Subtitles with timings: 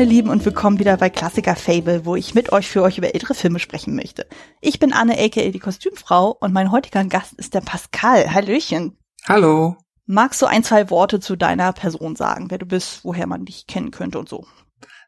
[0.00, 3.14] Meine Lieben und willkommen wieder bei Klassiker Fable, wo ich mit euch für euch über
[3.14, 4.26] ältere Filme sprechen möchte.
[4.62, 8.32] Ich bin Anne aka die Kostümfrau und mein heutiger Gast ist der Pascal.
[8.32, 8.96] Hallöchen.
[9.28, 9.76] Hallo.
[10.06, 13.66] Magst du ein, zwei Worte zu deiner Person sagen, wer du bist, woher man dich
[13.66, 14.46] kennen könnte und so?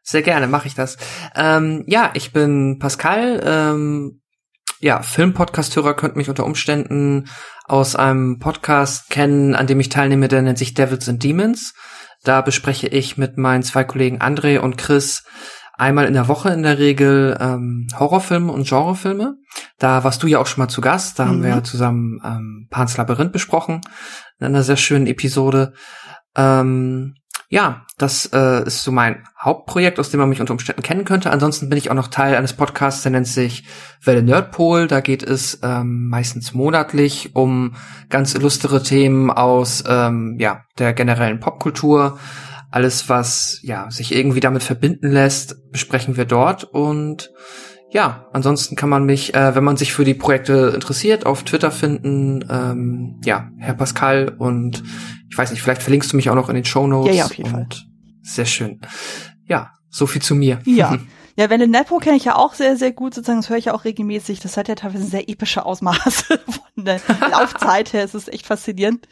[0.03, 0.97] Sehr gerne, mache ich das.
[1.33, 3.41] Ähm, ja, ich bin Pascal.
[3.43, 4.21] Ähm,
[4.79, 7.29] ja, Filmpodcast-Hörer könnt mich unter Umständen
[7.65, 11.73] aus einem Podcast kennen, an dem ich teilnehme, der nennt sich Devils and Demons.
[12.23, 15.23] Da bespreche ich mit meinen zwei Kollegen André und Chris
[15.73, 19.35] einmal in der Woche in der Regel ähm, Horrorfilme und Genrefilme.
[19.79, 21.19] Da warst du ja auch schon mal zu Gast.
[21.19, 21.29] Da mhm.
[21.29, 23.81] haben wir ja zusammen ähm, Pans Labyrinth besprochen
[24.39, 25.73] in einer sehr schönen Episode.
[26.35, 27.15] Ähm,
[27.53, 31.29] ja, das äh, ist so mein Hauptprojekt, aus dem man mich unter Umständen kennen könnte.
[31.29, 33.65] Ansonsten bin ich auch noch Teil eines Podcasts, der nennt sich
[34.03, 34.87] Welle Nerdpol.
[34.87, 37.75] Da geht es ähm, meistens monatlich um
[38.09, 42.17] ganz illustre Themen aus ähm, ja der generellen Popkultur.
[42.71, 47.29] Alles, was ja sich irgendwie damit verbinden lässt, besprechen wir dort und
[47.93, 51.69] ja, ansonsten kann man mich, äh, wenn man sich für die Projekte interessiert, auf Twitter
[51.69, 52.43] finden.
[52.49, 54.83] Ähm, ja, Herr Pascal und
[55.29, 57.11] ich weiß nicht, vielleicht verlinkst du mich auch noch in den Show Notes.
[57.11, 57.67] Ja, ja, auf jeden Fall.
[58.23, 58.81] Sehr schön.
[59.47, 60.59] Ja, so viel zu mir.
[60.65, 60.97] Ja.
[61.35, 63.73] Ja, Welle Nepo kenne ich ja auch sehr, sehr gut, sozusagen, das höre ich ja
[63.73, 64.39] auch regelmäßig.
[64.39, 66.39] Das hat ja teilweise sehr epische Ausmaße
[66.75, 68.03] von der Laufzeit her.
[68.03, 69.07] Es ist echt faszinierend,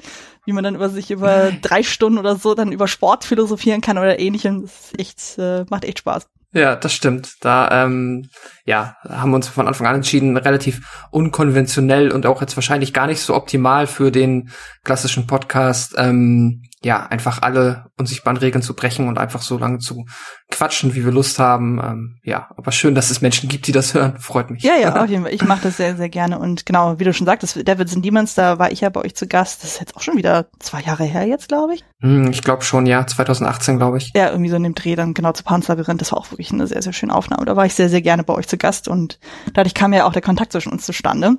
[0.45, 3.97] wie man dann über sich über drei Stunden oder so dann über Sport philosophieren kann
[3.97, 4.61] oder ähnlichem.
[4.61, 6.27] Das ist echt, äh, macht echt Spaß.
[6.53, 7.35] Ja, das stimmt.
[7.41, 8.29] Da ähm,
[8.65, 13.07] ja, haben wir uns von Anfang an entschieden, relativ unkonventionell und auch jetzt wahrscheinlich gar
[13.07, 14.49] nicht so optimal für den
[14.83, 20.05] klassischen Podcast, ähm, ja, einfach alle unsichtbaren Regeln zu brechen und einfach so lange zu
[20.49, 21.79] quatschen, wie wir Lust haben.
[21.79, 24.17] Ähm, ja, aber schön, dass es Menschen gibt, die das hören.
[24.17, 24.63] Freut mich.
[24.63, 25.33] Ja, ja, auf jeden Fall.
[25.33, 26.39] Ich mache das sehr, sehr gerne.
[26.39, 29.15] Und genau, wie du schon sagtest, Devils and Demons, da war ich ja bei euch
[29.15, 29.63] zu Gast.
[29.63, 31.83] Das ist jetzt auch schon wieder zwei Jahre her jetzt, glaube ich.
[32.01, 34.11] Hm, ich glaube schon, ja, 2018, glaube ich.
[34.15, 36.01] Ja, irgendwie so in dem Dreh dann genau zu Panzerlabyrinth.
[36.01, 37.45] Das war auch wirklich eine sehr, sehr schöne Aufnahme.
[37.45, 39.19] Da war ich sehr, sehr gerne bei euch zu Gast und
[39.53, 41.37] dadurch kam ja auch der Kontakt zwischen uns zustande.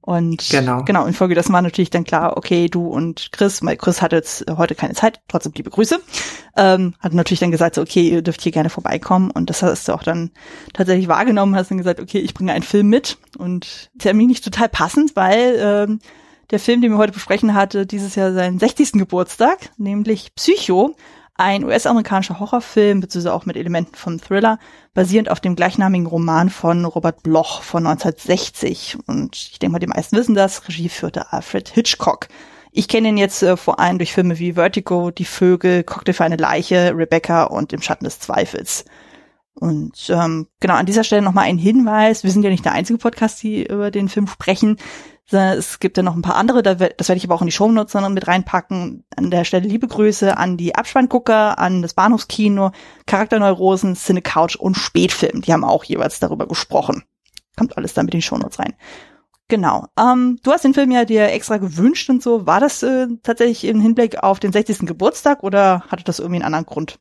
[0.00, 0.84] Und genau.
[0.84, 4.16] genau, in Folge das war natürlich dann klar, okay, du und Chris, weil Chris hatte
[4.16, 6.00] jetzt heute keine Zeit, trotzdem liebe Grüße,
[6.56, 9.86] ähm, hat natürlich dann gesagt, so, okay, ihr dürft hier gerne vorbeikommen und das hast
[9.86, 10.30] du auch dann
[10.72, 14.70] tatsächlich wahrgenommen, hast dann gesagt, okay, ich bringe einen Film mit und Termin nicht total
[14.70, 16.00] passend, weil ähm,
[16.50, 18.92] der Film, den wir heute besprechen, hatte dieses Jahr seinen 60.
[18.92, 20.96] Geburtstag, nämlich Psycho
[21.38, 24.58] ein US-amerikanischer Horrorfilm, beziehungsweise auch mit Elementen vom Thriller,
[24.92, 28.98] basierend auf dem gleichnamigen Roman von Robert Bloch von 1960.
[29.06, 30.66] Und ich denke mal, die meisten wissen das.
[30.68, 32.28] Regie führte Alfred Hitchcock.
[32.72, 36.24] Ich kenne ihn jetzt äh, vor allem durch Filme wie Vertigo, Die Vögel, Cocktail für
[36.24, 38.84] eine Leiche, Rebecca und Im Schatten des Zweifels.
[39.58, 42.24] Und ähm, genau, an dieser Stelle nochmal ein Hinweis.
[42.24, 44.76] Wir sind ja nicht der einzige Podcast, die über den Film sprechen.
[45.30, 47.92] Es gibt ja noch ein paar andere, das werde ich aber auch in die Shownotes
[47.92, 49.04] dann mit reinpacken.
[49.14, 52.70] An der Stelle liebe Grüße an die Abspanngucker, an das Bahnhofskino,
[53.04, 55.42] Charakterneurosen, Cine Couch und Spätfilm.
[55.42, 57.04] Die haben auch jeweils darüber gesprochen.
[57.58, 58.74] Kommt alles dann mit den Shownotes rein.
[59.48, 59.86] Genau.
[59.98, 62.46] Ähm, du hast den Film ja dir extra gewünscht und so.
[62.46, 64.80] War das äh, tatsächlich im Hinblick auf den 60.
[64.80, 66.98] Geburtstag oder hatte das irgendwie einen anderen Grund?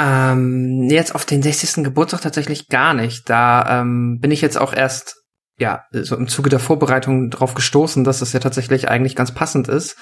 [0.00, 1.84] Ähm, jetzt auf den 60.
[1.84, 3.28] Geburtstag tatsächlich gar nicht.
[3.28, 5.16] Da ähm, bin ich jetzt auch erst
[5.58, 9.68] ja, so im Zuge der Vorbereitung drauf gestoßen, dass das ja tatsächlich eigentlich ganz passend
[9.68, 9.96] ist.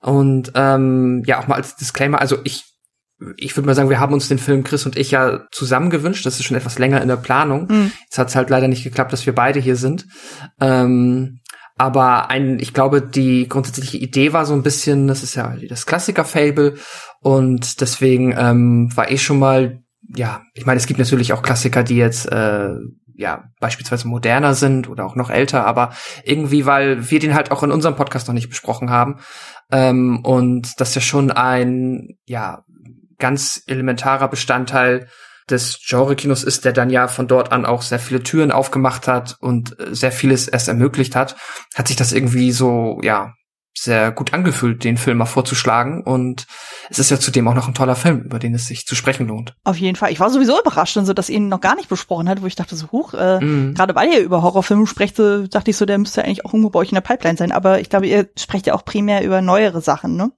[0.00, 2.64] Und ähm, ja, auch mal als Disclaimer, also ich
[3.36, 6.26] ich würde mal sagen, wir haben uns den Film Chris und ich ja zusammen gewünscht.
[6.26, 7.68] Das ist schon etwas länger in der Planung.
[7.70, 7.92] Mhm.
[8.04, 10.06] Jetzt hat es halt leider nicht geklappt, dass wir beide hier sind.
[10.60, 11.40] Ähm,
[11.76, 15.86] aber ein, ich glaube, die grundsätzliche Idee war so ein bisschen, das ist ja das
[15.86, 16.74] Klassiker-Fable
[17.20, 19.82] und deswegen ähm, war ich schon mal,
[20.14, 22.74] ja, ich meine, es gibt natürlich auch Klassiker, die jetzt äh,
[23.16, 25.94] ja, beispielsweise moderner sind oder auch noch älter, aber
[26.24, 29.20] irgendwie, weil wir den halt auch in unserem Podcast noch nicht besprochen haben.
[29.70, 32.64] Ähm, und das ja schon ein, ja,
[33.18, 35.08] ganz elementarer Bestandteil
[35.50, 39.36] des Genre-Kinos ist, der dann ja von dort an auch sehr viele Türen aufgemacht hat
[39.40, 41.36] und äh, sehr vieles erst ermöglicht hat,
[41.74, 43.34] hat sich das irgendwie so, ja,
[43.76, 46.02] sehr gut angefühlt, den Film mal vorzuschlagen.
[46.02, 46.46] Und
[46.90, 49.26] es ist ja zudem auch noch ein toller Film, über den es sich zu sprechen
[49.26, 49.54] lohnt.
[49.64, 50.12] Auf jeden Fall.
[50.12, 52.46] Ich war sowieso überrascht, und so, dass ihr ihn noch gar nicht besprochen hat, wo
[52.46, 53.74] ich dachte so, huch, äh, mm.
[53.74, 56.70] gerade weil ihr über Horrorfilme sprecht, so, dachte ich so, der müsste eigentlich auch irgendwo
[56.70, 57.52] bei euch in der Pipeline sein.
[57.52, 60.30] Aber ich glaube, ihr sprecht ja auch primär über neuere Sachen, ne?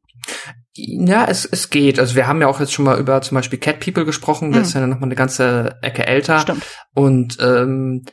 [0.76, 1.98] Ja, es, es geht.
[1.98, 4.60] Also wir haben ja auch jetzt schon mal über zum Beispiel Cat People gesprochen, der
[4.60, 4.64] mm.
[4.64, 6.40] ist ja noch mal eine ganze Ecke älter.
[6.40, 6.64] Stimmt.
[6.94, 8.04] Und ähm,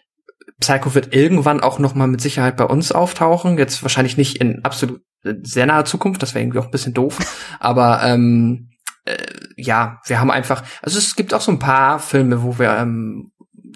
[0.60, 3.58] Psycho wird irgendwann auch noch mal mit Sicherheit bei uns auftauchen.
[3.58, 7.18] Jetzt wahrscheinlich nicht in absolut sehr naher Zukunft, das wäre irgendwie auch ein bisschen doof.
[7.60, 8.70] Aber ähm,
[9.06, 9.18] äh,
[9.58, 13.32] ja, wir haben einfach, also es gibt auch so ein paar Filme, wo wir ähm,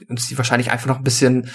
[0.10, 1.52] uns die wahrscheinlich einfach noch ein bisschen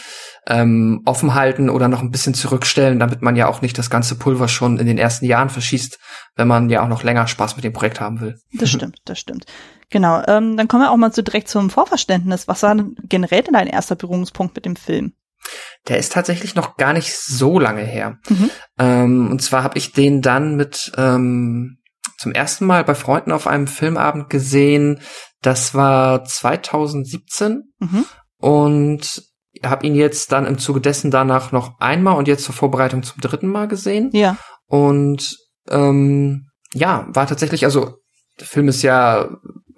[0.47, 4.17] ähm, offen halten oder noch ein bisschen zurückstellen, damit man ja auch nicht das ganze
[4.17, 5.99] Pulver schon in den ersten Jahren verschießt,
[6.37, 8.39] wenn man ja auch noch länger Spaß mit dem Projekt haben will.
[8.55, 9.47] Das stimmt, das stimmt.
[9.91, 12.49] Genau, ähm, dann kommen wir auch mal so direkt zum Vorverständnis.
[12.49, 15.13] Was war denn generell denn dein erster Berührungspunkt mit dem Film?
[15.89, 18.19] Der ist tatsächlich noch gar nicht so lange her.
[18.29, 18.51] Mhm.
[18.79, 21.79] Ähm, und zwar habe ich den dann mit ähm,
[22.19, 25.01] zum ersten Mal bei Freunden auf einem Filmabend gesehen.
[25.43, 28.05] Das war 2017 mhm.
[28.43, 29.23] Und
[29.65, 33.21] habe ihn jetzt dann im Zuge dessen danach noch einmal und jetzt zur Vorbereitung zum
[33.21, 34.11] dritten Mal gesehen.
[34.13, 34.37] Ja.
[34.67, 35.37] Und
[35.71, 37.99] ähm, ja, war tatsächlich, also
[38.41, 39.29] der Film ist ja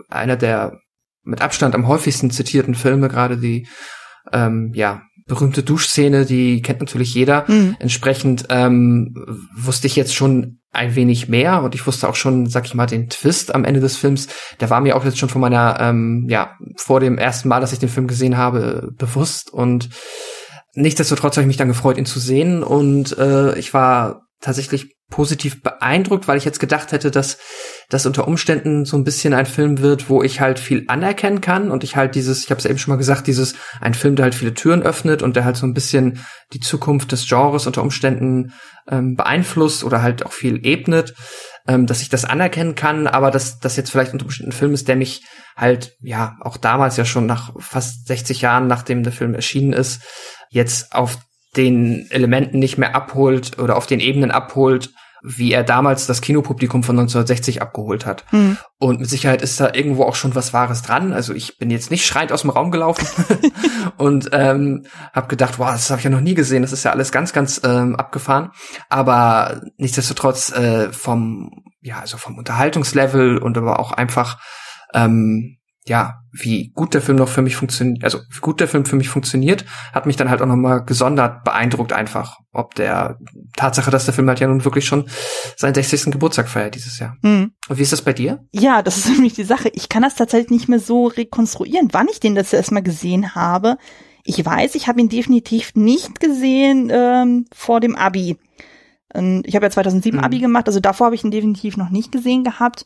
[0.08, 0.78] einer der
[1.22, 3.68] mit Abstand am häufigsten zitierten Filme, gerade die
[4.32, 7.44] ähm, ja berühmte Duschszene, die kennt natürlich jeder.
[7.46, 7.76] Mhm.
[7.78, 9.14] Entsprechend ähm,
[9.54, 11.62] wusste ich jetzt schon ein wenig mehr.
[11.62, 14.28] Und ich wusste auch schon, sag ich mal, den Twist am Ende des Films.
[14.60, 17.72] Der war mir auch jetzt schon von meiner, ähm, ja, vor dem ersten Mal, dass
[17.72, 19.52] ich den Film gesehen habe, bewusst.
[19.52, 19.88] Und
[20.74, 22.62] nichtsdestotrotz habe ich mich dann gefreut, ihn zu sehen.
[22.62, 27.38] Und äh, ich war tatsächlich positiv beeindruckt, weil ich jetzt gedacht hätte, dass
[27.88, 31.70] das unter Umständen so ein bisschen ein Film wird, wo ich halt viel anerkennen kann
[31.70, 34.24] und ich halt dieses, ich habe es eben schon mal gesagt, dieses ein Film, der
[34.24, 36.18] halt viele Türen öffnet und der halt so ein bisschen
[36.52, 38.52] die Zukunft des Genres unter Umständen
[38.90, 41.14] ähm, beeinflusst oder halt auch viel ebnet,
[41.68, 44.74] ähm, dass ich das anerkennen kann, aber dass das jetzt vielleicht unter Umständen ein Film
[44.74, 45.22] ist, der mich
[45.56, 50.02] halt ja auch damals ja schon nach fast 60 Jahren, nachdem der Film erschienen ist,
[50.50, 51.18] jetzt auf
[51.56, 54.90] den Elementen nicht mehr abholt oder auf den Ebenen abholt,
[55.26, 58.24] wie er damals das Kinopublikum von 1960 abgeholt hat.
[58.30, 58.58] Mhm.
[58.78, 61.14] Und mit Sicherheit ist da irgendwo auch schon was Wahres dran.
[61.14, 63.06] Also ich bin jetzt nicht schreiend aus dem Raum gelaufen
[63.96, 64.84] und ähm,
[65.14, 66.60] habe gedacht, wow, das habe ich ja noch nie gesehen.
[66.60, 68.50] Das ist ja alles ganz, ganz ähm, abgefahren.
[68.90, 71.50] Aber nichtsdestotrotz äh, vom
[71.80, 74.38] ja also vom Unterhaltungslevel und aber auch einfach
[74.92, 78.86] ähm, ja, wie gut der Film noch für mich funktioniert, also wie gut der Film
[78.86, 83.18] für mich funktioniert, hat mich dann halt auch nochmal gesondert beeindruckt einfach, ob der
[83.54, 85.04] Tatsache, dass der Film halt ja nun wirklich schon
[85.56, 86.06] seinen 60.
[86.06, 87.16] Geburtstag feiert dieses Jahr.
[87.20, 87.52] Mhm.
[87.68, 88.46] Und wie ist das bei dir?
[88.50, 89.70] Ja, das ist nämlich die Sache.
[89.74, 93.76] Ich kann das tatsächlich nicht mehr so rekonstruieren, wann ich den das erstmal gesehen habe.
[94.24, 98.38] Ich weiß, ich habe ihn definitiv nicht gesehen ähm, vor dem Abi.
[99.44, 100.24] Ich habe ja 2007 mhm.
[100.24, 102.84] Abi gemacht, also davor habe ich ihn definitiv noch nicht gesehen gehabt.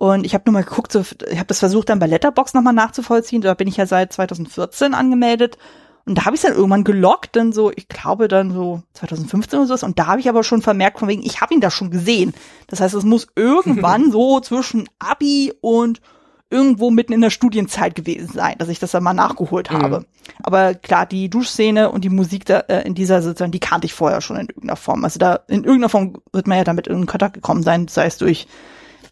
[0.00, 2.72] Und ich habe nur mal geguckt, so, ich habe das versucht dann bei Letterbox nochmal
[2.72, 3.42] nachzuvollziehen.
[3.42, 5.58] Da bin ich ja seit 2014 angemeldet.
[6.06, 9.66] Und da habe ich dann irgendwann gelockt, dann so, ich glaube dann so 2015 oder
[9.66, 9.82] sowas.
[9.82, 12.32] Und da habe ich aber schon vermerkt, von wegen, ich habe ihn da schon gesehen.
[12.66, 16.00] Das heißt, es muss irgendwann so zwischen Abi und
[16.48, 19.82] irgendwo mitten in der Studienzeit gewesen sein, dass ich das dann mal nachgeholt mhm.
[19.82, 20.06] habe.
[20.42, 23.92] Aber klar, die Duschszene und die Musik da, äh, in dieser sozusagen, die kannte ich
[23.92, 25.04] vorher schon in irgendeiner Form.
[25.04, 28.16] Also da in irgendeiner Form wird man ja damit in Kontakt gekommen sein, sei es
[28.16, 28.46] durch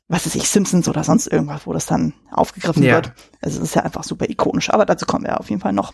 [0.09, 2.97] was ist ich, Simpsons oder sonst irgendwas, wo das dann aufgegriffen ja.
[2.97, 3.13] wird.
[3.43, 5.93] Also es ist ja einfach super ikonisch, aber dazu kommen wir auf jeden Fall noch.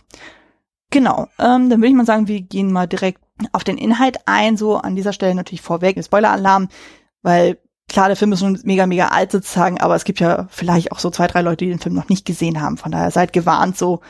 [0.89, 3.21] Genau, ähm, dann würde ich mal sagen, wir gehen mal direkt
[3.51, 6.69] auf den Inhalt ein, so an dieser Stelle natürlich vorweg, Spoiler-Alarm,
[7.21, 7.57] weil
[7.89, 10.99] klar, der Film ist schon mega, mega alt sozusagen, aber es gibt ja vielleicht auch
[10.99, 12.77] so zwei, drei Leute, die den Film noch nicht gesehen haben.
[12.77, 14.01] Von daher seid gewarnt, so,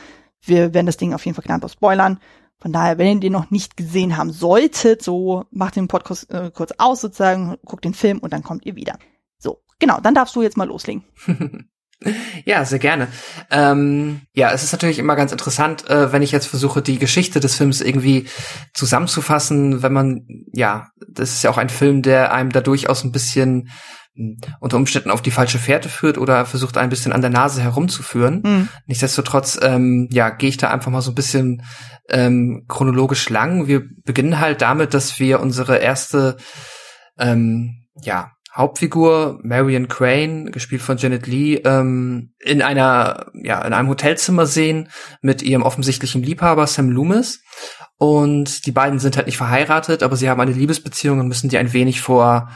[0.42, 2.20] wir werden das Ding auf jeden Fall knallhart spoilern.
[2.58, 6.50] Von daher, wenn ihr den noch nicht gesehen haben solltet, so macht den Podcast äh,
[6.54, 8.98] kurz aus sozusagen, guckt den Film und dann kommt ihr wieder.
[9.78, 11.04] Genau, dann darfst du jetzt mal loslegen.
[12.44, 13.08] Ja, sehr gerne.
[13.50, 17.40] Ähm, ja, es ist natürlich immer ganz interessant, äh, wenn ich jetzt versuche, die Geschichte
[17.40, 18.26] des Films irgendwie
[18.74, 23.12] zusammenzufassen, wenn man, ja, das ist ja auch ein Film, der einem da durchaus ein
[23.12, 23.70] bisschen
[24.14, 27.62] hm, unter Umständen auf die falsche Fährte führt oder versucht ein bisschen an der Nase
[27.62, 28.42] herumzuführen.
[28.44, 28.68] Mhm.
[28.86, 31.62] Nichtsdestotrotz, ähm, ja, gehe ich da einfach mal so ein bisschen
[32.10, 33.66] ähm, chronologisch lang.
[33.66, 36.36] Wir beginnen halt damit, dass wir unsere erste,
[37.18, 43.88] ähm, ja, Hauptfigur Marion Crane, gespielt von Janet Lee, ähm, in einer, ja, in einem
[43.88, 44.88] Hotelzimmer sehen
[45.20, 47.42] mit ihrem offensichtlichen Liebhaber Sam Loomis.
[47.98, 51.58] Und die beiden sind halt nicht verheiratet, aber sie haben eine Liebesbeziehung und müssen die
[51.58, 52.50] ein wenig vor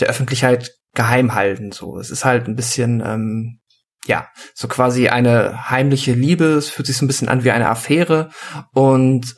[0.00, 1.70] der Öffentlichkeit geheim halten.
[1.70, 3.60] So, es ist halt ein bisschen, ähm,
[4.06, 6.44] ja, so quasi eine heimliche Liebe.
[6.44, 8.30] Es fühlt sich so ein bisschen an wie eine Affäre
[8.72, 9.34] und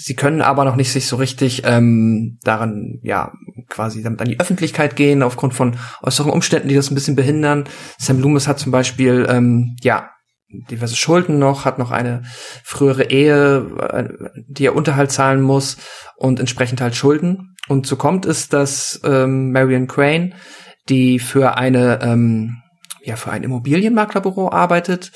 [0.00, 3.32] Sie können aber noch nicht sich so richtig ähm, daran, ja,
[3.68, 7.64] quasi damit an die Öffentlichkeit gehen, aufgrund von äußeren Umständen, die das ein bisschen behindern.
[7.98, 10.10] Sam Loomis hat zum Beispiel, ähm, ja,
[10.70, 12.22] diverse Schulden noch, hat noch eine
[12.62, 14.08] frühere Ehe, äh,
[14.46, 15.78] die er Unterhalt zahlen muss
[16.16, 17.56] und entsprechend halt Schulden.
[17.66, 20.34] Und so kommt es, dass ähm, Marion Crane,
[20.88, 22.62] die für eine ähm,
[23.08, 25.12] ja für ein Immobilienmaklerbüro arbeitet,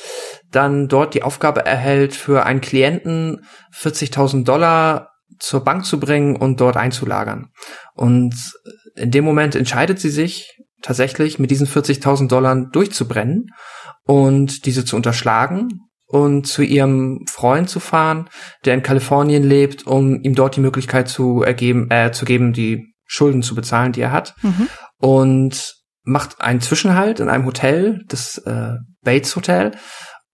[0.51, 3.45] dann dort die Aufgabe erhält, für einen Klienten
[3.75, 7.51] 40.000 Dollar zur Bank zu bringen und dort einzulagern.
[7.95, 8.35] Und
[8.97, 13.47] in dem Moment entscheidet sie sich tatsächlich, mit diesen 40.000 Dollar durchzubrennen
[14.05, 15.69] und diese zu unterschlagen
[16.07, 18.29] und zu ihrem Freund zu fahren,
[18.65, 22.93] der in Kalifornien lebt, um ihm dort die Möglichkeit zu ergeben, äh, zu geben, die
[23.07, 24.35] Schulden zu bezahlen, die er hat.
[24.43, 24.69] Mhm.
[24.99, 29.73] Und macht einen Zwischenhalt in einem Hotel, das äh, Bates Hotel.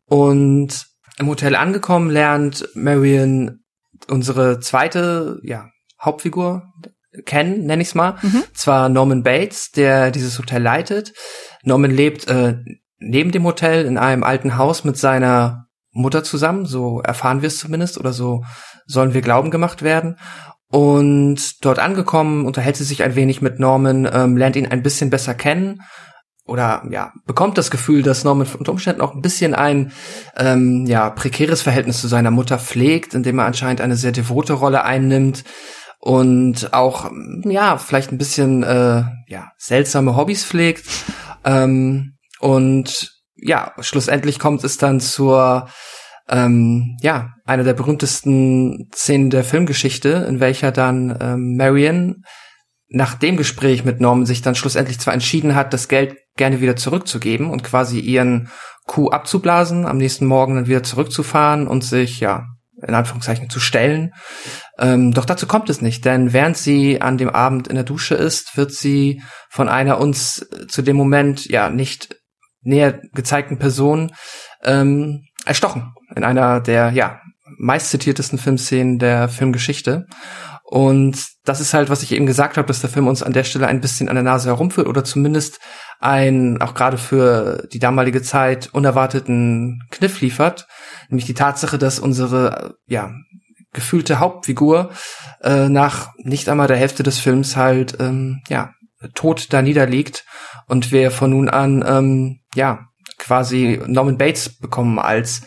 [0.06, 0.86] Und
[1.18, 3.60] im Hotel angekommen lernt Marion
[4.08, 5.68] unsere zweite, ja,
[6.00, 6.62] Hauptfigur
[7.24, 8.16] kennen, nenne ich es mal.
[8.22, 8.44] Mhm.
[8.54, 11.12] Zwar Norman Bates, der dieses Hotel leitet.
[11.62, 12.56] Norman lebt äh,
[12.98, 17.58] neben dem Hotel in einem alten Haus mit seiner Mutter zusammen, so erfahren wir es
[17.58, 18.44] zumindest, oder so
[18.86, 20.16] sollen wir glauben gemacht werden.
[20.70, 25.08] Und dort angekommen, unterhält sie sich ein wenig mit Norman, ähm, lernt ihn ein bisschen
[25.08, 25.80] besser kennen
[26.48, 29.92] oder ja, bekommt das Gefühl, dass Norman unter Umständen auch ein bisschen ein
[30.36, 34.82] ähm, ja, prekäres Verhältnis zu seiner Mutter pflegt, indem er anscheinend eine sehr devote Rolle
[34.82, 35.44] einnimmt
[36.00, 37.10] und auch
[37.44, 40.86] ja, vielleicht ein bisschen äh, ja, seltsame Hobbys pflegt.
[41.44, 45.68] Ähm, und ja, schlussendlich kommt es dann zur
[46.28, 52.22] ähm, ja, einer der berühmtesten Szenen der Filmgeschichte, in welcher dann ähm, Marion
[52.90, 56.76] nach dem Gespräch mit Norman sich dann schlussendlich zwar entschieden hat, das Geld gerne wieder
[56.76, 58.50] zurückzugeben und quasi ihren
[58.86, 62.46] Coup abzublasen, am nächsten Morgen dann wieder zurückzufahren und sich, ja,
[62.86, 64.12] in Anführungszeichen zu stellen.
[64.78, 68.14] Ähm, doch dazu kommt es nicht, denn während sie an dem Abend in der Dusche
[68.14, 69.20] ist, wird sie
[69.50, 72.16] von einer uns zu dem Moment ja nicht
[72.62, 74.12] näher gezeigten Person
[74.64, 77.20] ähm, erstochen in einer der ja
[77.58, 80.06] meistzitiertesten Filmszenen der Filmgeschichte.
[80.64, 83.44] Und das ist halt, was ich eben gesagt habe, dass der Film uns an der
[83.44, 85.60] Stelle ein bisschen an der Nase herumführt oder zumindest
[85.98, 90.66] ein, auch gerade für die damalige Zeit, unerwarteten Kniff liefert.
[91.08, 93.10] Nämlich die Tatsache, dass unsere, ja,
[93.72, 94.90] gefühlte Hauptfigur
[95.42, 98.72] äh, nach nicht einmal der Hälfte des Films halt, ähm, ja,
[99.14, 100.24] tot da niederliegt
[100.66, 102.80] und wir von nun an, ähm, ja,
[103.18, 105.42] quasi Norman Bates bekommen als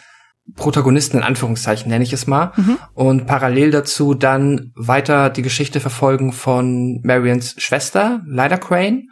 [0.56, 2.78] Protagonisten in Anführungszeichen nenne ich es mal mhm.
[2.94, 9.04] und parallel dazu dann weiter die Geschichte verfolgen von Marians Schwester Lyda Crane,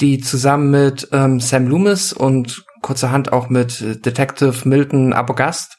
[0.00, 5.76] die zusammen mit ähm, Sam Loomis und kurzerhand auch mit Detective Milton Abogast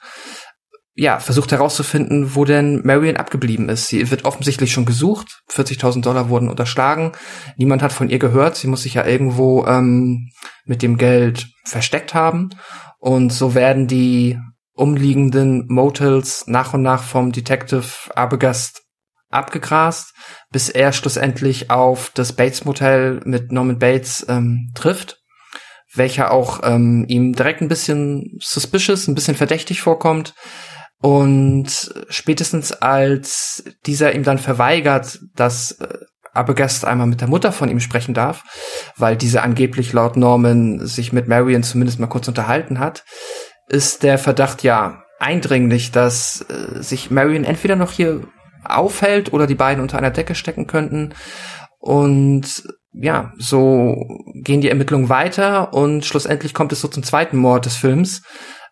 [0.96, 3.88] ja, versucht herauszufinden, wo denn Marion abgeblieben ist.
[3.88, 5.42] Sie wird offensichtlich schon gesucht.
[5.52, 7.14] 40.000 Dollar wurden unterschlagen.
[7.58, 8.56] Niemand hat von ihr gehört.
[8.56, 10.30] Sie muss sich ja irgendwo ähm,
[10.66, 12.52] mit dem Geld versteckt haben.
[13.00, 14.38] Und so werden die
[14.74, 18.82] umliegenden Motels nach und nach vom Detective Arbogast
[19.30, 20.13] abgegrast,
[20.51, 25.20] bis er schlussendlich auf das Bates Motel mit Norman Bates ähm, trifft,
[25.94, 30.34] welcher auch ähm, ihm direkt ein bisschen suspicious, ein bisschen verdächtig vorkommt.
[31.01, 35.98] Und spätestens als dieser ihm dann verweigert, dass äh,
[36.34, 38.44] Arbogast einmal mit der Mutter von ihm sprechen darf,
[38.98, 43.03] weil diese angeblich laut Norman sich mit Marion zumindest mal kurz unterhalten hat,
[43.67, 48.22] ist der Verdacht ja eindringlich, dass äh, sich Marion entweder noch hier
[48.63, 51.13] aufhält oder die beiden unter einer Decke stecken könnten.
[51.79, 53.96] Und ja, so
[54.43, 58.22] gehen die Ermittlungen weiter und schlussendlich kommt es so zum zweiten Mord des Films,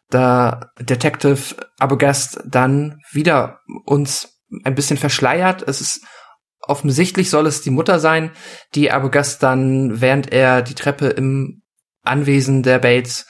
[0.10, 5.64] da Detective Abogast dann wieder uns ein bisschen verschleiert.
[5.68, 6.06] Es ist
[6.62, 8.32] offensichtlich soll es die Mutter sein,
[8.76, 11.62] die Abogast dann, während er die Treppe im
[12.04, 13.26] Anwesen der Bates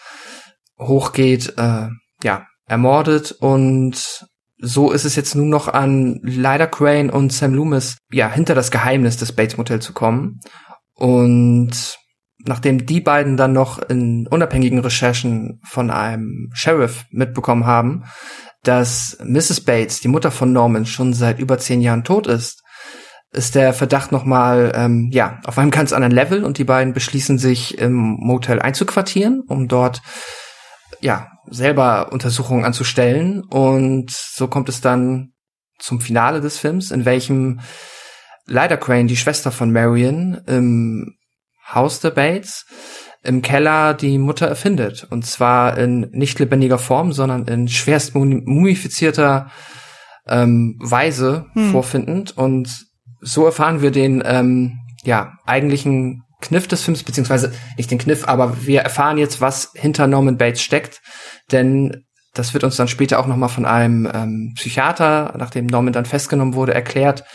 [0.81, 1.87] hochgeht, äh,
[2.23, 4.27] ja, ermordet und
[4.63, 8.71] so ist es jetzt nun noch an Lyda Crane und Sam Loomis, ja, hinter das
[8.71, 10.39] Geheimnis des Bates Motel zu kommen.
[10.93, 11.97] Und
[12.45, 18.03] nachdem die beiden dann noch in unabhängigen Recherchen von einem Sheriff mitbekommen haben,
[18.63, 19.61] dass Mrs.
[19.61, 22.61] Bates, die Mutter von Norman, schon seit über zehn Jahren tot ist,
[23.33, 27.37] ist der Verdacht nochmal, ähm, ja, auf einem ganz anderen Level und die beiden beschließen
[27.37, 30.01] sich im Motel einzuquartieren, um dort
[31.01, 33.43] ja, selber Untersuchungen anzustellen.
[33.43, 35.33] Und so kommt es dann
[35.79, 37.59] zum Finale des Films, in welchem
[38.45, 41.15] Lyda Crane, die Schwester von Marion, im
[41.73, 42.65] Haus der Bates,
[43.23, 45.07] im Keller die Mutter erfindet.
[45.09, 49.51] Und zwar in nicht lebendiger Form, sondern in schwerst mumifizierter
[50.27, 51.71] ähm, Weise hm.
[51.71, 52.37] vorfindend.
[52.37, 52.87] Und
[53.21, 58.65] so erfahren wir den ähm, ja eigentlichen Kniff des Films, beziehungsweise nicht den Kniff, aber
[58.65, 61.01] wir erfahren jetzt, was hinter Norman Bates steckt,
[61.51, 66.05] denn das wird uns dann später auch nochmal von einem ähm, Psychiater, nachdem Norman dann
[66.05, 67.25] festgenommen wurde, erklärt.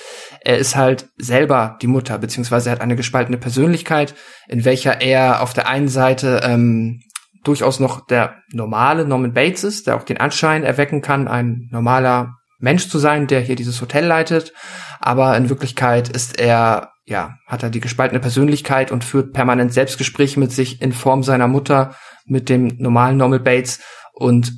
[0.41, 4.15] Er ist halt selber die Mutter, beziehungsweise er hat eine gespaltene Persönlichkeit,
[4.49, 7.01] in welcher er auf der einen Seite ähm,
[7.45, 12.37] durchaus noch der normale Norman Bates ist, der auch den Anschein erwecken kann, ein normaler
[12.59, 14.53] Mensch zu sein, der hier dieses Hotel leitet.
[15.01, 20.41] Aber in Wirklichkeit ist er ja, hat er die gespaltene Persönlichkeit und führt permanent Selbstgespräche
[20.41, 21.95] mit sich in Form seiner Mutter,
[22.25, 23.81] mit dem normalen Normal Bates
[24.13, 24.53] und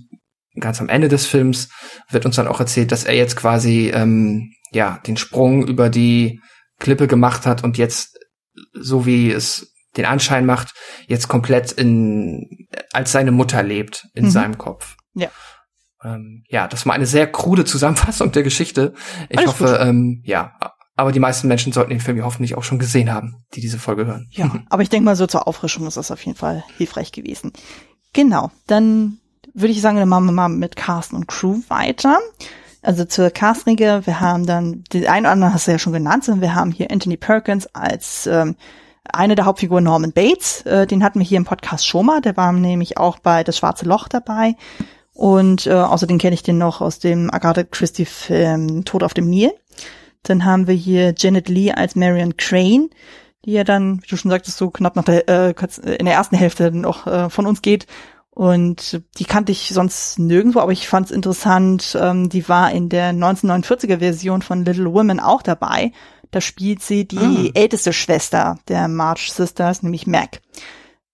[0.59, 1.69] ganz am Ende des Films
[2.11, 6.41] wird uns dann auch erzählt, dass er jetzt quasi ähm, ja den Sprung über die
[6.79, 8.19] Klippe gemacht hat und jetzt
[8.73, 10.75] so wie es den Anschein macht,
[11.07, 14.31] jetzt komplett in als seine Mutter lebt in mhm.
[14.31, 14.97] seinem Kopf.
[15.15, 15.29] Ja.
[16.05, 18.95] Ähm, ja, das war eine sehr krude Zusammenfassung der Geschichte.
[19.29, 20.53] Ich Alles hoffe, ähm, ja,
[20.97, 23.79] aber die meisten Menschen sollten den Film ja hoffentlich auch schon gesehen haben, die diese
[23.79, 24.29] Folge hören.
[24.31, 27.53] Ja, aber ich denke mal, so zur Auffrischung ist das auf jeden Fall hilfreich gewesen.
[28.13, 29.19] Genau, dann
[29.55, 32.19] würde ich sagen, dann machen wir mal mit Carsten und Crew weiter.
[32.83, 36.29] Also zur Castringer, wir haben dann, die einen oder anderen hast du ja schon genannt,
[36.29, 38.57] wir haben hier Anthony Perkins als ähm,
[39.05, 42.37] eine der Hauptfiguren Norman Bates, äh, den hatten wir hier im Podcast schon mal, der
[42.37, 44.55] war nämlich auch bei Das Schwarze Loch dabei.
[45.19, 49.51] Und äh, außerdem kenne ich den noch aus dem Agatha Christie-Film Tod auf dem Nil.
[50.23, 52.89] Dann haben wir hier Janet Lee als Marion Crane,
[53.45, 55.55] die ja dann, wie du schon sagtest, so knapp nach der, äh,
[55.99, 57.89] in der ersten Hälfte noch äh, von uns geht.
[58.31, 61.99] Und die kannte ich sonst nirgendwo, aber ich fand es interessant.
[62.01, 65.91] Ähm, die war in der 1949er Version von Little Women auch dabei.
[66.31, 67.59] Da spielt sie die ah.
[67.59, 70.41] älteste Schwester der March Sisters, nämlich Mac.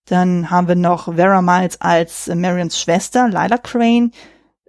[0.05, 4.11] Dann haben wir noch Vera Miles als äh, Marions Schwester, Lila Crane.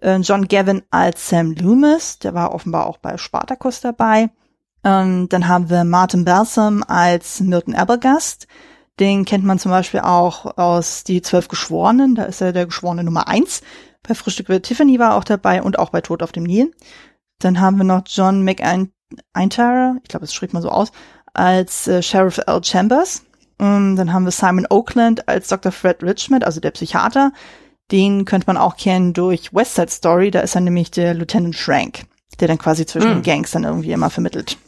[0.00, 4.30] Äh, John Gavin als Sam Loomis, der war offenbar auch bei Spartacus dabei.
[4.84, 8.46] Ähm, dann haben wir Martin Balsam als Milton Abergast.
[8.98, 13.04] Den kennt man zum Beispiel auch aus Die Zwölf Geschworenen, da ist er der Geschworene
[13.04, 13.62] Nummer eins.
[14.02, 16.72] Bei Frühstück mit Tiffany war er auch dabei und auch bei Tod auf dem Nil.
[17.40, 20.92] Dann haben wir noch John McIntyre, ich glaube, das schreibt man so aus,
[21.34, 22.64] als äh, Sheriff L.
[22.64, 23.25] Chambers.
[23.58, 25.72] Um, ähm, dann haben wir Simon Oakland als Dr.
[25.72, 27.32] Fred Richmond, also der Psychiater.
[27.90, 31.54] Den könnte man auch kennen durch West Side Story, da ist er nämlich der Lieutenant
[31.54, 32.04] Shrank,
[32.40, 33.14] der dann quasi zwischen mhm.
[33.14, 34.58] den Gangs dann irgendwie immer vermittelt.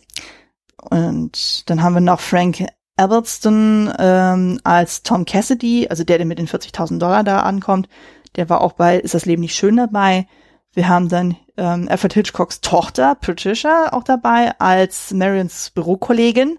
[0.90, 2.64] Und dann haben wir noch Frank
[2.96, 7.88] Albertston ähm, als Tom Cassidy, also der, der mit den 40.000 Dollar da ankommt.
[8.36, 10.26] Der war auch bei Ist das Leben nicht schön dabei.
[10.74, 16.58] Wir haben dann ähm, Alfred Hitchcocks Tochter, Patricia, auch dabei als Marions Bürokollegin.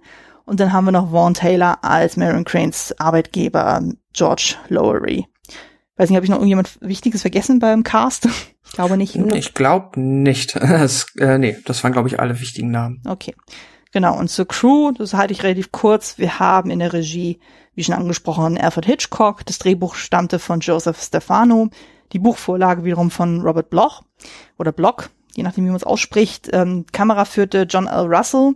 [0.49, 3.83] Und dann haben wir noch Vaughn Taylor als Marion Cranes Arbeitgeber,
[4.13, 5.27] George Lowery.
[5.95, 8.27] Weiß nicht, habe ich noch irgendjemand Wichtiges vergessen beim Cast?
[8.65, 9.15] Ich glaube nicht.
[9.15, 10.55] Ich glaube nicht.
[10.62, 13.01] Das, äh, nee, das waren, glaube ich, alle wichtigen Namen.
[13.07, 13.33] Okay.
[13.91, 16.19] Genau, und zur Crew, das halte ich relativ kurz.
[16.19, 17.39] Wir haben in der Regie,
[17.73, 19.43] wie schon angesprochen, Alfred Hitchcock.
[19.47, 21.69] Das Drehbuch stammte von Joseph Stefano.
[22.13, 24.03] Die Buchvorlage wiederum von Robert Bloch
[24.59, 26.49] oder Block, je nachdem, wie man es ausspricht.
[26.53, 28.05] Ähm, Kamera führte John L.
[28.05, 28.53] Russell.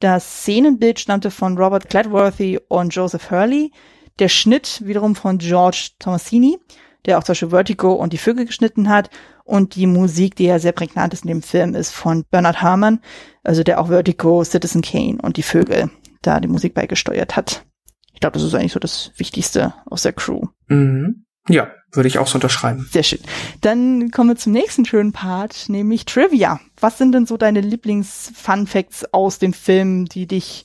[0.00, 3.70] Das Szenenbild stammte von Robert Gladworthy und Joseph Hurley.
[4.18, 6.58] Der Schnitt wiederum von George Tomasini,
[7.04, 9.10] der auch zum Beispiel Vertigo und die Vögel geschnitten hat.
[9.44, 13.00] Und die Musik, die ja sehr prägnant ist in dem Film, ist von Bernard Herrmann,
[13.44, 15.90] also der auch Vertigo, Citizen Kane und die Vögel
[16.22, 17.64] da die Musik beigesteuert hat.
[18.12, 20.42] Ich glaube, das ist eigentlich so das Wichtigste aus der Crew.
[20.68, 21.24] Mhm.
[21.48, 22.88] Ja, würde ich auch so unterschreiben.
[22.90, 23.20] Sehr schön.
[23.60, 26.60] Dann kommen wir zum nächsten schönen Part, nämlich Trivia.
[26.80, 30.64] Was sind denn so deine Lieblings-Fun-Facts aus den Filmen, die dich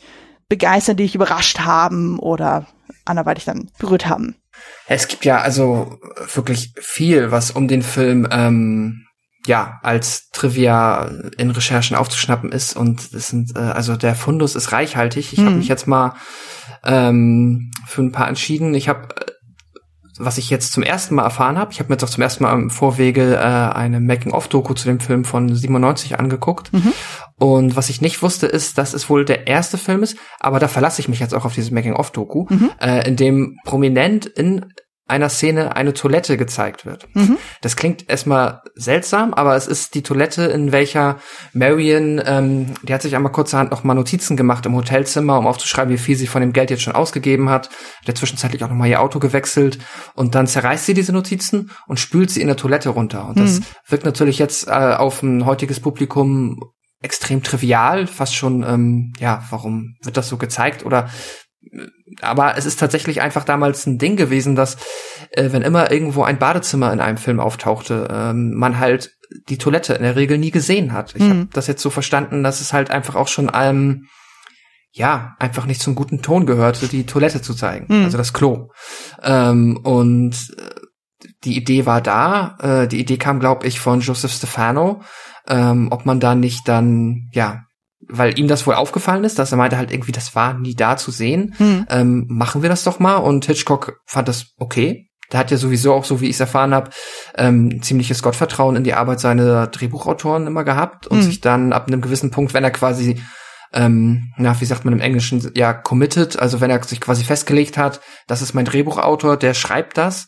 [0.49, 2.67] begeistern, die dich überrascht haben oder
[3.05, 4.35] anderweitig dann berührt haben?
[4.87, 5.99] Es gibt ja also
[6.33, 9.05] wirklich viel, was um den Film ähm,
[9.45, 14.71] ja als Trivia in Recherchen aufzuschnappen ist und es sind äh, also der Fundus ist
[14.71, 15.33] reichhaltig.
[15.33, 15.45] Ich hm.
[15.45, 16.15] habe mich jetzt mal
[16.83, 18.73] ähm, für ein paar entschieden.
[18.73, 19.07] Ich habe
[20.17, 22.43] was ich jetzt zum ersten Mal erfahren habe, ich habe mir jetzt auch zum ersten
[22.43, 26.71] Mal im Vorwege äh, eine Making-of-Doku zu dem Film von 97 angeguckt.
[26.71, 26.93] Mhm.
[27.37, 30.67] Und was ich nicht wusste, ist, dass es wohl der erste Film ist, aber da
[30.67, 32.71] verlasse ich mich jetzt auch auf dieses Making-of-Doku, mhm.
[32.79, 34.65] äh, in dem prominent in
[35.07, 37.07] einer Szene eine Toilette gezeigt wird.
[37.13, 37.37] Mhm.
[37.61, 41.17] Das klingt erstmal seltsam, aber es ist die Toilette, in welcher
[41.53, 45.93] Marion, ähm, die hat sich einmal kurzerhand noch mal Notizen gemacht im Hotelzimmer, um aufzuschreiben,
[45.93, 47.69] wie viel sie von dem Geld jetzt schon ausgegeben hat.
[47.69, 49.77] Hat der zwischenzeitlich auch noch mal ihr Auto gewechselt
[50.15, 53.27] und dann zerreißt sie diese Notizen und spült sie in der Toilette runter.
[53.27, 53.65] Und das mhm.
[53.87, 56.59] wirkt natürlich jetzt äh, auf ein heutiges Publikum
[57.01, 60.83] extrem trivial, fast schon, ähm, ja, warum wird das so gezeigt?
[60.83, 61.09] Oder
[62.21, 64.77] aber es ist tatsächlich einfach damals ein Ding gewesen, dass
[65.31, 69.11] äh, wenn immer irgendwo ein Badezimmer in einem Film auftauchte, ähm, man halt
[69.49, 71.15] die Toilette in der Regel nie gesehen hat.
[71.15, 71.29] Ich mhm.
[71.29, 74.05] habe das jetzt so verstanden, dass es halt einfach auch schon einem
[74.91, 78.05] ja einfach nicht zum guten Ton gehörte, die Toilette zu zeigen, mhm.
[78.05, 78.69] also das Klo.
[79.21, 82.57] Ähm, und äh, die Idee war da.
[82.61, 85.01] Äh, die Idee kam, glaube ich, von Joseph Stefano.
[85.47, 87.65] Ähm, ob man da nicht dann ja
[88.07, 90.97] weil ihm das wohl aufgefallen ist, dass er meinte halt irgendwie, das war nie da
[90.97, 91.55] zu sehen.
[91.57, 91.85] Hm.
[91.89, 93.17] Ähm, machen wir das doch mal.
[93.17, 95.09] Und Hitchcock fand das okay.
[95.31, 96.91] Der hat ja sowieso auch, so wie ich es erfahren habe,
[97.35, 101.23] ähm, ziemliches Gottvertrauen in die Arbeit seiner Drehbuchautoren immer gehabt und hm.
[101.23, 103.21] sich dann ab einem gewissen Punkt, wenn er quasi
[103.73, 107.77] ähm, na, wie sagt man im Englischen, ja, committed, also wenn er sich quasi festgelegt
[107.77, 110.27] hat, das ist mein Drehbuchautor, der schreibt das,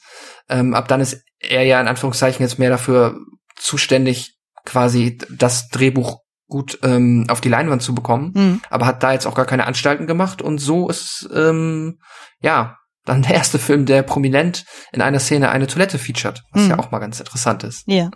[0.49, 3.17] ähm, ab dann ist er ja in Anführungszeichen jetzt mehr dafür
[3.55, 8.61] zuständig, quasi das Drehbuch gut ähm, auf die Leinwand zu bekommen, mhm.
[8.69, 11.99] aber hat da jetzt auch gar keine Anstalten gemacht und so ist ähm,
[12.41, 16.69] ja dann der erste Film, der prominent in einer Szene eine Toilette featured, was mhm.
[16.71, 17.83] ja auch mal ganz interessant ist.
[17.87, 18.11] Ja.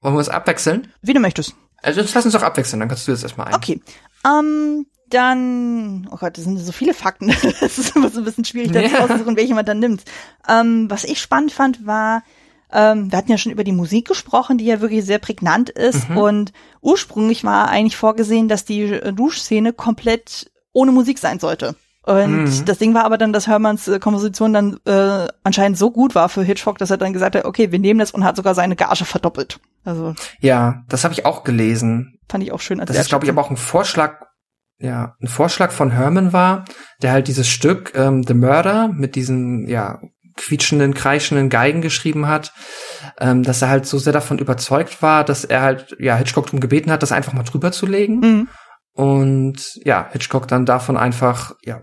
[0.00, 0.92] Wollen wir uns abwechseln?
[1.02, 1.54] Wie du möchtest.
[1.82, 3.54] Also jetzt lass uns doch abwechseln, dann kannst du jetzt erstmal ein.
[3.54, 3.80] Okay.
[4.26, 7.30] Ähm, dann, oh Gott, das sind so viele Fakten.
[7.60, 9.00] Es ist immer so ein bisschen schwierig, da ja.
[9.00, 10.02] auszusuchen, welche man dann nimmt.
[10.48, 12.22] Ähm, was ich spannend fand, war,
[12.72, 16.08] ähm, wir hatten ja schon über die Musik gesprochen, die ja wirklich sehr prägnant ist.
[16.08, 16.16] Mhm.
[16.16, 21.74] Und ursprünglich war eigentlich vorgesehen, dass die Duschszene komplett ohne Musik sein sollte.
[22.04, 22.64] Und mhm.
[22.64, 26.28] das Ding war aber dann, dass Hermanns äh, Komposition dann äh, anscheinend so gut war
[26.28, 28.74] für Hitchcock, dass er dann gesagt hat, okay, wir nehmen das und hat sogar seine
[28.74, 29.60] Gage verdoppelt.
[29.84, 32.18] Also ja, das habe ich auch gelesen.
[32.28, 32.80] Fand ich auch schön.
[32.80, 34.20] Als das ist, glaube ich, aber auch ein Vorschlag,
[34.78, 36.64] ja, ein Vorschlag von Herman war,
[37.02, 40.00] der halt dieses Stück ähm, The Murder mit diesen ja
[40.36, 42.52] quietschenden, kreischenden Geigen geschrieben hat,
[43.20, 46.60] ähm, dass er halt so sehr davon überzeugt war, dass er halt ja Hitchcock darum
[46.60, 48.20] gebeten hat, das einfach mal drüber zu legen.
[48.20, 48.48] Mhm.
[48.94, 51.80] Und ja, Hitchcock dann davon einfach ja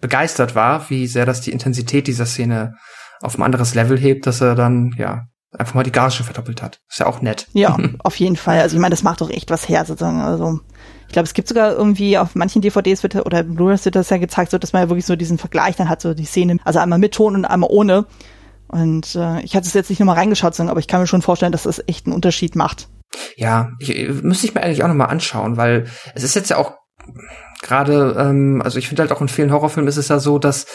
[0.00, 2.74] begeistert war, wie sehr das die Intensität dieser Szene
[3.20, 6.80] auf ein anderes Level hebt, dass er dann ja einfach mal die Gage verdoppelt hat.
[6.88, 7.48] Ist ja auch nett.
[7.52, 8.60] Ja, auf jeden Fall.
[8.60, 10.20] Also ich meine, das macht doch echt was her, sozusagen.
[10.20, 10.60] Also
[11.08, 14.18] ich glaube, es gibt sogar irgendwie auf manchen DVDs wird oder Blu-rays wird das ja
[14.18, 16.80] gezeigt, so dass man ja wirklich so diesen Vergleich dann hat, so die Szene, also
[16.80, 18.04] einmal mit Ton und einmal ohne.
[18.68, 21.22] Und äh, ich hatte es jetzt nicht nochmal reingeschaut, sondern, aber ich kann mir schon
[21.22, 22.88] vorstellen, dass das echt einen Unterschied macht.
[23.36, 26.74] Ja, ich, müsste ich mir eigentlich auch nochmal anschauen, weil es ist jetzt ja auch
[27.62, 30.66] gerade, ähm, also ich finde halt auch in vielen Horrorfilmen ist es ja so, dass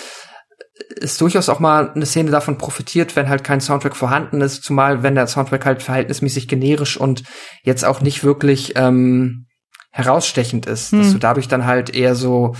[0.99, 5.03] es durchaus auch mal eine Szene davon profitiert, wenn halt kein Soundtrack vorhanden ist, zumal
[5.03, 7.21] wenn der Soundtrack halt verhältnismäßig generisch und
[7.61, 9.45] jetzt auch nicht wirklich ähm,
[9.93, 10.99] herausstechend ist, hm.
[10.99, 12.55] dass du dadurch dann halt eher so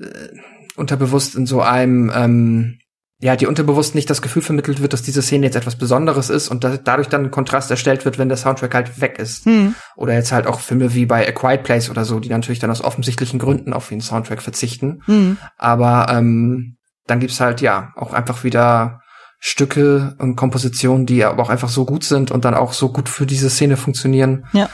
[0.00, 0.28] äh,
[0.74, 2.78] unterbewusst in so einem ähm,
[3.20, 6.48] ja, die unterbewusst nicht das Gefühl vermittelt wird, dass diese Szene jetzt etwas Besonderes ist
[6.48, 9.44] und da, dadurch dann ein Kontrast erstellt wird, wenn der Soundtrack halt weg ist.
[9.44, 9.74] Hm.
[9.96, 12.70] Oder jetzt halt auch Filme wie bei A Quiet Place oder so, die natürlich dann
[12.70, 15.02] aus offensichtlichen Gründen auf den Soundtrack verzichten.
[15.06, 15.36] Hm.
[15.56, 16.76] Aber ähm,
[17.08, 19.00] dann gibt's halt ja auch einfach wieder
[19.40, 23.08] Stücke und Kompositionen, die aber auch einfach so gut sind und dann auch so gut
[23.08, 24.46] für diese Szene funktionieren.
[24.52, 24.68] Ja.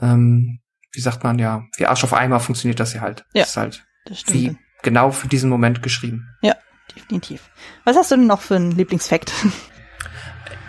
[0.00, 0.60] Ähm,
[0.92, 3.24] wie sagt man ja, wie Arsch auf Eimer funktioniert das hier halt.
[3.32, 3.42] Ja.
[3.42, 6.28] Das ist halt das wie genau für diesen Moment geschrieben.
[6.42, 6.56] Ja,
[6.94, 7.50] definitiv.
[7.84, 9.32] Was hast du denn noch für einen Lieblingsfakt?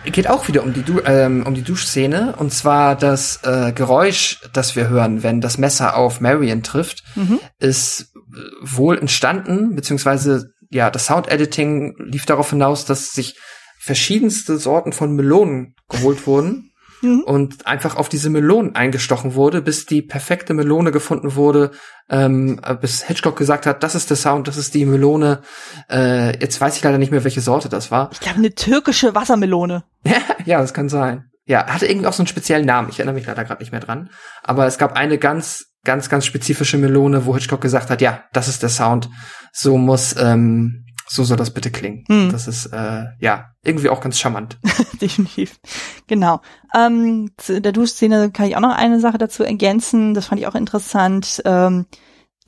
[0.04, 4.40] Geht auch wieder um die, du ähm, um die Duschszene und zwar das äh, Geräusch,
[4.52, 7.38] das wir hören, wenn das Messer auf Marion trifft, mhm.
[7.60, 8.12] ist
[8.60, 13.38] wohl entstanden, beziehungsweise ja, das Sound-Editing lief darauf hinaus, dass sich
[13.78, 16.71] verschiedenste Sorten von Melonen geholt wurden
[17.02, 17.22] mhm.
[17.24, 21.72] und einfach auf diese Melonen eingestochen wurde, bis die perfekte Melone gefunden wurde,
[22.08, 25.42] ähm, bis Hitchcock gesagt hat, das ist der Sound, das ist die Melone.
[25.90, 28.10] Äh, jetzt weiß ich leider nicht mehr, welche Sorte das war.
[28.12, 29.84] Ich glaube, eine türkische Wassermelone.
[30.44, 31.24] ja, das kann sein.
[31.44, 32.88] Ja, hatte irgendwie auch so einen speziellen Namen.
[32.88, 34.10] Ich erinnere mich leider gerade nicht mehr dran.
[34.44, 38.48] Aber es gab eine ganz, ganz, ganz spezifische Melone, wo Hitchcock gesagt hat, ja, das
[38.48, 39.10] ist der Sound.
[39.52, 40.81] So muss ähm,
[41.14, 42.04] so soll das bitte klingen.
[42.08, 42.32] Hm.
[42.32, 44.58] Das ist äh, ja irgendwie auch ganz charmant.
[45.00, 45.60] Definitiv.
[46.06, 46.40] Genau.
[46.74, 50.14] Ähm, zu der Duschszene kann ich auch noch eine Sache dazu ergänzen.
[50.14, 51.42] Das fand ich auch interessant.
[51.44, 51.86] Ähm,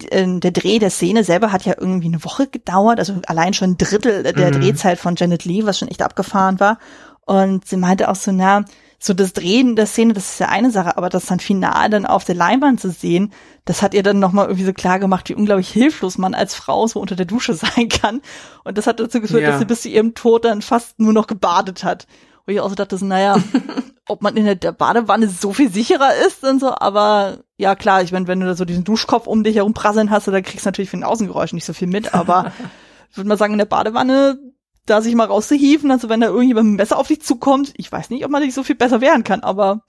[0.09, 3.73] äh, der Dreh der Szene selber hat ja irgendwie eine Woche gedauert, also allein schon
[3.73, 4.61] ein Drittel der mhm.
[4.61, 6.79] Drehzeit von Janet Lee, was schon echt abgefahren war.
[7.27, 8.65] Und sie meinte auch so, na,
[9.07, 12.07] so das Drehen der Szene, das ist ja eine Sache, aber das dann final dann
[12.07, 13.35] auf der Leinwand zu sehen,
[13.67, 16.87] das hat ihr dann nochmal irgendwie so klar gemacht, wie unglaublich hilflos man als Frau
[16.87, 18.23] so unter der Dusche sein kann.
[18.65, 19.51] Und das hat dazu geführt, ja.
[19.51, 22.07] dass sie bis zu ihrem Tod dann fast nur noch gebadet hat.
[22.47, 23.37] Wo ich auch so dachte, so, naja,
[24.09, 28.11] ob man in der Badewanne so viel sicherer ist und so, aber ja klar, ich
[28.13, 30.69] meine, wenn du da so diesen Duschkopf um dich herum prasseln hast, dann kriegst du
[30.69, 32.53] natürlich von den Außengeräuschen nicht so viel mit, aber
[33.11, 34.39] ich würde mal sagen, in der Badewanne
[34.87, 38.11] da sich mal rauszuhieven, also wenn da irgendjemand mit Messer auf dich zukommt, ich weiß
[38.11, 39.83] nicht, ob man sich so viel besser wehren kann, aber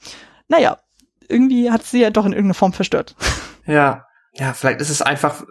[0.48, 0.80] naja,
[1.28, 3.16] irgendwie hat sie ja doch in irgendeiner Form verstört.
[3.68, 5.44] Ja, ja, vielleicht ist es einfach,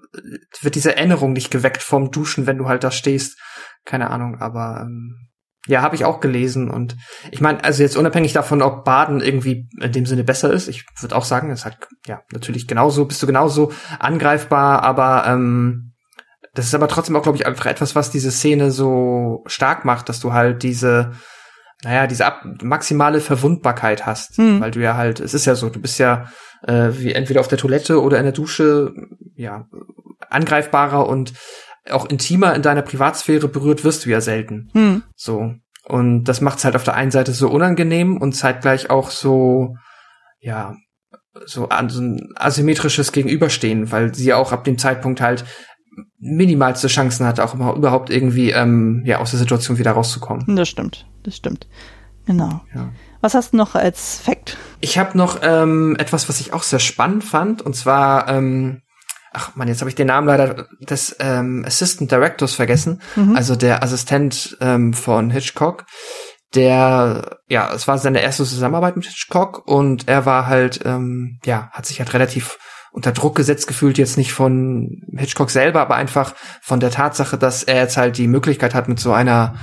[0.60, 3.40] wird diese Erinnerung nicht geweckt vom Duschen, wenn du halt da stehst.
[3.84, 5.30] Keine Ahnung, aber ähm,
[5.66, 6.96] ja, habe ich auch gelesen und
[7.30, 10.84] ich meine, also jetzt unabhängig davon, ob Baden irgendwie in dem Sinne besser ist, ich
[11.00, 15.93] würde auch sagen, es halt ja natürlich genauso, bist du genauso angreifbar, aber ähm,
[16.54, 20.08] das ist aber trotzdem auch, glaube ich, einfach etwas, was diese Szene so stark macht,
[20.08, 21.12] dass du halt diese,
[21.82, 24.38] naja, diese ab maximale Verwundbarkeit hast.
[24.38, 24.60] Hm.
[24.60, 26.28] Weil du ja halt, es ist ja so, du bist ja
[26.66, 28.94] äh, wie entweder auf der Toilette oder in der Dusche,
[29.34, 29.66] ja,
[30.30, 31.32] angreifbarer und
[31.90, 34.70] auch intimer in deiner Privatsphäre berührt wirst du ja selten.
[34.72, 35.02] Hm.
[35.16, 35.54] So.
[35.84, 39.76] Und das macht es halt auf der einen Seite so unangenehm und zeitgleich auch so,
[40.40, 40.76] ja,
[41.44, 45.44] so, an, so ein asymmetrisches Gegenüberstehen, weil sie auch ab dem Zeitpunkt halt
[46.18, 50.56] minimalste Chancen hat, auch überhaupt irgendwie ähm, ja aus der Situation wieder rauszukommen.
[50.56, 51.66] Das stimmt, das stimmt.
[52.26, 52.60] Genau.
[52.74, 52.90] Ja.
[53.20, 54.56] Was hast du noch als Fact?
[54.80, 58.82] Ich habe noch ähm, etwas, was ich auch sehr spannend fand, und zwar, ähm,
[59.32, 63.36] ach man, jetzt habe ich den Namen leider des ähm, Assistant Directors vergessen, mhm.
[63.36, 65.86] also der Assistent ähm, von Hitchcock.
[66.54, 71.68] Der, ja, es war seine erste Zusammenarbeit mit Hitchcock und er war halt, ähm, ja,
[71.72, 72.58] hat sich halt relativ
[72.94, 77.64] unter Druck gesetzt gefühlt, jetzt nicht von Hitchcock selber, aber einfach von der Tatsache, dass
[77.64, 79.56] er jetzt halt die Möglichkeit hat, mit so einer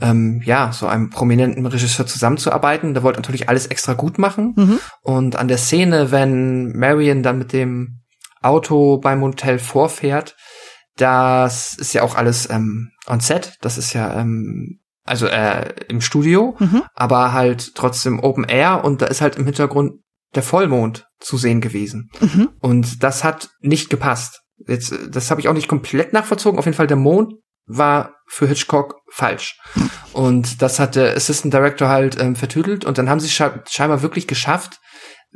[0.00, 2.92] ähm, ja, so einem prominenten Regisseur zusammenzuarbeiten.
[2.92, 4.52] Der wollte natürlich alles extra gut machen.
[4.56, 4.78] Mhm.
[5.00, 8.02] Und an der Szene, wenn Marion dann mit dem
[8.42, 10.36] Auto beim Hotel vorfährt,
[10.96, 13.56] das ist ja auch alles ähm, on set.
[13.62, 16.82] Das ist ja ähm, also äh, im Studio, mhm.
[16.94, 20.00] aber halt trotzdem Open Air und da ist halt im Hintergrund
[20.34, 22.10] der Vollmond zu sehen gewesen.
[22.20, 22.50] Mhm.
[22.60, 24.42] Und das hat nicht gepasst.
[24.66, 26.58] Jetzt, das habe ich auch nicht komplett nachvollzogen.
[26.58, 27.34] Auf jeden Fall der Mond
[27.66, 29.58] war für Hitchcock falsch.
[30.12, 34.26] Und das hat der Assistant Director halt ähm, vertüdelt und dann haben sie scheinbar wirklich
[34.26, 34.78] geschafft,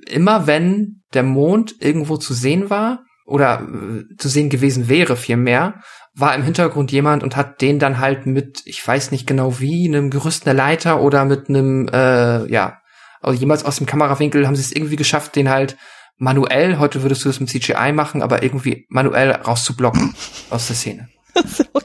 [0.07, 5.81] immer wenn der Mond irgendwo zu sehen war oder äh, zu sehen gewesen wäre vielmehr,
[6.15, 9.87] war im Hintergrund jemand und hat den dann halt mit, ich weiß nicht genau wie,
[9.87, 12.80] einem Gerüst einer Leiter oder mit einem, äh, ja,
[13.21, 15.77] also jemals aus dem Kamerawinkel haben sie es irgendwie geschafft, den halt
[16.17, 20.15] manuell, heute würdest du das mit CGI machen, aber irgendwie manuell rauszublocken
[20.51, 21.09] aus der Szene.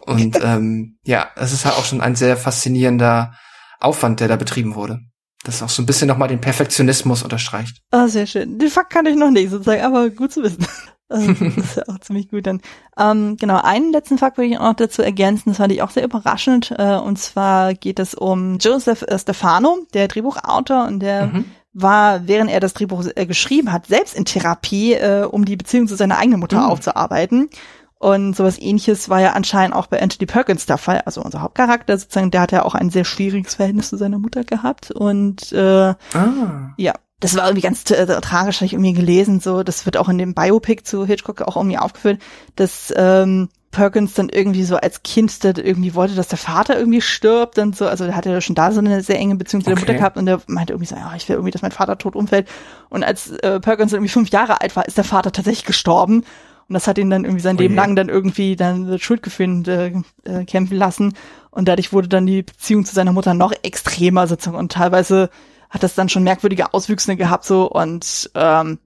[0.05, 3.33] Und ähm, ja, es ist halt auch schon ein sehr faszinierender
[3.79, 4.99] Aufwand, der da betrieben wurde.
[5.43, 7.81] Das auch so ein bisschen nochmal den Perfektionismus unterstreicht.
[7.91, 8.57] Ah, sehr schön.
[8.57, 10.65] Den Fakt kann ich noch nicht sozusagen, aber gut zu wissen.
[11.07, 12.61] Also, das ist ja auch ziemlich gut dann.
[12.97, 15.91] Ähm, genau, einen letzten Fakt würde ich auch noch dazu ergänzen, das fand ich auch
[15.91, 16.73] sehr überraschend.
[16.77, 21.45] Äh, und zwar geht es um Joseph Stefano, der Drehbuchautor, und der mhm.
[21.73, 25.87] war, während er das Drehbuch äh, geschrieben hat, selbst in Therapie, äh, um die Beziehung
[25.87, 26.71] zu seiner eigenen Mutter mhm.
[26.71, 27.49] aufzuarbeiten.
[27.97, 31.01] Und sowas ähnliches war ja anscheinend auch bei Anthony Perkins der Fall.
[31.05, 34.43] Also unser Hauptcharakter sozusagen, der hat ja auch ein sehr schwieriges Verhältnis zu seiner Mutter
[34.43, 34.91] gehabt.
[34.91, 36.73] Und äh, ah.
[36.77, 36.93] ja,
[37.25, 39.39] das war irgendwie ganz äh, tragisch, habe ich irgendwie gelesen.
[39.39, 42.21] So, das wird auch in dem Biopic zu Hitchcock auch irgendwie aufgeführt,
[42.55, 47.01] dass ähm, Perkins dann irgendwie so als Kind der irgendwie wollte, dass der Vater irgendwie
[47.01, 47.87] stirbt und so.
[47.87, 49.81] Also der hatte ja schon da so eine sehr enge Beziehung zu der okay.
[49.81, 52.15] Mutter gehabt und der meinte irgendwie so, ja, ich will irgendwie, dass mein Vater tot
[52.15, 52.47] umfällt.
[52.89, 56.23] Und als äh, Perkins irgendwie fünf Jahre alt war, ist der Vater tatsächlich gestorben.
[56.67, 60.31] Und das hat ihn dann irgendwie sein oh Leben lang dann irgendwie dann Schuldgefühle äh,
[60.31, 61.13] äh, kämpfen lassen.
[61.49, 64.57] Und dadurch wurde dann die Beziehung zu seiner Mutter noch extremer sozusagen.
[64.57, 65.29] Und teilweise
[65.75, 67.69] hat das dann schon merkwürdige Auswüchse gehabt so.
[67.69, 68.79] Und ähm,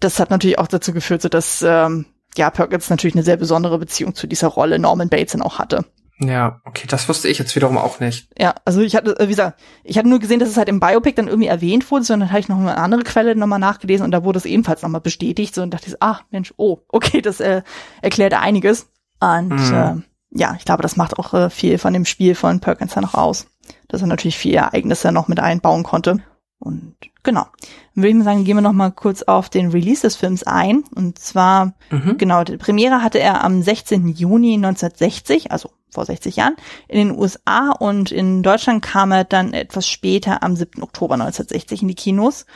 [0.00, 3.78] das hat natürlich auch dazu geführt, so dass ähm, ja Perkins natürlich eine sehr besondere
[3.78, 5.84] Beziehung zu dieser Rolle Norman Bates dann auch hatte.
[6.18, 8.28] Ja, okay, das wusste ich jetzt wiederum auch nicht.
[8.38, 11.14] Ja, also ich hatte, wie gesagt, ich hatte nur gesehen, dass es halt im Biopic
[11.14, 14.24] dann irgendwie erwähnt wurde, sondern hatte ich noch eine andere Quelle nochmal nachgelesen und da
[14.24, 17.40] wurde es ebenfalls nochmal bestätigt, so und dachte ich, so, ah, Mensch, oh, okay, das
[17.40, 17.62] äh,
[18.00, 18.88] erklärt einiges.
[19.20, 19.74] Und mhm.
[19.74, 23.04] äh, ja, ich glaube, das macht auch äh, viel von dem Spiel von Perkins dann
[23.04, 23.46] noch aus,
[23.88, 26.18] dass er natürlich viele Ereignisse noch mit einbauen konnte.
[26.58, 27.46] Und genau.
[27.94, 30.42] Dann würde ich mal sagen, gehen wir noch mal kurz auf den Release des Films
[30.42, 30.84] ein.
[30.94, 32.16] Und zwar, mhm.
[32.18, 34.08] genau, die Premiere hatte er am 16.
[34.08, 36.56] Juni 1960, also vor 60 Jahren,
[36.88, 40.82] in den USA und in Deutschland kam er dann etwas später am 7.
[40.82, 42.46] Oktober 1960 in die Kinos.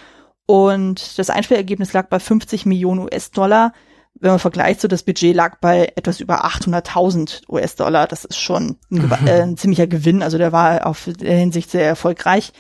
[0.46, 3.73] Und das Einspielergebnis lag bei 50 Millionen US-Dollar.
[4.14, 8.07] Wenn man vergleicht, so das Budget lag bei etwas über 800.000 US-Dollar.
[8.07, 9.12] Das ist schon ein, mhm.
[9.27, 10.23] äh, ein ziemlicher Gewinn.
[10.23, 12.53] Also der war auf der Hinsicht sehr erfolgreich.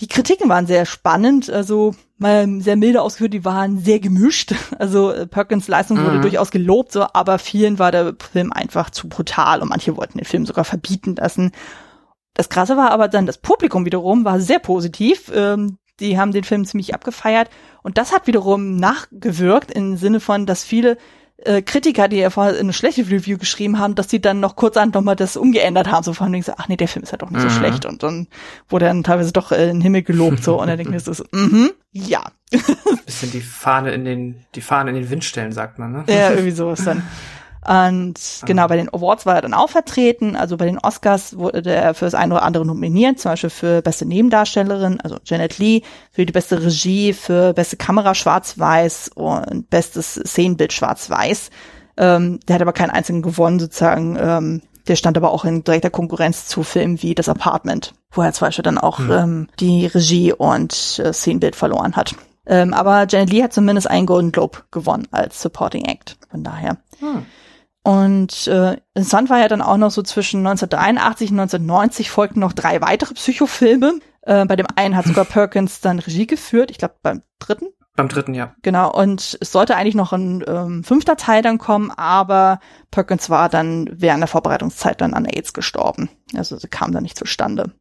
[0.00, 4.54] Die Kritiken waren sehr spannend, also mal sehr milde ausgeführt, die waren sehr gemischt.
[4.78, 6.22] Also äh, Perkins Leistung wurde mhm.
[6.22, 10.24] durchaus gelobt, so, aber vielen war der Film einfach zu brutal und manche wollten den
[10.24, 11.52] Film sogar verbieten lassen.
[12.32, 15.30] Das Krasse war aber dann, das Publikum wiederum war sehr positiv.
[15.34, 17.50] Ähm, die haben den Film ziemlich abgefeiert
[17.82, 20.96] und das hat wiederum nachgewirkt im Sinne von, dass viele
[21.44, 24.76] äh, Kritiker, die ja vorher eine schlechte Review geschrieben haben, dass die dann noch kurz
[24.76, 27.18] an nochmal das umgeändert haben, so von wegen so, ach nee, der Film ist ja
[27.18, 27.48] doch nicht mhm.
[27.48, 28.26] so schlecht und dann
[28.68, 31.24] wurde dann teilweise doch äh, in den Himmel gelobt so und dann denke ich so,
[31.32, 32.22] mhm, ja.
[33.06, 36.04] Bisschen die Fahne in den, die Fahne in den Wind stellen, sagt man, ne?
[36.08, 37.02] Ja, irgendwie sowas dann.
[37.66, 40.34] Und genau, bei den Awards war er dann auch vertreten.
[40.34, 43.82] Also bei den Oscars wurde er für das eine oder andere nominiert, zum Beispiel für
[43.82, 50.14] beste Nebendarstellerin, also Janet Lee, für die beste Regie, für beste Kamera schwarz-weiß und bestes
[50.14, 51.50] Szenenbild schwarz-weiß.
[51.98, 54.16] Ähm, der hat aber keinen einzigen gewonnen, sozusagen.
[54.18, 58.32] Ähm, der stand aber auch in direkter Konkurrenz zu Filmen wie Das Apartment, wo er
[58.32, 59.12] zum Beispiel dann auch mhm.
[59.12, 62.14] ähm, die Regie und äh, Szenenbild verloren hat.
[62.46, 66.16] Ähm, aber Janet Lee hat zumindest einen Golden Globe gewonnen als Supporting Act.
[66.30, 66.78] Von daher.
[66.98, 67.26] Hm.
[67.82, 72.52] Und äh, interessant war ja dann auch noch so zwischen 1983 und 1990 folgten noch
[72.52, 74.00] drei weitere Psychofilme.
[74.22, 77.66] Äh, bei dem einen hat sogar Perkins dann Regie geführt, ich glaube beim dritten.
[77.96, 78.54] Beim dritten, ja.
[78.62, 83.48] Genau, und es sollte eigentlich noch ein ähm, fünfter Teil dann kommen, aber Perkins war
[83.48, 86.08] dann während der Vorbereitungszeit dann an AIDS gestorben.
[86.34, 87.72] Also sie kam dann nicht zustande.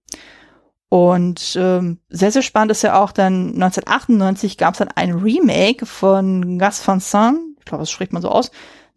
[0.90, 5.86] Und ähm, sehr, sehr spannend ist ja auch dann 1998 gab es dann ein Remake
[5.86, 8.50] von Gus Van Sant, ich glaube, das spricht man so aus,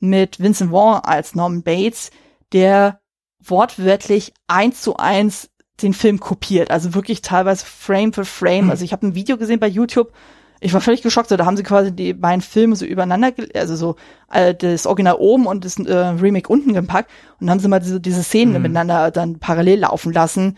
[0.03, 2.11] mit Vincent Vaughn als Norman Bates,
[2.53, 3.01] der
[3.41, 5.49] wortwörtlich eins zu eins
[5.81, 6.71] den Film kopiert.
[6.71, 8.71] Also wirklich teilweise Frame für Frame.
[8.71, 10.13] Also ich habe ein Video gesehen bei YouTube,
[10.61, 13.75] ich war völlig geschockt, so, da haben sie quasi die beiden Filme so übereinander, also
[13.75, 13.97] so
[14.31, 17.11] äh, das Original oben und das äh, Remake unten gepackt
[17.41, 18.63] und haben sie mal diese, diese Szenen mhm.
[18.63, 20.57] miteinander dann parallel laufen lassen.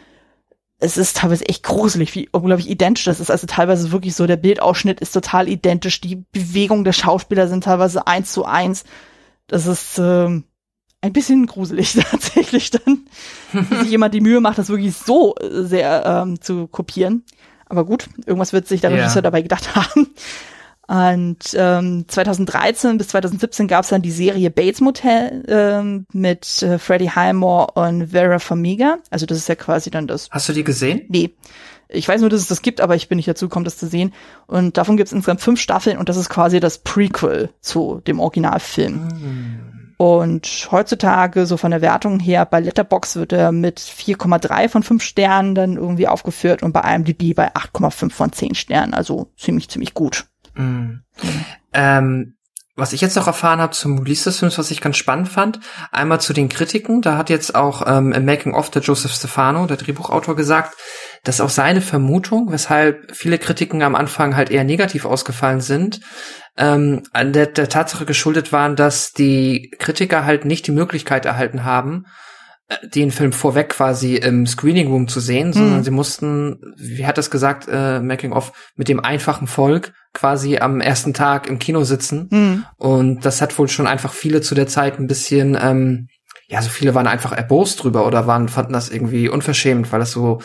[0.78, 3.30] Es ist teilweise echt gruselig, wie unglaublich identisch das ist.
[3.30, 8.06] Also teilweise wirklich so, der Bildausschnitt ist total identisch, die Bewegungen der Schauspieler sind teilweise
[8.06, 8.84] eins zu eins.
[9.46, 10.44] Das ist ähm,
[11.00, 13.06] ein bisschen gruselig tatsächlich dann,
[13.52, 17.24] wie sich jemand die Mühe macht, das wirklich so sehr ähm, zu kopieren.
[17.66, 18.96] Aber gut, irgendwas wird sich der ja.
[18.96, 20.10] Regisseur dabei gedacht haben.
[20.86, 26.78] Und ähm, 2013 bis 2017 gab es dann die Serie Bates Motel ähm, mit äh,
[26.78, 28.98] Freddie Highmore und Vera Farmiga.
[29.08, 30.28] Also das ist ja quasi dann das.
[30.30, 31.02] Hast du die gesehen?
[31.08, 31.34] Nee.
[31.94, 33.86] Ich weiß nur, dass es das gibt, aber ich bin nicht dazu gekommen, das zu
[33.86, 34.12] sehen.
[34.46, 38.20] Und davon gibt es insgesamt fünf Staffeln und das ist quasi das Prequel zu dem
[38.20, 38.94] Originalfilm.
[38.94, 39.84] Mm.
[39.96, 45.02] Und heutzutage, so von der Wertung her, bei Letterbox wird er mit 4,3 von 5
[45.02, 48.92] Sternen dann irgendwie aufgeführt und bei IMDb bei 8,5 von 10 Sternen.
[48.92, 50.26] Also ziemlich, ziemlich gut.
[50.54, 51.02] Mhm.
[51.72, 52.34] Ähm,
[52.76, 55.60] was ich jetzt noch erfahren habe zum Release des Films, was ich ganz spannend fand,
[55.92, 57.02] einmal zu den Kritiken.
[57.02, 60.76] Da hat jetzt auch ähm, im Making of der Joseph Stefano, der Drehbuchautor, gesagt,
[61.24, 66.00] dass auch seine Vermutung, weshalb viele Kritiken am Anfang halt eher negativ ausgefallen sind,
[66.56, 71.64] ähm, an der, der Tatsache geschuldet waren, dass die Kritiker halt nicht die Möglichkeit erhalten
[71.64, 72.04] haben,
[72.68, 75.84] äh, den Film vorweg quasi im Screening Room zu sehen, sondern mhm.
[75.84, 80.80] sie mussten, wie hat das gesagt, äh, Making of, mit dem einfachen Volk quasi am
[80.80, 82.28] ersten Tag im Kino sitzen.
[82.30, 82.64] Mhm.
[82.76, 86.08] Und das hat wohl schon einfach viele zu der Zeit ein bisschen, ähm,
[86.48, 90.12] ja, so viele waren einfach erbost drüber oder waren, fanden das irgendwie unverschämt, weil das
[90.12, 90.40] so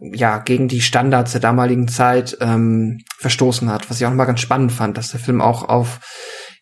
[0.00, 3.90] ja gegen die Standards der damaligen Zeit ähm, verstoßen hat.
[3.90, 6.00] Was ich auch mal ganz spannend fand, dass der Film auch auf,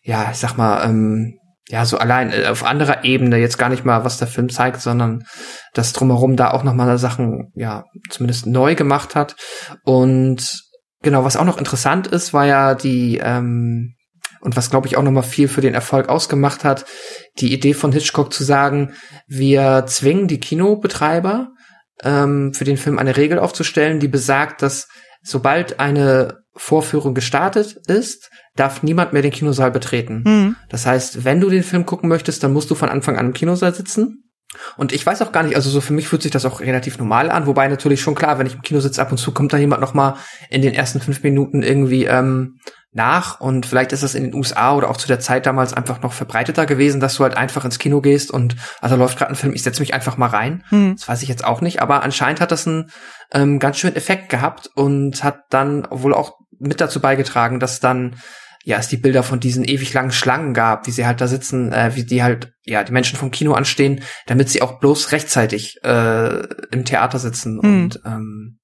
[0.01, 1.37] ja, ich sag mal, ähm,
[1.69, 4.81] ja, so allein äh, auf anderer Ebene, jetzt gar nicht mal, was der Film zeigt,
[4.81, 5.23] sondern
[5.73, 9.35] das drumherum da auch nochmal Sachen, ja, zumindest neu gemacht hat.
[9.83, 10.61] Und
[11.01, 13.95] genau, was auch noch interessant ist, war ja die, ähm,
[14.39, 16.85] und was glaube ich auch nochmal viel für den Erfolg ausgemacht hat,
[17.39, 18.93] die Idee von Hitchcock zu sagen,
[19.27, 21.49] wir zwingen die Kinobetreiber
[22.03, 24.87] ähm, für den Film eine Regel aufzustellen, die besagt, dass
[25.23, 30.23] sobald eine Vorführung gestartet ist, darf niemand mehr den Kinosaal betreten.
[30.25, 30.55] Mhm.
[30.69, 33.33] Das heißt, wenn du den Film gucken möchtest, dann musst du von Anfang an im
[33.33, 34.23] Kinosaal sitzen.
[34.77, 36.97] Und ich weiß auch gar nicht, also so für mich fühlt sich das auch relativ
[36.97, 39.53] normal an, wobei natürlich schon klar, wenn ich im Kino sitze, ab und zu kommt
[39.53, 40.15] da jemand noch mal
[40.49, 42.57] in den ersten fünf Minuten irgendwie ähm,
[42.97, 46.01] nach und vielleicht ist das in den USA oder auch zu der Zeit damals einfach
[46.01, 49.35] noch verbreiteter gewesen, dass du halt einfach ins Kino gehst und also läuft gerade ein
[49.35, 50.63] Film, ich setze mich einfach mal rein.
[50.69, 50.95] Hm.
[50.97, 52.89] Das weiß ich jetzt auch nicht, aber anscheinend hat das einen
[53.31, 58.15] ähm, ganz schönen Effekt gehabt und hat dann wohl auch mit dazu beigetragen, dass dann
[58.63, 61.71] ja es die Bilder von diesen ewig langen Schlangen gab, wie sie halt da sitzen,
[61.71, 65.77] äh, wie die halt ja die Menschen vom Kino anstehen, damit sie auch bloß rechtzeitig
[65.83, 67.83] äh, im Theater sitzen hm.
[67.83, 68.59] und ähm,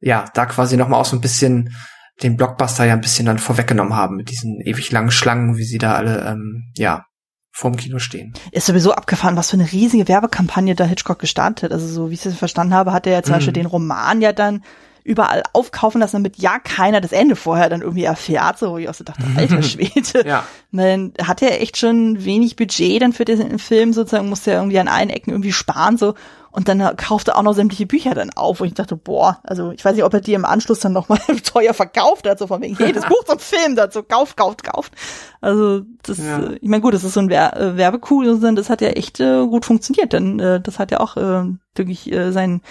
[0.00, 1.74] ja da quasi noch mal auch so ein bisschen
[2.22, 5.78] den Blockbuster ja ein bisschen dann vorweggenommen haben mit diesen ewig langen Schlangen, wie sie
[5.78, 7.04] da alle, ähm, ja,
[7.52, 8.34] vorm Kino stehen.
[8.52, 11.72] Ist sowieso abgefahren, was für eine riesige Werbekampagne da Hitchcock gestartet hat.
[11.72, 13.36] Also so wie ich es verstanden habe, hat er ja zum mm.
[13.36, 14.62] Beispiel den Roman ja dann
[15.04, 18.88] überall aufkaufen lassen, damit ja keiner das Ende vorher dann irgendwie erfährt, so wo ich
[18.88, 20.26] auch so dachte, alter Schwede.
[20.26, 20.44] ja.
[20.70, 24.80] Man hat ja echt schon wenig Budget dann für den Film sozusagen, musste ja irgendwie
[24.80, 26.14] an allen Ecken irgendwie sparen, so
[26.56, 28.62] und dann kaufte er auch noch sämtliche Bücher dann auf.
[28.62, 31.20] Und ich dachte, boah, also ich weiß nicht, ob er die im Anschluss dann nochmal
[31.44, 34.94] teuer verkauft hat, so von wegen, hey, das Buch zum Film dazu, kauft, kauft, kauft.
[35.42, 36.38] Also das, ja.
[36.38, 39.20] äh, ich meine, gut, das ist so ein Wer äh, Werbekuh, das hat ja echt
[39.20, 41.44] äh, gut funktioniert, denn äh, das hat ja auch äh,
[41.74, 42.62] wirklich äh, seinen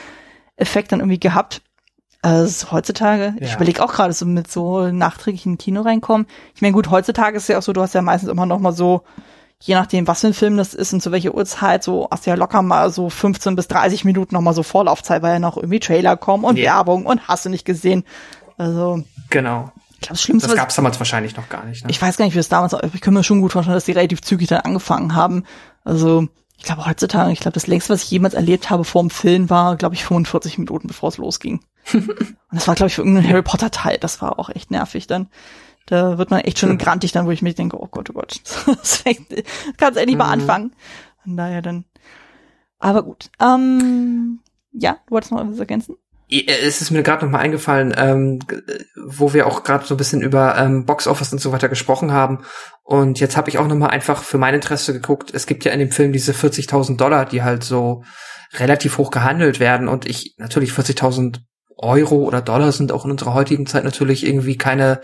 [0.55, 1.61] Effekt dann irgendwie gehabt.
[2.23, 3.45] Also heutzutage, ja.
[3.45, 6.25] ich überlege auch gerade so mit so nachträglichen Kino reinkommen.
[6.55, 8.57] Ich meine, gut, heutzutage ist es ja auch so, du hast ja meistens immer noch
[8.57, 9.03] mal so
[9.65, 12.29] je nachdem, was für ein Film das ist und zu welcher Uhrzeit, so hast du
[12.29, 15.79] ja locker mal so 15 bis 30 Minuten nochmal so Vorlaufzeit, weil ja noch irgendwie
[15.79, 16.75] Trailer kommen und yeah.
[16.75, 18.03] Werbung und hast du nicht gesehen.
[18.57, 19.03] Also.
[19.31, 19.71] Genau.
[19.93, 20.49] Ich glaube, das Schlimmste.
[20.49, 21.83] Das gab es damals wahrscheinlich noch gar nicht.
[21.83, 21.89] Ne?
[21.89, 23.93] Ich weiß gar nicht, wie es damals, ich kann mir schon gut vorstellen, dass die
[23.93, 25.45] relativ zügig dann angefangen haben.
[25.83, 29.09] Also, ich glaube heutzutage, ich glaube, das längste, was ich jemals erlebt habe vor dem
[29.09, 31.61] Film, war, glaube ich, 45 Minuten, bevor es losging.
[31.93, 33.97] und das war, glaube ich, für irgendeinen Harry Potter Teil.
[33.99, 35.27] Das war auch echt nervig dann.
[35.85, 38.41] Da wird man echt schon grantig dann, wo ich mir denke, oh Gott, oh Gott,
[38.65, 39.03] das
[39.77, 40.41] kannst endlich mal mhm.
[40.41, 40.75] anfangen.
[41.23, 41.85] Von daher dann.
[42.79, 43.29] Aber gut.
[43.39, 44.39] Ähm,
[44.71, 45.95] ja, du wolltest noch etwas ergänzen?
[46.29, 48.39] Äh, es ist mir gerade noch mal eingefallen, ähm,
[49.07, 52.11] wo wir auch gerade so ein bisschen über ähm, Box Office und so weiter gesprochen
[52.11, 52.39] haben.
[52.83, 55.31] Und jetzt habe ich auch noch mal einfach für mein Interesse geguckt.
[55.33, 58.03] Es gibt ja in dem Film diese 40.000 Dollar, die halt so
[58.53, 59.87] relativ hoch gehandelt werden.
[59.87, 61.39] Und ich natürlich 40.000
[61.77, 65.01] Euro oder Dollar sind auch in unserer heutigen Zeit natürlich irgendwie keine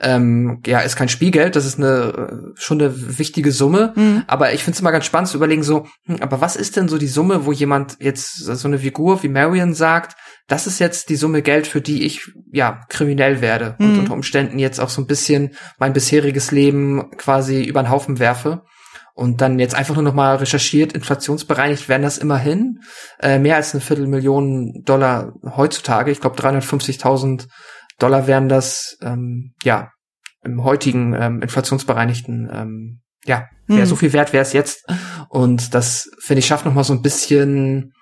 [0.00, 3.92] ähm, ja, ist kein Spielgeld, das ist eine schon eine wichtige Summe.
[3.96, 4.24] Mhm.
[4.26, 6.88] Aber ich finde es immer ganz spannend zu überlegen, so, hm, aber was ist denn
[6.88, 10.16] so die Summe, wo jemand jetzt so eine Figur wie Marion sagt,
[10.48, 13.86] das ist jetzt die Summe Geld, für die ich ja kriminell werde mhm.
[13.86, 18.18] und unter Umständen jetzt auch so ein bisschen mein bisheriges Leben quasi über den Haufen
[18.18, 18.62] werfe
[19.16, 22.80] und dann jetzt einfach nur noch mal recherchiert, inflationsbereinigt werden das immerhin
[23.18, 26.10] äh, mehr als eine Viertelmillion Dollar heutzutage.
[26.10, 27.48] Ich glaube 350.000
[27.98, 29.90] Dollar wären das ähm, ja
[30.44, 33.86] im heutigen ähm, inflationsbereinigten ähm, ja wäre hm.
[33.86, 34.84] so viel wert wäre es jetzt
[35.28, 37.92] und das finde ich schafft noch mal so ein bisschen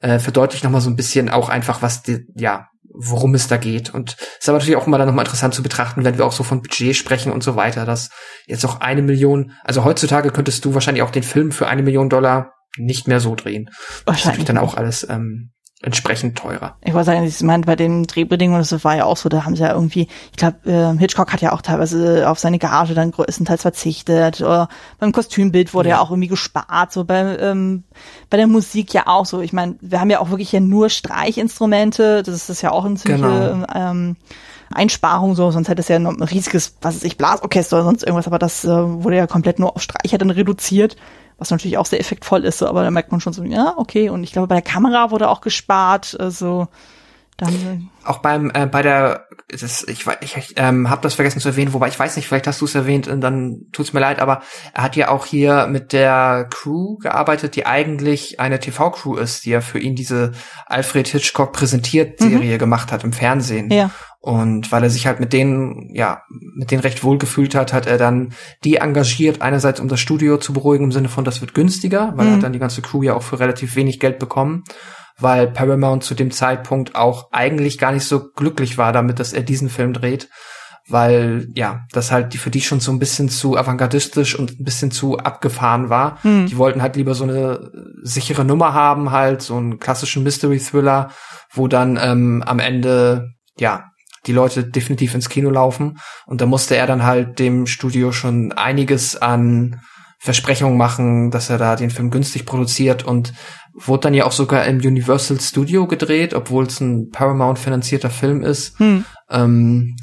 [0.00, 2.68] äh, verdeutlicht noch mal so ein bisschen auch einfach was die, ja
[2.98, 3.94] worum es da geht.
[3.94, 6.32] Und es ist aber natürlich auch immer dann nochmal interessant zu betrachten, wenn wir auch
[6.32, 8.10] so von Budget sprechen und so weiter, dass
[8.46, 12.08] jetzt auch eine Million, also heutzutage könntest du wahrscheinlich auch den Film für eine Million
[12.08, 13.70] Dollar nicht mehr so drehen.
[14.04, 14.24] Wahrscheinlich.
[14.24, 16.76] Das ist dann auch alles ähm, entsprechend teurer.
[16.84, 19.54] Ich wollte sagen, ich meine, bei den Drehbedingungen, das war ja auch so, da haben
[19.54, 23.12] sie ja irgendwie, ich glaube, äh, Hitchcock hat ja auch teilweise auf seine Gage dann
[23.12, 24.40] größtenteils verzichtet.
[24.40, 24.68] Oder
[24.98, 26.92] beim Kostümbild wurde ja, ja auch irgendwie gespart.
[26.92, 27.84] So bei, ähm,
[28.28, 29.40] bei der Musik ja auch so.
[29.40, 32.24] Ich meine, wir haben ja auch wirklich ja nur Streichinstrumente.
[32.24, 33.66] Das ist ja auch ein ziemliche genau.
[33.74, 34.16] ähm,
[34.72, 38.02] Einsparung so, sonst hätte es ja noch ein riesiges, was weiß ich, Blasorchester oder sonst
[38.02, 40.96] irgendwas, aber das äh, wurde ja komplett nur auf Streicher dann reduziert
[41.38, 44.10] was natürlich auch sehr effektvoll ist, so, aber da merkt man schon so, ja, okay.
[44.10, 46.66] Und ich glaube, bei der Kamera wurde auch gespart, also
[47.36, 51.50] dann, auch beim äh, bei der das, ich ich, ich ähm, habe das vergessen zu
[51.50, 54.18] erwähnen, wobei ich weiß nicht, vielleicht hast du es erwähnt und dann tut's mir leid,
[54.18, 54.42] aber
[54.74, 59.50] er hat ja auch hier mit der Crew gearbeitet, die eigentlich eine TV-Crew ist, die
[59.50, 60.32] ja für ihn diese
[60.66, 62.58] Alfred Hitchcock präsentiert Serie mhm.
[62.58, 63.70] gemacht hat im Fernsehen.
[63.70, 63.90] Ja.
[64.20, 67.86] Und weil er sich halt mit denen, ja, mit denen recht wohl gefühlt hat, hat
[67.86, 68.32] er dann
[68.64, 72.26] die engagiert, einerseits um das Studio zu beruhigen, im Sinne von, das wird günstiger, weil
[72.26, 72.32] mhm.
[72.32, 74.64] er hat dann die ganze Crew ja auch für relativ wenig Geld bekommen,
[75.18, 79.42] weil Paramount zu dem Zeitpunkt auch eigentlich gar nicht so glücklich war damit, dass er
[79.42, 80.28] diesen Film dreht,
[80.88, 84.64] weil, ja, das halt die für die schon so ein bisschen zu avantgardistisch und ein
[84.64, 86.18] bisschen zu abgefahren war.
[86.24, 86.46] Mhm.
[86.46, 87.70] Die wollten halt lieber so eine
[88.02, 91.10] sichere Nummer haben, halt, so einen klassischen Mystery-Thriller,
[91.52, 93.84] wo dann ähm, am Ende, ja,
[94.28, 95.98] die Leute definitiv ins Kino laufen.
[96.26, 99.80] Und da musste er dann halt dem Studio schon einiges an
[100.20, 103.32] Versprechungen machen, dass er da den Film günstig produziert und
[103.74, 108.42] wurde dann ja auch sogar im Universal Studio gedreht, obwohl es ein Paramount finanzierter Film
[108.42, 108.78] ist.
[108.78, 109.04] Hm.
[109.30, 109.96] Ähm,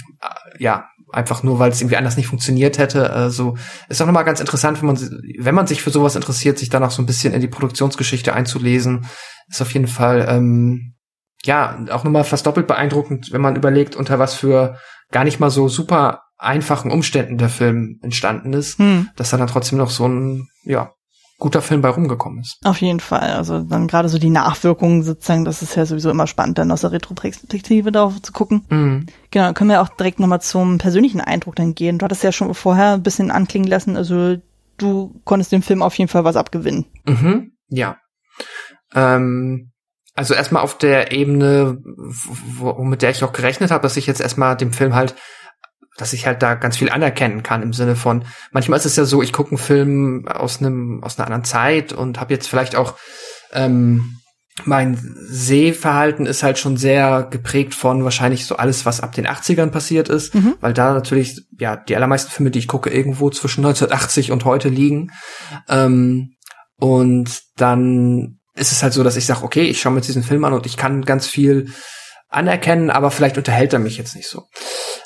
[0.57, 3.11] ja, einfach nur, weil es irgendwie anders nicht funktioniert hätte.
[3.11, 3.57] Also
[3.89, 4.97] ist auch nochmal ganz interessant, wenn man,
[5.39, 8.33] wenn man sich für sowas interessiert, sich dann auch so ein bisschen in die Produktionsgeschichte
[8.33, 9.05] einzulesen.
[9.49, 10.94] Ist auf jeden Fall ähm,
[11.45, 14.77] ja, auch nochmal fast doppelt beeindruckend, wenn man überlegt, unter was für
[15.11, 19.09] gar nicht mal so super einfachen Umständen der Film entstanden ist, hm.
[19.15, 20.91] dass da dann trotzdem noch so ein, ja,
[21.37, 22.57] guter Film bei rumgekommen ist.
[22.63, 23.33] Auf jeden Fall.
[23.33, 26.81] Also dann gerade so die Nachwirkungen sozusagen, das ist ja sowieso immer spannend, dann aus
[26.81, 28.63] der Retrospektive darauf zu gucken.
[28.69, 29.05] Mhm.
[29.31, 31.97] Genau, können wir auch direkt nochmal zum persönlichen Eindruck dann gehen.
[31.97, 34.37] Du hattest ja schon vorher ein bisschen anklingen lassen, also
[34.77, 36.85] du konntest dem Film auf jeden Fall was abgewinnen.
[37.05, 37.97] Mhm, ja.
[38.93, 39.71] Ähm,
[40.15, 44.21] also erstmal auf der Ebene, wo, mit der ich auch gerechnet habe, dass ich jetzt
[44.21, 45.15] erstmal dem Film halt,
[45.97, 49.05] dass ich halt da ganz viel anerkennen kann im Sinne von, manchmal ist es ja
[49.05, 52.75] so, ich gucke einen Film aus einem aus einer anderen Zeit und habe jetzt vielleicht
[52.75, 52.95] auch
[53.51, 54.19] ähm,
[54.63, 54.97] mein
[55.27, 60.07] Sehverhalten ist halt schon sehr geprägt von wahrscheinlich so alles, was ab den 80ern passiert
[60.07, 60.55] ist, mhm.
[60.61, 64.69] weil da natürlich, ja, die allermeisten Filme, die ich gucke, irgendwo zwischen 1980 und heute
[64.69, 65.11] liegen.
[65.67, 66.35] Ähm,
[66.77, 70.23] und dann ist es halt so, dass ich sage, okay, ich schaue mir jetzt diesen
[70.23, 71.73] Film an und ich kann ganz viel
[72.29, 74.43] anerkennen, aber vielleicht unterhält er mich jetzt nicht so.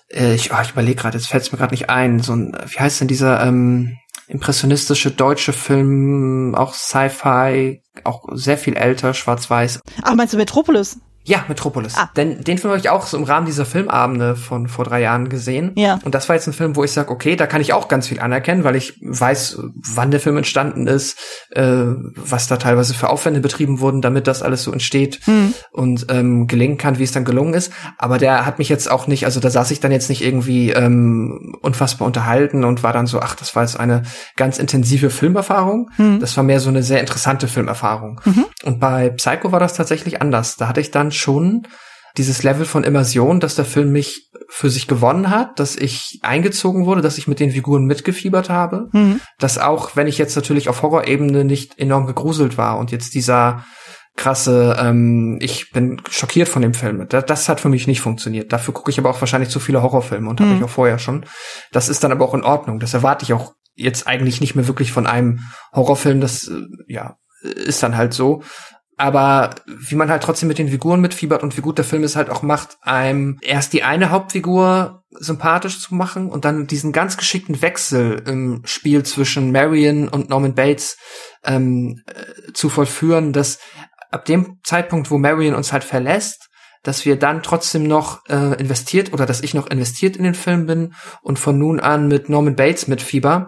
[0.09, 2.19] Äh, ich oh, ich überlege gerade, jetzt fällt es mir gerade nicht ein.
[2.19, 3.97] So ein, wie heißt denn dieser ähm,
[4.27, 9.81] impressionistische deutsche Film, auch Sci-Fi, auch sehr viel älter, schwarz-weiß.
[10.03, 10.99] Ach, meinst du Metropolis?
[11.25, 11.95] Ja, Metropolis.
[11.95, 12.09] Ah.
[12.15, 15.29] Denn den Film habe ich auch so im Rahmen dieser Filmabende von vor drei Jahren
[15.29, 15.73] gesehen.
[15.75, 15.99] Ja.
[16.03, 18.07] Und das war jetzt ein Film, wo ich sage, okay, da kann ich auch ganz
[18.07, 21.19] viel anerkennen, weil ich weiß, wann der Film entstanden ist,
[21.51, 21.63] äh,
[22.15, 25.53] was da teilweise für Aufwände betrieben wurden, damit das alles so entsteht hm.
[25.71, 27.71] und ähm, gelingen kann, wie es dann gelungen ist.
[27.97, 30.71] Aber der hat mich jetzt auch nicht, also da saß ich dann jetzt nicht irgendwie
[30.71, 34.03] ähm, unfassbar unterhalten und war dann so, ach, das war jetzt eine
[34.35, 35.91] ganz intensive Filmerfahrung.
[35.97, 36.19] Hm.
[36.19, 38.21] Das war mehr so eine sehr interessante Filmerfahrung.
[38.25, 38.45] Mhm.
[38.63, 40.57] Und bei Psycho war das tatsächlich anders.
[40.57, 41.67] Da hatte ich dann schon
[42.17, 46.85] dieses Level von Immersion, dass der Film mich für sich gewonnen hat, dass ich eingezogen
[46.85, 49.21] wurde, dass ich mit den Figuren mitgefiebert habe, mhm.
[49.37, 53.63] dass auch, wenn ich jetzt natürlich auf Horrorebene nicht enorm gegruselt war und jetzt dieser
[54.17, 57.07] krasse, ähm, ich bin schockiert von dem Film.
[57.07, 58.51] Das, das hat für mich nicht funktioniert.
[58.51, 60.45] Dafür gucke ich aber auch wahrscheinlich zu viele Horrorfilme und mhm.
[60.45, 61.25] habe ich auch vorher schon.
[61.71, 62.79] Das ist dann aber auch in Ordnung.
[62.79, 65.39] Das erwarte ich auch jetzt eigentlich nicht mehr wirklich von einem
[65.73, 66.19] Horrorfilm.
[66.19, 68.43] Das äh, ja ist dann halt so.
[68.99, 72.15] Aber wie man halt trotzdem mit den Figuren mitfiebert und wie gut der Film es
[72.15, 77.17] halt auch macht, einem erst die eine Hauptfigur sympathisch zu machen und dann diesen ganz
[77.17, 80.97] geschickten Wechsel im Spiel zwischen Marion und Norman Bates
[81.43, 83.59] ähm, äh, zu vollführen, dass
[84.11, 86.49] ab dem Zeitpunkt, wo Marion uns halt verlässt,
[86.83, 90.65] dass wir dann trotzdem noch äh, investiert oder dass ich noch investiert in den Film
[90.65, 93.47] bin und von nun an mit Norman Bates mit Fieber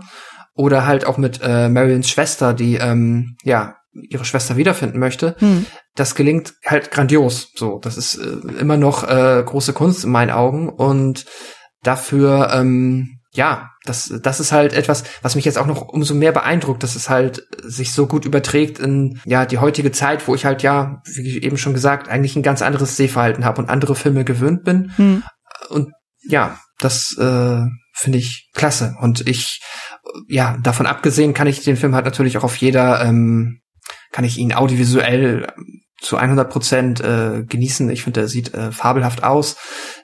[0.54, 5.65] oder halt auch mit äh, Marions Schwester, die ähm, ja ihre Schwester wiederfinden möchte, hm.
[5.95, 7.51] das gelingt halt grandios.
[7.55, 11.25] So, das ist äh, immer noch äh, große Kunst in meinen Augen und
[11.83, 16.33] dafür ähm, ja, das, das ist halt etwas, was mich jetzt auch noch umso mehr
[16.33, 20.45] beeindruckt, dass es halt sich so gut überträgt in ja die heutige Zeit, wo ich
[20.45, 24.25] halt ja, wie eben schon gesagt, eigentlich ein ganz anderes Sehverhalten habe und andere Filme
[24.25, 24.91] gewöhnt bin.
[24.97, 25.23] Hm.
[25.69, 27.61] Und ja, das äh,
[27.93, 28.95] finde ich klasse.
[28.99, 29.61] Und ich,
[30.27, 33.61] ja, davon abgesehen kann ich den Film halt natürlich auch auf jeder ähm,
[34.12, 35.47] kann ich ihn audiovisuell
[35.99, 37.89] zu 100 Prozent äh, genießen.
[37.89, 39.57] Ich finde, er sieht äh, fabelhaft aus.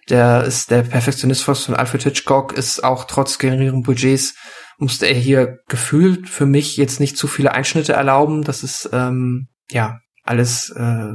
[0.09, 4.35] Der ist der Perfektionismus von Alfred Hitchcock, ist auch trotz geringeren Budgets
[4.77, 8.43] musste er hier gefühlt für mich jetzt nicht zu viele Einschnitte erlauben.
[8.43, 11.13] Das ist ähm, ja alles äh,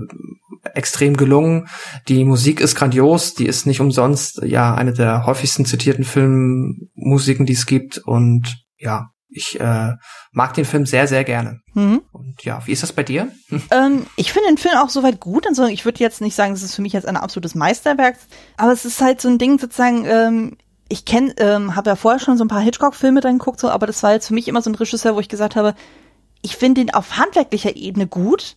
[0.74, 1.68] extrem gelungen.
[2.09, 7.53] Die Musik ist grandios, die ist nicht umsonst ja eine der häufigsten zitierten Filmmusiken, die
[7.53, 7.99] es gibt.
[7.99, 9.93] Und ja, ich äh,
[10.33, 11.61] mag den Film sehr, sehr gerne.
[11.74, 12.03] Mhm.
[12.12, 13.28] Und ja, wie ist das bei dir?
[13.70, 15.47] Ähm, ich finde den Film auch soweit gut.
[15.47, 18.16] Also ich würde jetzt nicht sagen, es ist für mich jetzt ein absolutes Meisterwerk,
[18.57, 20.57] aber es ist halt so ein Ding sozusagen, ähm,
[20.89, 23.87] ich kenne, ähm, habe ja vorher schon so ein paar Hitchcock-Filme dann geguckt, so, aber
[23.87, 25.74] das war jetzt für mich immer so ein Regisseur, wo ich gesagt habe,
[26.43, 28.57] ich finde ihn auf handwerklicher Ebene gut,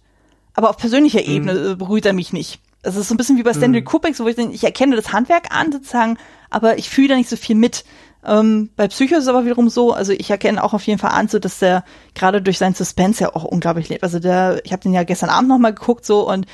[0.54, 1.30] aber auf persönlicher mhm.
[1.30, 2.60] Ebene äh, berührt er mich nicht.
[2.82, 3.86] Es ist so ein bisschen wie bei Stanley mhm.
[3.86, 6.18] Kubrick, so wo ich, denke, ich erkenne das Handwerk an, sozusagen,
[6.50, 7.86] aber ich fühle da nicht so viel mit.
[8.28, 11.12] Ähm, bei Psycho ist es aber wiederum so, also ich erkenne auch auf jeden Fall
[11.12, 14.04] an, so dass der gerade durch seinen Suspense ja auch unglaublich lebt.
[14.04, 16.46] Also der, ich habe den ja gestern Abend noch mal geguckt so und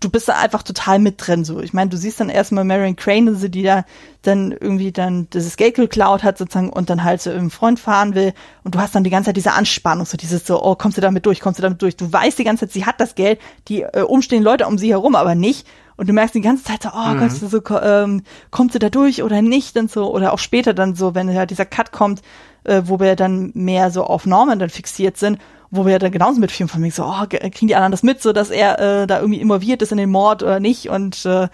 [0.00, 1.60] du bist da einfach total mit drin so.
[1.60, 3.84] Ich meine, du siehst dann erstmal Marion Crane, also die da
[4.22, 8.14] dann irgendwie dann dieses Geld geklaut hat sozusagen und dann halt so im Freund fahren
[8.14, 10.98] will und du hast dann die ganze Zeit diese Anspannung, so dieses so, oh, kommst
[10.98, 11.96] du damit durch, kommst du damit durch.
[11.96, 14.90] Du weißt die ganze Zeit, sie hat das Geld, die äh, umstehen Leute um sie
[14.90, 15.66] herum, aber nicht
[15.96, 17.18] und du merkst die ganze Zeit so, oh mhm.
[17.18, 20.94] Gott, so, ähm, kommt sie da durch oder nicht und so, oder auch später dann
[20.94, 22.22] so, wenn ja dieser Cut kommt,
[22.64, 25.38] äh, wo wir dann mehr so auf Norman dann fixiert sind,
[25.70, 28.32] wo wir dann genauso mitfühlen von mir so, oh, kriegen die anderen das mit, so
[28.32, 31.48] dass er äh, da irgendwie involviert ist in den Mord oder nicht und äh,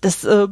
[0.00, 0.48] das, äh,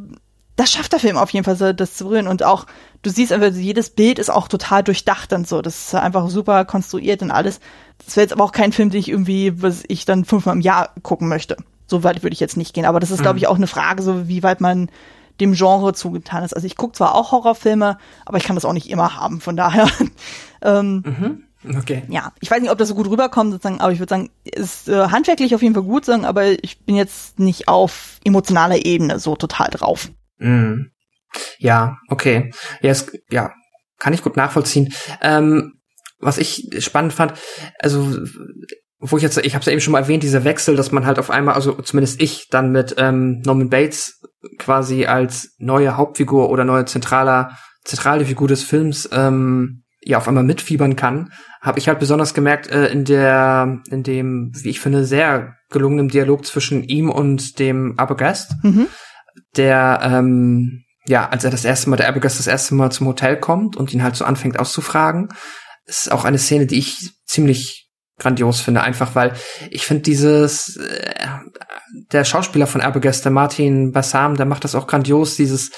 [0.56, 2.66] das schafft der Film auf jeden Fall so, das zu berühren und auch,
[3.02, 6.64] du siehst einfach, jedes Bild ist auch total durchdacht und so, das ist einfach super
[6.64, 7.58] konstruiert und alles.
[8.04, 10.60] Das wäre jetzt aber auch kein Film, den ich irgendwie, was ich dann fünfmal im
[10.60, 11.56] Jahr gucken möchte.
[11.92, 12.86] So weit würde ich jetzt nicht gehen.
[12.86, 13.50] Aber das ist, glaube ich, mhm.
[13.50, 14.90] auch eine Frage, so wie weit man
[15.40, 16.54] dem Genre zugetan ist.
[16.54, 19.42] Also ich gucke zwar auch Horrorfilme, aber ich kann das auch nicht immer haben.
[19.42, 19.90] Von daher.
[20.62, 21.76] ähm, mhm.
[21.76, 22.04] Okay.
[22.08, 24.88] Ja, ich weiß nicht, ob das so gut rüberkommt, sozusagen, aber ich würde sagen, ist
[24.88, 29.18] äh, handwerklich auf jeden Fall gut, sagen, aber ich bin jetzt nicht auf emotionaler Ebene
[29.18, 30.10] so total drauf.
[30.38, 30.92] Mhm.
[31.58, 32.52] Ja, okay.
[32.80, 33.52] Ja, es, ja,
[33.98, 34.94] kann ich gut nachvollziehen.
[35.20, 35.74] Ähm,
[36.18, 37.34] was ich spannend fand,
[37.78, 38.24] also
[39.02, 41.06] wo ich jetzt, ich habe es ja eben schon mal erwähnt, dieser Wechsel, dass man
[41.06, 44.20] halt auf einmal, also zumindest ich, dann mit ähm, Norman Bates
[44.58, 50.44] quasi als neue Hauptfigur oder neue zentraler, zentrale Figur des Films ähm, ja auf einmal
[50.44, 55.04] mitfiebern kann, habe ich halt besonders gemerkt äh, in der, in dem, wie ich finde,
[55.04, 58.86] sehr gelungenen Dialog zwischen ihm und dem Abogast, mhm.
[59.56, 63.36] der ähm, ja, als er das erste Mal, der Abogast das erste Mal zum Hotel
[63.36, 65.28] kommt und ihn halt so anfängt auszufragen,
[65.86, 67.81] ist auch eine Szene, die ich ziemlich
[68.22, 69.34] grandios finde, einfach weil
[69.70, 71.14] ich finde dieses äh,
[72.12, 75.72] der Schauspieler von Arbogast, der Martin Bassam, der macht das auch grandios, dieses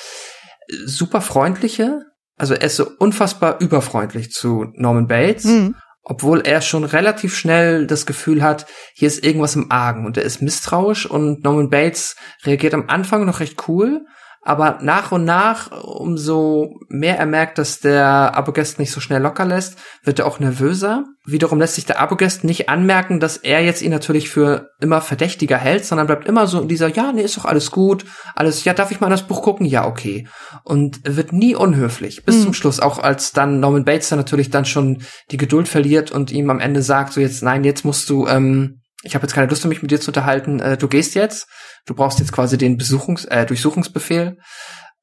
[0.86, 2.00] super freundliche,
[2.36, 5.74] also er ist so unfassbar überfreundlich zu Norman Bates, mhm.
[6.02, 10.24] obwohl er schon relativ schnell das Gefühl hat, hier ist irgendwas im Argen und er
[10.24, 14.04] ist misstrauisch und Norman Bates reagiert am Anfang noch recht cool
[14.44, 19.46] aber nach und nach, umso mehr er merkt, dass der Abogest nicht so schnell locker
[19.46, 21.04] lässt, wird er auch nervöser.
[21.24, 25.56] Wiederum lässt sich der Abogest nicht anmerken, dass er jetzt ihn natürlich für immer verdächtiger
[25.56, 28.74] hält, sondern bleibt immer so in dieser, ja, nee, ist doch alles gut, alles, ja,
[28.74, 29.64] darf ich mal in das Buch gucken?
[29.64, 30.28] Ja, okay.
[30.62, 32.42] Und wird nie unhöflich, bis mhm.
[32.42, 36.30] zum Schluss, auch als dann Norman Bates dann natürlich dann schon die Geduld verliert und
[36.30, 39.46] ihm am Ende sagt, so jetzt, nein, jetzt musst du, ähm, ich habe jetzt keine
[39.46, 41.48] Lust, mich mit dir zu unterhalten, äh, du gehst jetzt,
[41.86, 44.38] du brauchst jetzt quasi den Besuchungs äh, Durchsuchungsbefehl.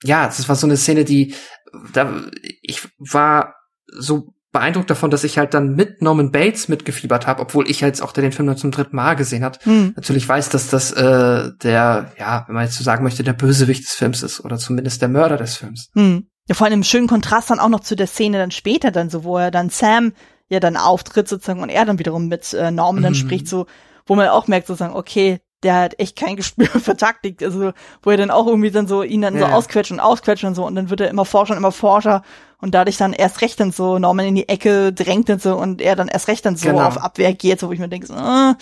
[0.03, 1.35] Ja, das war so eine Szene, die
[1.93, 2.11] da
[2.61, 3.55] ich war
[3.87, 8.01] so beeindruckt davon, dass ich halt dann mit Norman Bates mitgefiebert habe, obwohl ich jetzt
[8.01, 9.63] auch der den Film dann zum dritten Mal gesehen hat.
[9.65, 9.93] Hm.
[9.95, 13.83] Natürlich weiß, dass das äh, der, ja, wenn man jetzt so sagen möchte, der Bösewicht
[13.83, 15.89] des Films ist oder zumindest der Mörder des Films.
[15.93, 16.27] Hm.
[16.49, 19.09] Ja, vor allem im schönen Kontrast dann auch noch zu der Szene dann später dann
[19.09, 20.11] so, wo er dann Sam
[20.49, 23.17] ja dann auftritt sozusagen und er dann wiederum mit äh, Norman dann mhm.
[23.17, 23.67] spricht so,
[24.11, 27.71] wo man auch merkt sozusagen, okay, der hat echt kein Gespür für Taktik, also
[28.03, 29.47] wo er dann auch irgendwie dann so ihn dann ja.
[29.47, 32.21] so ausquetscht und ausquetscht und so und dann wird er immer forscher und immer forscher
[32.59, 35.81] und dadurch dann erst recht dann so Norman in die Ecke drängt und so und
[35.81, 36.85] er dann erst recht dann so genau.
[36.85, 38.53] auf Abwehr geht, so wo ich mir denke so, äh.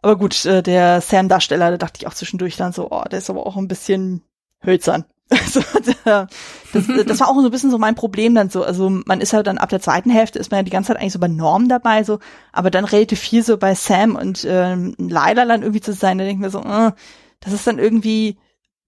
[0.00, 3.28] aber gut, äh, der Sam-Darsteller, da dachte ich auch zwischendurch dann so, oh, der ist
[3.28, 4.22] aber auch ein bisschen
[4.64, 5.04] hölzern.
[5.32, 5.60] Also,
[6.72, 8.64] das, das war auch so ein bisschen so mein Problem dann so.
[8.64, 11.00] Also man ist ja dann ab der zweiten Hälfte ist man ja die ganze Zeit
[11.00, 12.18] eigentlich so bei Norm dabei, so,
[12.52, 16.24] aber dann relativ viel so bei Sam und ähm, Lila dann irgendwie zu sein, da
[16.24, 16.92] denke ich mir so, äh,
[17.40, 18.38] das ist dann irgendwie,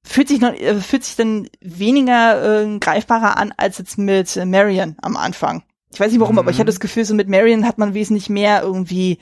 [0.03, 4.45] fühlt sich noch, äh, fühlt sich dann weniger äh, greifbarer an als jetzt mit äh,
[4.45, 5.63] Marion am Anfang.
[5.93, 6.41] Ich weiß nicht warum, mhm.
[6.41, 9.19] aber ich hatte das Gefühl, so mit Marion hat man wesentlich mehr irgendwie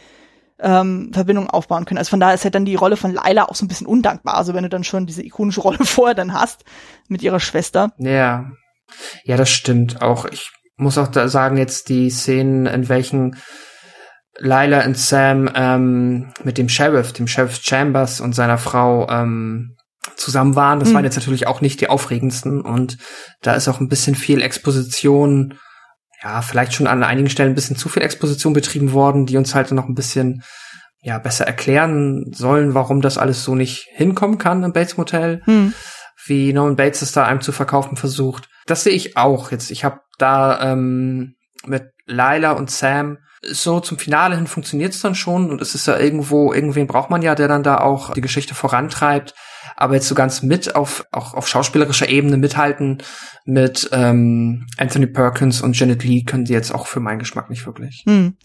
[0.63, 1.99] ähm, Verbindung aufbauen können.
[1.99, 4.35] Also von daher ist halt dann die Rolle von Laila auch so ein bisschen undankbar.
[4.35, 6.65] Also wenn du dann schon diese ikonische Rolle vorher dann hast
[7.09, 7.93] mit ihrer Schwester.
[7.99, 8.51] Ja.
[9.25, 10.27] Ja, das stimmt auch.
[10.27, 13.37] Ich muss auch da sagen, jetzt die Szenen, in welchen
[14.39, 19.77] Lila und Sam ähm, mit dem Sheriff, dem Sheriff Chambers und seiner Frau ähm,
[20.17, 20.95] zusammen waren, das mhm.
[20.95, 22.99] waren jetzt natürlich auch nicht die aufregendsten und
[23.41, 25.59] da ist auch ein bisschen viel Exposition
[26.23, 29.55] ja, vielleicht schon an einigen Stellen ein bisschen zu viel Exposition betrieben worden, die uns
[29.55, 30.43] halt noch ein bisschen
[31.01, 35.75] ja besser erklären sollen, warum das alles so nicht hinkommen kann im Bates Motel, hm.
[36.27, 38.49] wie Norman Bates es da einem zu verkaufen versucht.
[38.67, 39.73] Das sehe ich auch jetzt.
[39.73, 41.35] Ich habe da ähm,
[41.67, 45.89] mit Lila und Sam so zum Finale hin funktioniert es dann schon und es ist
[45.89, 49.35] ja irgendwo, irgendwen braucht man ja, der dann da auch die Geschichte vorantreibt
[49.77, 52.99] aber jetzt so ganz mit auf auch auf schauspielerischer Ebene mithalten
[53.45, 57.67] mit ähm, Anthony Perkins und Janet Lee können die jetzt auch für meinen Geschmack nicht
[57.67, 58.05] wirklich.
[58.07, 58.37] Hm.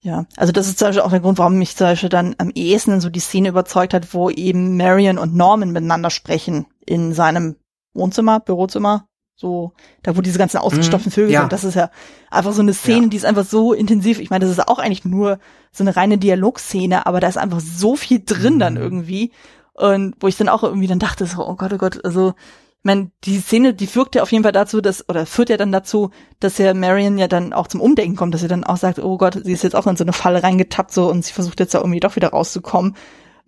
[0.00, 2.50] Ja, also das ist zum Beispiel auch der Grund, warum mich zum Beispiel dann am
[2.50, 7.56] ehesten so die Szene überzeugt hat, wo eben Marion und Norman miteinander sprechen in seinem
[7.94, 11.14] Wohnzimmer, Bürozimmer, so, da wo diese ganzen ausgestopften mhm.
[11.14, 11.40] Vögel ja.
[11.40, 11.52] sind.
[11.52, 11.90] Das ist ja
[12.30, 13.08] einfach so eine Szene, ja.
[13.08, 14.18] die ist einfach so intensiv.
[14.18, 15.38] Ich meine, das ist auch eigentlich nur
[15.72, 18.58] so eine reine Dialogszene, aber da ist einfach so viel drin mhm.
[18.58, 19.32] dann irgendwie.
[19.78, 22.84] Und wo ich dann auch irgendwie dann dachte, so, oh Gott, oh Gott, also, ich
[22.84, 25.70] meine, die Szene, die führt ja auf jeden Fall dazu, dass, oder führt ja dann
[25.70, 26.10] dazu,
[26.40, 29.16] dass ja Marion ja dann auch zum Umdenken kommt, dass sie dann auch sagt, oh
[29.18, 31.74] Gott, sie ist jetzt auch in so eine Falle reingetappt, so, und sie versucht jetzt
[31.74, 32.96] da irgendwie doch wieder rauszukommen.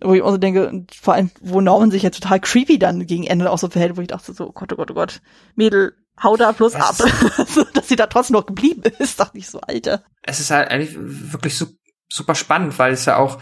[0.03, 3.25] Wo ich auch so denke, vor allem, wo Norman sich ja total creepy dann gegen
[3.25, 5.21] Ende auch so verhält, wo ich dachte so, oh Gott, oh Gott, oh Gott,
[5.55, 6.95] Mädel, hau da bloß es ab.
[7.47, 10.03] so, dass sie da trotzdem noch geblieben ist, dachte ich so, Alter.
[10.23, 11.67] Es ist halt eigentlich wirklich so,
[12.09, 13.39] super spannend, weil es ja auch,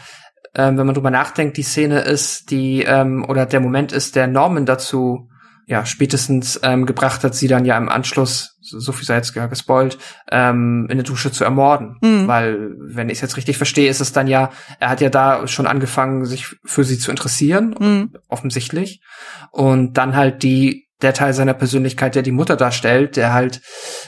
[0.56, 4.28] ähm, wenn man drüber nachdenkt, die Szene ist, die ähm, oder der Moment ist, der
[4.28, 5.30] Norman dazu
[5.70, 10.00] ja spätestens ähm, gebracht hat, sie dann ja im Anschluss, so viel sei jetzt gespoilt,
[10.32, 11.98] ähm, in der Dusche zu ermorden.
[12.02, 12.28] Mhm.
[12.28, 15.48] Weil, wenn ich es jetzt richtig verstehe, ist es dann ja, er hat ja da
[15.48, 18.14] schon angefangen, sich für sie zu interessieren, mhm.
[18.28, 19.04] offensichtlich.
[19.52, 23.62] Und dann halt die der Teil seiner Persönlichkeit, der die Mutter darstellt, der halt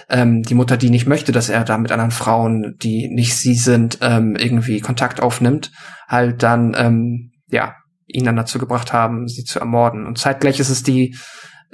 [0.09, 3.55] ähm, die Mutter, die nicht möchte, dass er da mit anderen Frauen, die nicht sie
[3.55, 5.71] sind, ähm, irgendwie Kontakt aufnimmt,
[6.07, 7.75] halt dann ähm, ja
[8.07, 10.05] ihn dann dazu gebracht haben, sie zu ermorden.
[10.05, 11.15] Und zeitgleich ist es die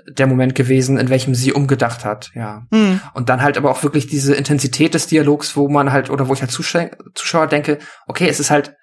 [0.07, 2.65] der Moment gewesen, in welchem sie umgedacht hat, ja.
[2.71, 3.01] Mhm.
[3.13, 6.33] Und dann halt aber auch wirklich diese Intensität des Dialogs, wo man halt, oder wo
[6.33, 8.75] ich als Zuschauer denke, okay, es ist halt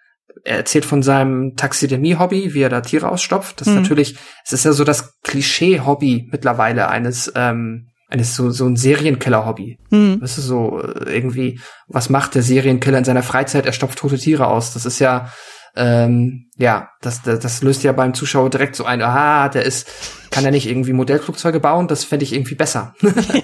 [0.45, 3.61] er erzählt von seinem Taxidermie-Hobby, wie er da Tiere ausstopft.
[3.61, 3.75] Das mhm.
[3.75, 8.77] ist natürlich, es ist ja so das Klischee-Hobby mittlerweile eines, ähm, eines so, so ein
[8.77, 9.79] Serienkiller-Hobby.
[9.91, 10.21] Mhm.
[10.21, 13.67] Das ist so äh, irgendwie, was macht der Serienkiller in seiner Freizeit?
[13.67, 14.73] Er stopft tote Tiere aus.
[14.75, 15.31] Das ist ja,
[15.77, 19.89] ähm, ja, das, das, das löst ja beim Zuschauer direkt so ein, aha, der ist,
[20.31, 21.89] kann er nicht irgendwie Modellflugzeuge bauen?
[21.89, 22.95] Das fände ich irgendwie besser.
[23.33, 23.43] Ja.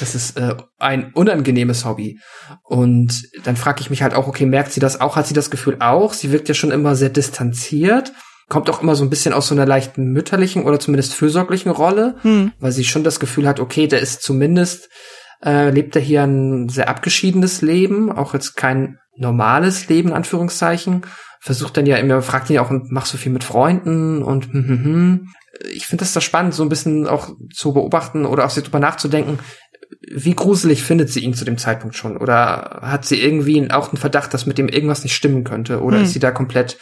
[0.00, 2.18] Das ist äh, ein unangenehmes Hobby.
[2.64, 5.16] Und dann frage ich mich halt auch, okay, merkt sie das auch?
[5.16, 6.12] Hat sie das Gefühl auch?
[6.12, 8.12] Sie wirkt ja schon immer sehr distanziert.
[8.48, 12.16] Kommt auch immer so ein bisschen aus so einer leichten mütterlichen oder zumindest fürsorglichen Rolle,
[12.22, 12.52] hm.
[12.60, 14.88] weil sie schon das Gefühl hat, okay, der ist zumindest,
[15.44, 21.02] äh, lebt er hier ein sehr abgeschiedenes Leben, auch jetzt kein normales Leben, in Anführungszeichen
[21.40, 24.52] versucht dann ja immer, fragt ihn ja auch, und machst du viel mit Freunden und
[24.52, 25.28] hm, hm, hm.
[25.72, 28.78] Ich finde das da spannend, so ein bisschen auch zu beobachten oder auch sich drüber
[28.78, 29.38] nachzudenken,
[30.00, 32.16] wie gruselig findet sie ihn zu dem Zeitpunkt schon?
[32.16, 35.82] Oder hat sie irgendwie auch einen Verdacht, dass mit dem irgendwas nicht stimmen könnte?
[35.82, 36.04] Oder hm.
[36.04, 36.78] ist sie da komplett,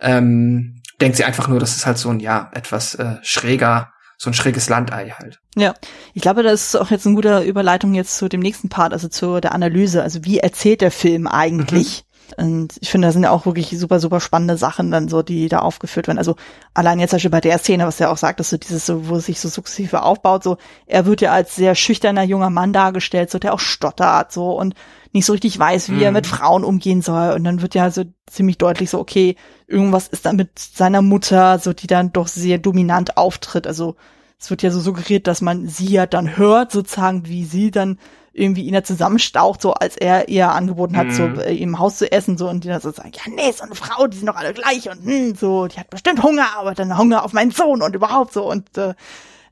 [0.00, 4.30] ähm, denkt sie einfach nur, das ist halt so ein, ja, etwas äh, schräger, so
[4.30, 5.40] ein schräges Landei halt.
[5.56, 5.74] Ja,
[6.14, 9.08] ich glaube, das ist auch jetzt eine gute Überleitung jetzt zu dem nächsten Part, also
[9.08, 10.02] zu der Analyse.
[10.02, 12.04] Also wie erzählt der Film eigentlich?
[12.06, 12.13] Mhm.
[12.36, 15.48] Und ich finde, da sind ja auch wirklich super, super spannende Sachen dann so, die
[15.48, 16.18] da aufgeführt werden.
[16.18, 16.36] Also
[16.72, 19.08] allein jetzt zum Beispiel bei der Szene, was er auch sagt, dass so dieses so,
[19.08, 20.56] wo es sich so sukzessive aufbaut, so,
[20.86, 24.74] er wird ja als sehr schüchterner junger Mann dargestellt, so, der auch stottert, so, und
[25.12, 26.02] nicht so richtig weiß, wie mhm.
[26.02, 27.32] er mit Frauen umgehen soll.
[27.32, 31.58] Und dann wird ja so ziemlich deutlich so, okay, irgendwas ist dann mit seiner Mutter,
[31.58, 33.96] so, die dann doch sehr dominant auftritt, also,
[34.36, 37.98] es wird ja so suggeriert, dass man sie ja dann hört, sozusagen, wie sie dann
[38.34, 41.12] irgendwie ihn da zusammenstaucht, so als er ihr angeboten hat, mhm.
[41.12, 43.64] so äh, im Haus zu essen, so und die dann so sagen, ja nee, so
[43.64, 46.74] eine Frau, die sind doch alle gleich und hm, so, die hat bestimmt Hunger, aber
[46.74, 48.94] dann Hunger auf meinen Sohn und überhaupt so und äh,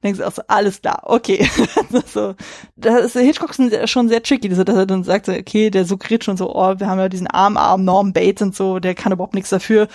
[0.03, 1.49] denkst du auch so, alles klar, okay.
[2.07, 2.35] so,
[2.77, 6.55] da ist Hitchcock schon sehr tricky, dass er dann sagt, okay, der suggeriert schon so,
[6.55, 9.51] oh, wir haben ja diesen armen, armen Norm Bates und so, der kann überhaupt nichts
[9.51, 9.87] dafür,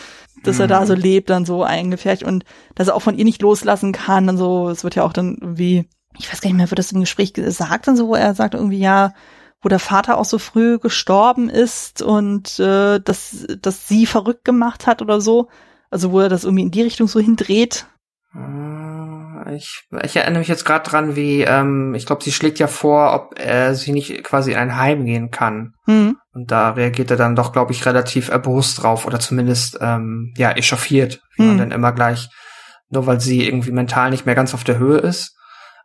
[0.43, 0.61] dass mhm.
[0.61, 1.01] er da so mhm.
[1.01, 4.69] lebt, dann so eingefärbt und dass er auch von ihr nicht loslassen kann und so,
[4.69, 5.89] es wird ja auch dann irgendwie
[6.19, 8.53] ich weiß gar nicht mehr, wird das im Gespräch gesagt dann so, wo er sagt
[8.53, 9.13] irgendwie, ja,
[9.61, 14.87] wo der Vater auch so früh gestorben ist und äh, dass, dass sie verrückt gemacht
[14.87, 15.49] hat oder so.
[15.89, 17.85] Also wo er das irgendwie in die Richtung so hindreht.
[18.35, 22.67] Äh, ich, ich erinnere mich jetzt gerade dran, wie, ähm, ich glaube, sie schlägt ja
[22.67, 25.73] vor, ob er sie nicht quasi in ein Heim gehen kann.
[25.85, 26.17] Mhm.
[26.33, 30.51] Und da reagiert er dann doch, glaube ich, relativ erbost drauf oder zumindest ähm, ja
[30.51, 31.47] echauffiert, wie mhm.
[31.47, 32.29] man dann immer gleich,
[32.89, 35.36] nur weil sie irgendwie mental nicht mehr ganz auf der Höhe ist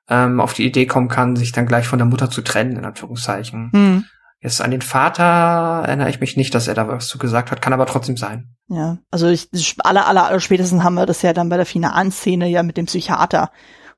[0.08, 2.84] ähm, auf die Idee kommen kann, sich dann gleich von der Mutter zu trennen, in
[2.84, 3.70] Anführungszeichen.
[3.72, 4.04] Mhm.
[4.40, 7.62] Jetzt an den Vater erinnere ich mich nicht, dass er da was zu gesagt hat,
[7.62, 8.48] kann aber trotzdem sein.
[8.68, 9.48] Ja, also ich,
[9.84, 12.76] aller, aller, aller spätestens haben wir das ja dann bei der finalen Szene ja mit
[12.76, 13.52] dem Psychiater,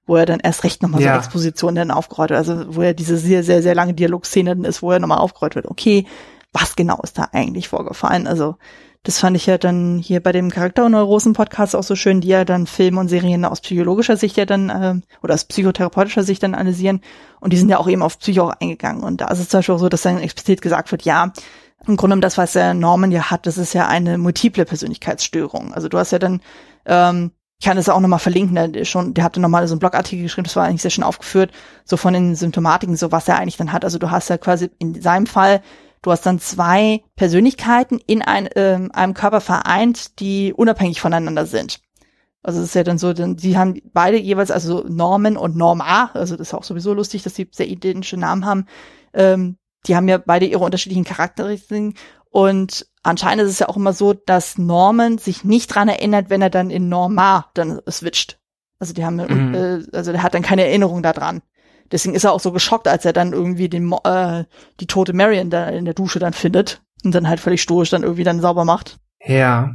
[0.06, 1.14] wo er dann erst recht nochmal ja.
[1.14, 4.82] so Expositionen dann aufgerollt wird, also wo er diese sehr, sehr, sehr lange Dialogszene ist,
[4.82, 6.06] wo er nochmal aufgerollt wird, okay,
[6.52, 8.26] was genau ist da eigentlich vorgefallen?
[8.26, 8.56] Also
[9.04, 12.66] das fand ich ja dann hier bei dem Charakterneurosen-Podcast auch so schön, die ja dann
[12.66, 17.02] Filme und Serien aus psychologischer Sicht ja dann, äh, oder aus psychotherapeutischer Sicht dann analysieren.
[17.38, 19.04] Und die sind ja auch eben auf Psycho eingegangen.
[19.04, 21.32] Und da ist es zum Beispiel auch so, dass dann explizit gesagt wird, ja,
[21.86, 25.74] im Grunde das, was der Norman ja hat, das ist ja eine multiple Persönlichkeitsstörung.
[25.74, 26.40] Also du hast ja dann,
[26.86, 30.22] ähm, ich kann das auch nochmal verlinken, der, schon, der hatte nochmal so einen Blogartikel
[30.22, 31.52] geschrieben, das war eigentlich sehr schön aufgeführt,
[31.84, 33.84] so von den Symptomatiken, so was er eigentlich dann hat.
[33.84, 35.60] Also du hast ja quasi in seinem Fall
[36.04, 41.80] Du hast dann zwei Persönlichkeiten in ein, äh, einem Körper vereint, die unabhängig voneinander sind.
[42.42, 46.10] Also es ist ja dann so, denn die haben beide jeweils, also Norman und Norma,
[46.12, 48.66] also das ist auch sowieso lustig, dass sie sehr identische Namen haben.
[49.14, 51.94] Ähm, die haben ja beide ihre unterschiedlichen Charakteristiken
[52.28, 56.42] und anscheinend ist es ja auch immer so, dass Norman sich nicht dran erinnert, wenn
[56.42, 58.38] er dann in Norma dann switcht.
[58.78, 59.54] Also die haben, mhm.
[59.54, 61.40] äh, also der hat dann keine Erinnerung daran.
[61.94, 64.42] Deswegen ist er auch so geschockt, als er dann irgendwie den, äh,
[64.80, 68.02] die tote Marion da in der Dusche dann findet und dann halt völlig stoisch dann
[68.02, 68.98] irgendwie dann sauber macht.
[69.24, 69.70] Ja.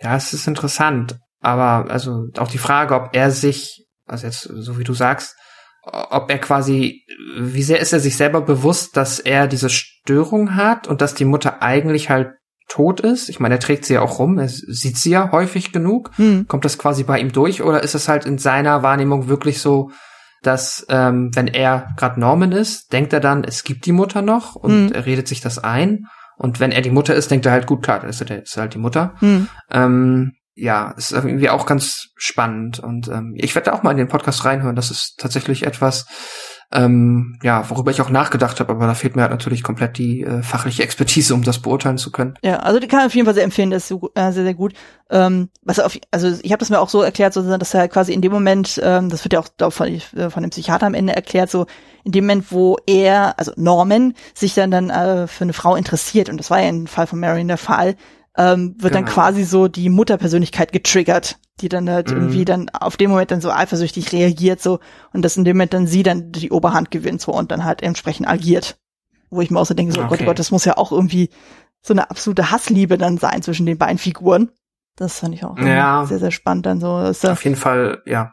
[0.00, 1.18] Ja, es ist interessant.
[1.40, 5.36] Aber also auch die Frage, ob er sich, also jetzt so wie du sagst,
[5.82, 7.04] ob er quasi,
[7.38, 11.26] wie sehr ist er sich selber bewusst, dass er diese Störung hat und dass die
[11.26, 12.30] Mutter eigentlich halt
[12.68, 13.28] tot ist?
[13.28, 16.10] Ich meine, er trägt sie ja auch rum, er sieht sie ja häufig genug.
[16.16, 16.48] Hm.
[16.48, 19.90] Kommt das quasi bei ihm durch oder ist es halt in seiner Wahrnehmung wirklich so,
[20.46, 24.54] dass ähm, wenn er gerade Norman ist, denkt er dann, es gibt die Mutter noch
[24.54, 24.92] und mhm.
[24.92, 26.06] er redet sich das ein.
[26.36, 28.56] Und wenn er die Mutter ist, denkt er halt, gut, klar, dann ist er ist
[28.56, 29.14] halt die Mutter.
[29.20, 29.48] Mhm.
[29.70, 32.78] Ähm, ja, ist irgendwie auch ganz spannend.
[32.78, 34.76] Und ähm, ich werde auch mal in den Podcast reinhören.
[34.76, 36.06] Das ist tatsächlich etwas,
[36.74, 40.22] ähm, ja, worüber ich auch nachgedacht habe, aber da fehlt mir halt natürlich komplett die
[40.22, 42.34] äh, fachliche Expertise, um das beurteilen zu können.
[42.42, 44.44] Ja, also die kann ich auf jeden Fall sehr empfehlen, das ist so, äh, sehr,
[44.44, 44.74] sehr gut.
[45.10, 48.12] Ähm, was auf, also ich habe das mir auch so erklärt, so, dass er quasi
[48.12, 51.14] in dem Moment, ähm, das wird ja auch von, äh, von dem Psychiater am Ende
[51.14, 51.66] erklärt, so
[52.02, 56.28] in dem Moment, wo er, also Norman, sich dann dann äh, für eine Frau interessiert,
[56.28, 57.94] und das war ja im Fall von Marion der Fall,
[58.36, 59.04] ähm, wird genau.
[59.06, 62.16] dann quasi so die Mutterpersönlichkeit getriggert, die dann halt mhm.
[62.16, 64.80] irgendwie dann auf dem Moment dann so eifersüchtig reagiert so
[65.12, 67.82] und dass in dem Moment dann sie dann die Oberhand gewinnt so und dann halt
[67.82, 68.78] entsprechend agiert.
[69.30, 70.10] Wo ich mir so denke, so okay.
[70.10, 71.30] Gott, oh Gott, das muss ja auch irgendwie
[71.82, 74.50] so eine absolute Hassliebe dann sein zwischen den beiden Figuren.
[74.96, 76.06] Das fand ich auch ja.
[76.06, 77.00] sehr, sehr spannend dann so.
[77.00, 78.32] Ist auf jeden Fall, ja,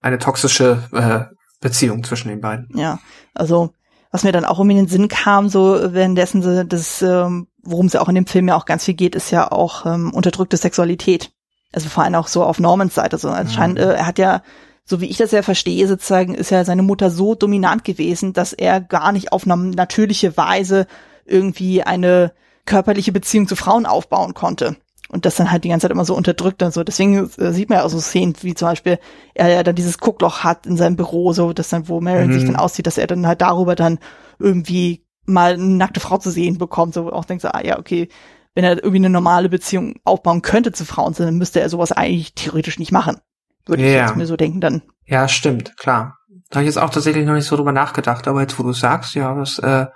[0.00, 2.68] eine toxische äh, Beziehung zwischen den beiden.
[2.74, 2.98] Ja,
[3.34, 3.72] also
[4.10, 7.92] was mir dann auch um in den Sinn kam, so währenddessen das ähm, worum es
[7.94, 10.56] ja auch in dem Film ja auch ganz viel geht, ist ja auch ähm, unterdrückte
[10.56, 11.32] Sexualität.
[11.72, 13.18] Also vor allem auch so auf Normans Seite.
[13.18, 13.84] So anscheinend, mhm.
[13.84, 14.42] äh, er hat ja,
[14.84, 18.52] so wie ich das ja verstehe, sozusagen, ist ja seine Mutter so dominant gewesen, dass
[18.52, 20.86] er gar nicht auf eine natürliche Weise
[21.24, 22.32] irgendwie eine
[22.66, 24.76] körperliche Beziehung zu Frauen aufbauen konnte.
[25.08, 26.82] Und das dann halt die ganze Zeit immer so unterdrückt und so.
[26.82, 28.98] Deswegen äh, sieht man ja auch so Szenen, wie zum Beispiel
[29.34, 32.32] er ja dann dieses Guckloch hat in seinem Büro, so dass dann, wo Marion mhm.
[32.32, 34.00] sich dann aussieht, dass er dann halt darüber dann
[34.40, 38.08] irgendwie mal eine nackte Frau zu sehen bekommt, so auch denkt so, ah ja, okay,
[38.56, 42.34] wenn er irgendwie eine normale Beziehung aufbauen könnte zu Frauen, dann müsste er sowas eigentlich
[42.34, 43.18] theoretisch nicht machen.
[43.66, 43.88] Würde ja.
[43.88, 44.82] ich jetzt mir so denken dann.
[45.04, 46.16] Ja, stimmt, klar.
[46.48, 48.72] Da habe ich jetzt auch tatsächlich noch nicht so drüber nachgedacht, aber jetzt, wo du
[48.72, 49.86] sagst, ja, das äh,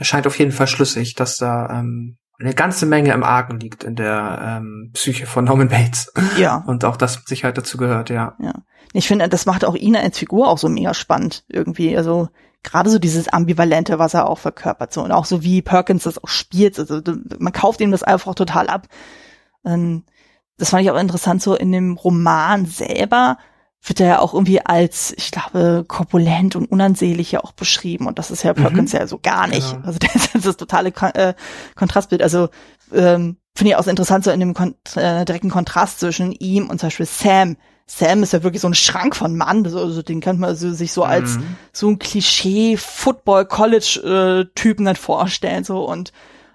[0.00, 3.96] scheint auf jeden Fall schlüssig, dass da ähm, eine ganze Menge im Argen liegt in
[3.96, 6.12] der ähm, Psyche von Norman Bates.
[6.38, 6.58] Ja.
[6.66, 8.36] Und auch das mit Sicherheit dazu gehört, ja.
[8.40, 8.52] Ja.
[8.92, 11.96] Ich finde, das macht auch ihn als Figur auch so mega spannend irgendwie.
[11.96, 12.28] Also
[12.64, 16.22] gerade so dieses Ambivalente, was er auch verkörpert, so und auch so wie Perkins das
[16.22, 17.00] auch spielt, also
[17.38, 18.88] man kauft ihm das einfach total ab.
[19.64, 20.02] Ähm,
[20.56, 23.38] das fand ich auch interessant, so in dem Roman selber
[23.86, 28.06] wird er ja auch irgendwie als, ich glaube, korpulent und unansehnlich ja auch beschrieben.
[28.06, 28.98] Und das ist ja Perkins mhm.
[28.98, 29.72] ja so gar nicht.
[29.72, 29.86] Genau.
[29.86, 31.34] Also das ist das totale Kon äh,
[31.74, 32.22] Kontrastbild.
[32.22, 32.48] Also
[32.92, 36.70] ähm, finde ich auch so interessant, so in dem Kon äh, direkten Kontrast zwischen ihm
[36.70, 37.56] und zum Beispiel Sam.
[37.86, 40.92] Sam ist ja wirklich so ein Schrank von Mann, also, den kann man also sich
[40.92, 41.56] so als mhm.
[41.72, 46.12] so ein Klischee Football College äh, Typen dann vorstellen so und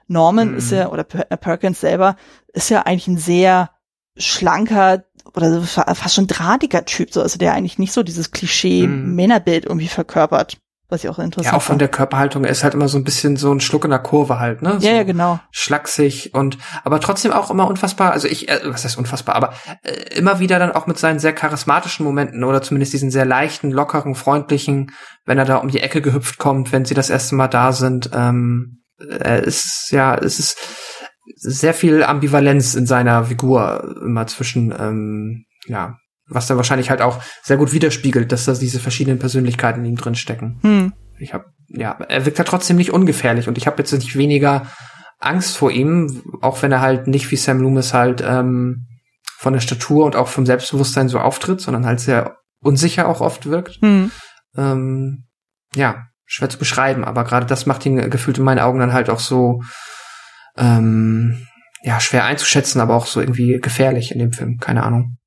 [0.08, 0.58] Norman mhm.
[0.58, 2.16] ist ja oder per Perkins selber
[2.52, 3.70] ist ja eigentlich ein sehr
[4.18, 5.04] schlanker
[5.36, 8.88] oder so fast schon drahtiger Typ, so also der eigentlich nicht so dieses Klischee.
[8.88, 10.58] Männerbild irgendwie verkörpert.
[10.90, 13.04] Was ich auch interessant Ja, auch von der Körperhaltung, er ist halt immer so ein
[13.04, 14.80] bisschen so ein Schluck in der Kurve halt, ne?
[14.80, 15.40] So ja, ja, genau.
[15.52, 20.18] Schlaksig und, aber trotzdem auch immer unfassbar, also ich, äh, was heißt unfassbar, aber äh,
[20.18, 24.16] immer wieder dann auch mit seinen sehr charismatischen Momenten oder zumindest diesen sehr leichten, lockeren,
[24.16, 24.92] freundlichen,
[25.26, 28.10] wenn er da um die Ecke gehüpft kommt, wenn sie das erste Mal da sind,
[28.14, 30.58] ähm, äh, ist, ja, es ist
[31.36, 35.98] sehr viel Ambivalenz in seiner Figur immer zwischen, ähm, ja,
[36.30, 39.98] was da wahrscheinlich halt auch sehr gut widerspiegelt, dass da diese verschiedenen Persönlichkeiten in ihm
[39.98, 40.60] drin stecken.
[40.62, 40.94] Hm.
[41.20, 44.68] Ich habe ja, er wirkt ja trotzdem nicht ungefährlich und ich habe jetzt nicht weniger
[45.20, 48.88] Angst vor ihm, auch wenn er halt nicht wie Sam Loomis halt ähm,
[49.38, 53.46] von der Statur und auch vom Selbstbewusstsein so auftritt, sondern halt sehr unsicher auch oft
[53.46, 53.80] wirkt.
[53.82, 54.12] Hm.
[54.56, 55.26] Ähm,
[55.76, 59.10] ja, schwer zu beschreiben, aber gerade das macht ihn gefühlt in meinen Augen dann halt
[59.10, 59.62] auch so
[60.58, 61.46] ähm,
[61.84, 64.58] ja schwer einzuschätzen, aber auch so irgendwie gefährlich in dem Film.
[64.58, 65.19] Keine Ahnung.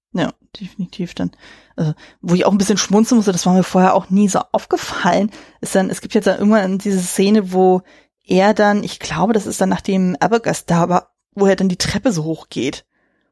[0.60, 1.30] Definitiv dann.
[1.76, 4.40] Also, wo ich auch ein bisschen schmunzeln musste, das war mir vorher auch nie so
[4.52, 5.30] aufgefallen,
[5.60, 7.82] ist dann, es gibt jetzt dann irgendwann diese Szene, wo
[8.24, 11.76] er dann, ich glaube, das ist dann nachdem Abergast da war, wo er dann die
[11.76, 12.84] Treppe so hoch geht.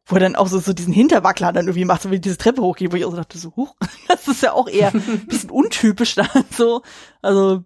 [0.07, 2.63] Wo er dann auch so, so diesen Hinterwackler dann irgendwie macht, so wie diese Treppe
[2.63, 3.77] hochgeht, wo ich auch so dachte, so, huch,
[4.09, 6.83] das ist ja auch eher ein bisschen untypisch dann so.
[7.21, 7.65] Also,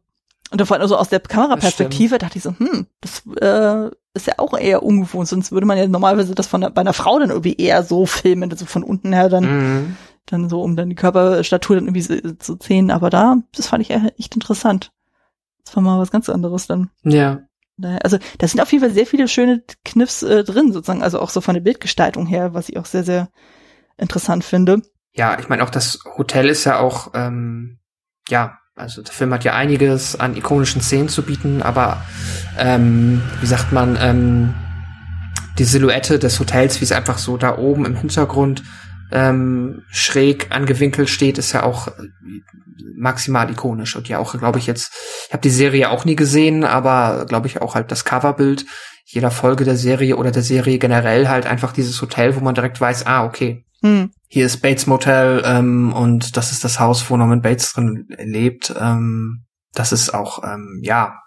[0.50, 4.28] und da vor allem also aus der Kameraperspektive dachte ich so, hm, das äh, ist
[4.28, 7.30] ja auch eher ungewohnt, sonst würde man ja normalerweise das von bei einer Frau dann
[7.30, 9.96] irgendwie eher so filmen, also von unten her dann, mhm.
[10.26, 12.90] dann so, um dann die Körperstatur dann irgendwie zu sehen.
[12.90, 14.92] Aber da, das fand ich echt interessant.
[15.64, 16.90] Das war mal was ganz anderes dann.
[17.02, 17.40] Ja.
[18.02, 21.30] Also da sind auf jeden Fall sehr viele schöne Kniffs äh, drin, sozusagen, also auch
[21.30, 23.30] so von der Bildgestaltung her, was ich auch sehr, sehr
[23.96, 24.82] interessant finde.
[25.12, 27.80] Ja, ich meine auch das Hotel ist ja auch, ähm,
[28.28, 32.04] ja, also der Film hat ja einiges an ikonischen Szenen zu bieten, aber
[32.58, 34.54] ähm, wie sagt man, ähm,
[35.58, 38.64] die Silhouette des Hotels, wie es einfach so da oben im Hintergrund
[39.12, 41.88] ähm, schräg angewinkelt steht, ist ja auch
[42.96, 43.94] maximal ikonisch.
[43.94, 44.92] Und ja auch, glaube ich jetzt,
[45.28, 48.64] ich habe die Serie auch nie gesehen, aber glaube ich auch halt das Coverbild
[49.06, 52.80] jeder Folge der Serie oder der Serie generell halt einfach dieses Hotel, wo man direkt
[52.80, 54.10] weiß, ah okay, hm.
[54.28, 58.74] Hier ist Bates Motel ähm, und das ist das Haus, wo Norman Bates drin lebt.
[58.80, 61.18] Ähm, das ist auch, ähm, ja,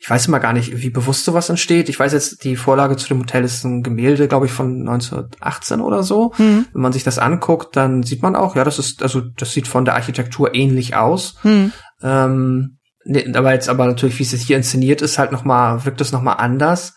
[0.00, 1.88] ich weiß immer gar nicht, wie bewusst sowas entsteht.
[1.88, 5.80] Ich weiß jetzt, die Vorlage zu dem Hotel ist ein Gemälde, glaube ich, von 1918
[5.80, 6.32] oder so.
[6.38, 6.66] Mhm.
[6.72, 9.68] Wenn man sich das anguckt, dann sieht man auch, ja, das ist, also das sieht
[9.68, 11.36] von der Architektur ähnlich aus.
[11.44, 11.72] Mhm.
[12.02, 15.84] Ähm, ne, aber jetzt aber natürlich, wie es jetzt hier inszeniert ist, halt noch mal
[15.84, 16.94] wirkt es noch mal anders.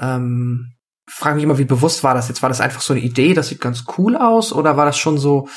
[0.00, 0.74] Ähm,
[1.08, 2.42] frage mich immer, wie bewusst war das jetzt?
[2.42, 5.18] War das einfach so eine Idee, das sieht ganz cool aus, oder war das schon
[5.18, 5.48] so,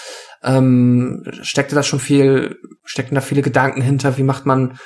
[0.43, 4.17] ähm, steckte da schon viel, steckten da viele Gedanken hinter?
[4.17, 4.79] Wie macht man,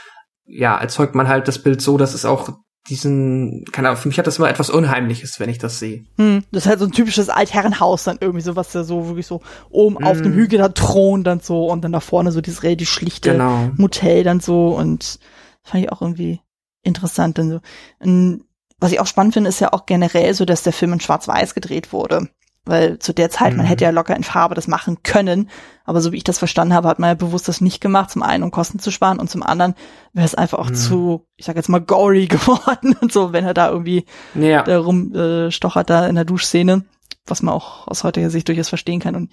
[0.45, 2.49] ja, erzeugt man halt das Bild so, dass es auch
[2.89, 6.05] diesen, keine Ahnung, für mich hat das immer etwas Unheimliches, wenn ich das sehe.
[6.17, 9.25] Hm, das ist halt so ein typisches Altherrenhaus dann irgendwie so, was ja so wirklich
[9.25, 10.05] so oben hm.
[10.05, 10.35] auf dem hm.
[10.35, 13.71] Hügel da thront dann so und dann da vorne so dieses relativ schlichte genau.
[13.77, 15.19] Motel dann so und
[15.63, 16.41] fand ich auch irgendwie
[16.83, 17.59] interessant dann so.
[17.99, 18.43] Und
[18.79, 21.53] was ich auch spannend finde, ist ja auch generell so, dass der Film in Schwarz-Weiß
[21.53, 22.29] gedreht wurde.
[22.65, 23.57] Weil zu der Zeit, mhm.
[23.57, 25.51] man hätte ja locker in Farbe das machen können,
[25.85, 28.23] aber so wie ich das verstanden habe, hat man ja bewusst das nicht gemacht, zum
[28.23, 29.75] einen um Kosten zu sparen und zum anderen
[30.13, 30.75] wäre es einfach auch mhm.
[30.75, 34.63] zu, ich sag jetzt mal, gory geworden und so, wenn er da irgendwie ja.
[34.63, 36.83] da rumstochert äh, da in der Duschszene,
[37.27, 39.15] was man auch aus heutiger Sicht durchaus verstehen kann.
[39.15, 39.31] Und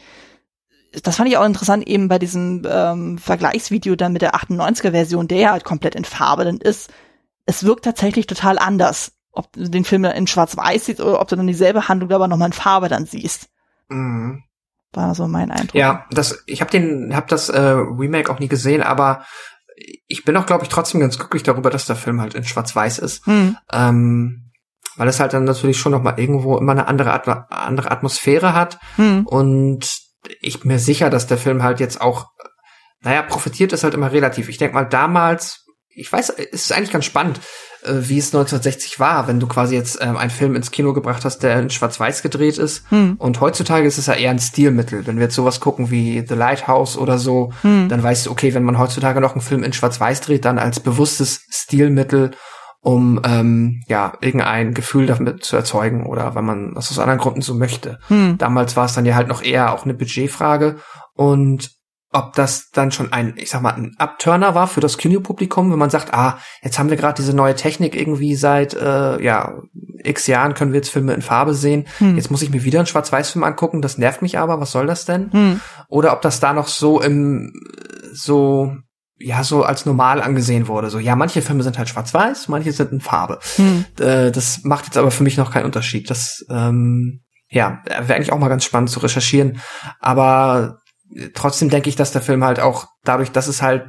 [1.02, 5.26] das fand ich auch interessant eben bei diesem ähm, Vergleichsvideo dann mit der 98er Version,
[5.26, 6.92] der ja halt komplett in Farbe dann ist.
[7.46, 11.36] Es wirkt tatsächlich total anders ob du den Film in Schwarz-Weiß siehst oder ob du
[11.36, 13.48] dann dieselbe Handlung aber nochmal in Farbe dann siehst.
[13.88, 14.44] Mhm.
[14.92, 15.74] War so mein Eindruck.
[15.74, 19.24] Ja, das, ich habe den, habe das äh, Remake auch nie gesehen, aber
[20.06, 22.98] ich bin auch, glaube ich, trotzdem ganz glücklich darüber, dass der Film halt in Schwarz-Weiß
[22.98, 23.26] ist.
[23.26, 23.56] Mhm.
[23.72, 24.50] Ähm,
[24.96, 28.54] weil es halt dann natürlich schon noch mal irgendwo immer eine andere, At andere Atmosphäre
[28.54, 28.78] hat.
[28.98, 29.26] Mhm.
[29.26, 29.98] Und
[30.40, 32.26] ich bin mir sicher, dass der Film halt jetzt auch,
[33.00, 34.48] naja, profitiert ist halt immer relativ.
[34.50, 37.40] Ich denk mal, damals, ich weiß, es ist eigentlich ganz spannend.
[37.84, 41.24] Äh, wie es 1960 war, wenn du quasi jetzt ähm, einen Film ins Kino gebracht
[41.24, 42.84] hast, der in Schwarz-Weiß gedreht ist.
[42.90, 43.16] Hm.
[43.18, 45.06] Und heutzutage ist es ja eher ein Stilmittel.
[45.06, 47.88] Wenn wir jetzt sowas gucken wie The Lighthouse oder so, hm.
[47.88, 50.78] dann weißt du, okay, wenn man heutzutage noch einen Film in Schwarz-Weiß dreht, dann als
[50.78, 52.32] bewusstes Stilmittel,
[52.80, 57.42] um ähm, ja irgendein Gefühl damit zu erzeugen oder weil man das aus anderen Gründen
[57.42, 57.98] so möchte.
[58.08, 58.38] Hm.
[58.38, 60.76] Damals war es dann ja halt noch eher auch eine Budgetfrage
[61.14, 61.70] und
[62.12, 65.78] ob das dann schon ein, ich sag mal, ein Upturner war für das Kinopublikum, wenn
[65.78, 69.60] man sagt, ah, jetzt haben wir gerade diese neue Technik irgendwie seit äh, ja
[70.04, 71.86] x Jahren können wir jetzt Filme in Farbe sehen.
[71.98, 72.16] Hm.
[72.16, 75.04] Jetzt muss ich mir wieder einen Schwarz-Weiß-Film angucken, das nervt mich aber, was soll das
[75.04, 75.32] denn?
[75.32, 75.60] Hm.
[75.88, 77.52] Oder ob das da noch so im
[78.12, 78.76] so
[79.18, 80.90] ja so als normal angesehen wurde.
[80.90, 83.38] So, ja, manche Filme sind halt schwarz-weiß, manche sind in Farbe.
[83.56, 83.84] Hm.
[84.00, 86.10] Äh, das macht jetzt aber für mich noch keinen Unterschied.
[86.10, 89.60] Das ähm, ja, wäre eigentlich auch mal ganz spannend zu recherchieren.
[90.00, 90.78] Aber
[91.34, 93.86] trotzdem denke ich, dass der Film halt auch dadurch, dass es halt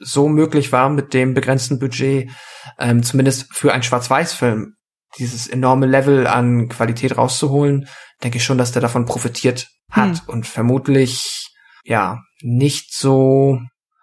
[0.00, 2.30] so möglich war mit dem begrenzten Budget,
[2.78, 4.74] ähm, zumindest für einen Schwarz-Weiß-Film,
[5.18, 7.88] dieses enorme Level an Qualität rauszuholen,
[8.22, 10.28] denke ich schon, dass der davon profitiert hat hm.
[10.28, 11.48] und vermutlich
[11.84, 13.58] ja nicht so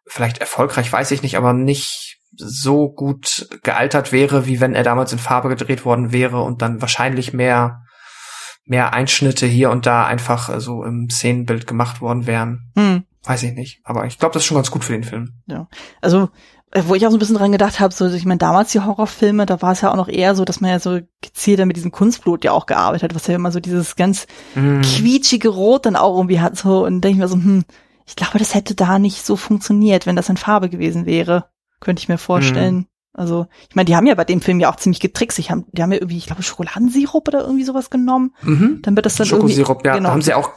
[0.08, 5.14] vielleicht erfolgreich, weiß ich nicht, aber nicht so gut gealtert wäre, wie wenn er damals
[5.14, 7.83] in Farbe gedreht worden wäre und dann wahrscheinlich mehr
[8.66, 12.72] mehr Einschnitte hier und da einfach so im Szenenbild gemacht worden wären.
[12.76, 13.04] Hm.
[13.24, 13.82] Weiß ich nicht.
[13.84, 15.34] Aber ich glaube, das ist schon ganz gut für den Film.
[15.48, 15.68] Ja.
[16.02, 16.30] Also,
[16.72, 18.82] äh, wo ich auch so ein bisschen dran gedacht habe, so, ich meine, damals die
[18.82, 21.78] Horrorfilme, da war es ja auch noch eher so, dass man ja so gezielter mit
[21.78, 24.82] diesem Kunstblut ja auch gearbeitet hat, was ja immer so dieses ganz mm.
[24.82, 27.64] quietschige Rot dann auch irgendwie hat, so, und denke ich mir so, hm,
[28.06, 31.46] ich glaube, das hätte da nicht so funktioniert, wenn das in Farbe gewesen wäre.
[31.80, 32.76] Könnte ich mir vorstellen.
[32.76, 32.86] Mm.
[33.14, 35.38] Also, ich meine, die haben ja bei dem Film ja auch ziemlich getrickst.
[35.38, 38.34] Ich hab, die haben ja irgendwie, ich glaube, Schokoladensirup oder irgendwie sowas genommen.
[38.42, 38.80] Mhm.
[38.82, 40.10] Dann wird das dann Schokosirup, ja, genau.
[40.10, 40.50] da haben sie auch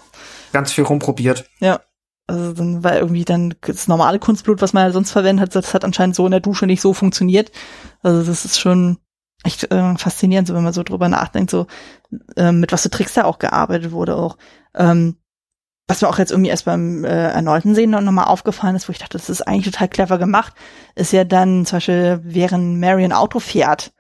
[0.53, 1.49] ganz viel rumprobiert.
[1.61, 1.81] Ja.
[2.29, 5.75] Also dann war irgendwie dann das normale Kunstblut, was man ja sonst verwendet hat, das
[5.75, 7.53] hat anscheinend so in der Dusche nicht so funktioniert.
[8.03, 8.99] Also das ist schon
[9.45, 11.67] echt äh, faszinierend, so wenn man so drüber nachdenkt, so
[12.37, 14.39] äh, mit was für Tricks da auch gearbeitet wurde auch.
[14.75, 15.19] Ähm,
[15.89, 18.93] was mir auch jetzt irgendwie erst beim äh, erneuten Sehen noch mal aufgefallen ist, wo
[18.93, 20.55] ich dachte, das ist eigentlich total clever gemacht,
[20.97, 23.93] ist ja dann zum Beispiel, während Marion Auto fährt,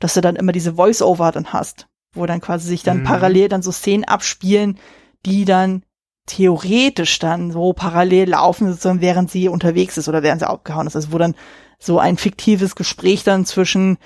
[0.00, 3.04] dass du dann immer diese Voice-Over dann hast, wo dann quasi sich dann mhm.
[3.04, 4.78] parallel dann so Szenen abspielen,
[5.26, 5.82] die dann
[6.26, 10.96] theoretisch dann so parallel laufen, sozusagen, während sie unterwegs ist oder während sie abgehauen ist.
[10.96, 11.34] Also wo dann
[11.78, 13.98] so ein fiktives Gespräch dann zwischen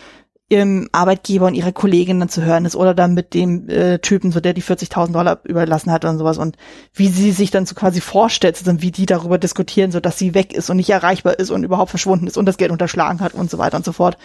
[0.52, 4.30] ihrem Arbeitgeber und ihrer Kollegin dann zu hören ist oder dann mit dem äh, Typen,
[4.30, 6.56] so der die 40.000 Dollar überlassen hat und sowas und
[6.92, 10.34] wie sie sich dann so quasi vorstellt, so, wie die darüber diskutieren, so dass sie
[10.34, 13.32] weg ist und nicht erreichbar ist und überhaupt verschwunden ist und das Geld unterschlagen hat
[13.32, 14.18] und so weiter und so fort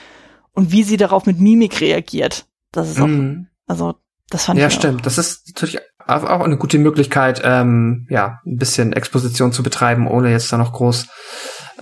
[0.51, 2.45] und wie sie darauf mit Mimik reagiert.
[2.73, 3.47] Das ist auch, mhm.
[3.65, 3.95] also
[4.29, 4.73] das fand ja, ich.
[4.73, 5.05] Ja, stimmt.
[5.05, 10.31] Das ist natürlich auch eine gute Möglichkeit, ähm, ja, ein bisschen Exposition zu betreiben, ohne
[10.31, 11.07] jetzt da noch groß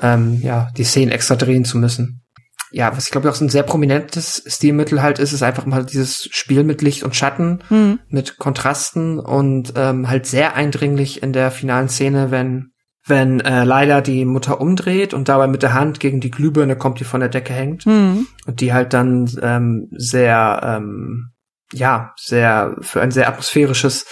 [0.01, 2.24] ähm, ja, die Szenen extra drehen zu müssen
[2.71, 5.85] ja, was ich glaube auch so ein sehr prominentes Stilmittel halt ist, ist einfach mal
[5.85, 7.99] dieses Spiel mit Licht und Schatten, mhm.
[8.09, 12.71] mit Kontrasten und ähm, halt sehr eindringlich in der finalen Szene, wenn
[13.07, 16.99] wenn äh, leider die Mutter umdreht und dabei mit der Hand gegen die Glühbirne kommt,
[16.99, 18.27] die von der Decke hängt mhm.
[18.47, 21.31] und die halt dann ähm, sehr ähm,
[21.71, 24.05] ja sehr für ein sehr atmosphärisches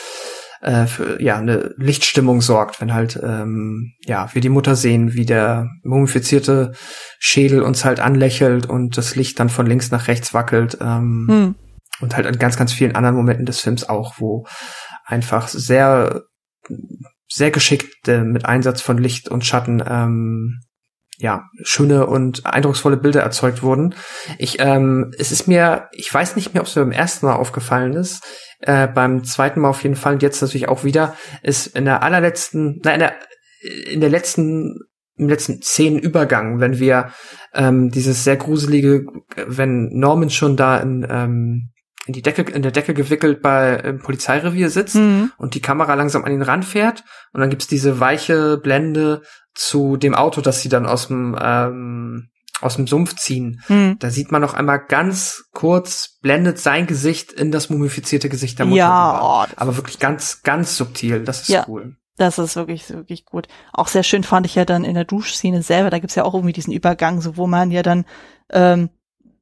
[0.63, 5.25] äh, für ja eine Lichtstimmung sorgt, wenn halt ähm, ja wir die Mutter sehen, wie
[5.25, 6.71] der mumifizierte
[7.19, 11.55] Schädel uns halt anlächelt und das Licht dann von links nach rechts wackelt ähm, hm.
[11.99, 14.45] und halt an ganz ganz vielen anderen Momenten des Films auch, wo
[15.05, 16.23] einfach sehr
[17.27, 20.61] sehr geschickt äh, mit Einsatz von Licht und Schatten ähm,
[21.17, 23.95] ja, schöne und eindrucksvolle Bilder erzeugt wurden.
[24.37, 27.35] Ich, ähm, es ist mir, ich weiß nicht mehr, ob es mir beim ersten Mal
[27.35, 28.23] aufgefallen ist,
[28.59, 32.01] äh, beim zweiten Mal auf jeden Fall und jetzt natürlich auch wieder, ist in der
[32.03, 33.13] allerletzten, nein, in der,
[33.91, 34.79] in der letzten,
[35.15, 37.11] im letzten Szenenübergang, wenn wir
[37.53, 39.05] ähm, dieses sehr gruselige,
[39.45, 41.69] wenn Norman schon da in, ähm,
[42.05, 45.31] in die Decke, in der Decke gewickelt bei im Polizeirevier sitzt mhm.
[45.37, 49.21] und die Kamera langsam an ihn ranfährt und dann gibt's diese weiche Blende
[49.53, 52.29] zu dem Auto, das sie dann aus dem ähm,
[52.61, 53.61] aus dem Sumpf ziehen.
[53.67, 53.97] Hm.
[53.99, 58.65] Da sieht man noch einmal ganz kurz, blendet sein Gesicht in das mumifizierte Gesicht der
[58.65, 58.77] Mutter.
[58.77, 61.23] Ja, oh, aber wirklich ganz, ganz subtil.
[61.23, 61.65] Das ist ja.
[61.67, 61.97] cool.
[62.15, 63.47] Das ist wirklich, wirklich gut.
[63.73, 66.35] Auch sehr schön fand ich ja dann in der Duschszene selber, da gibt's ja auch
[66.35, 68.05] irgendwie diesen Übergang, so wo man ja dann
[68.51, 68.89] ähm,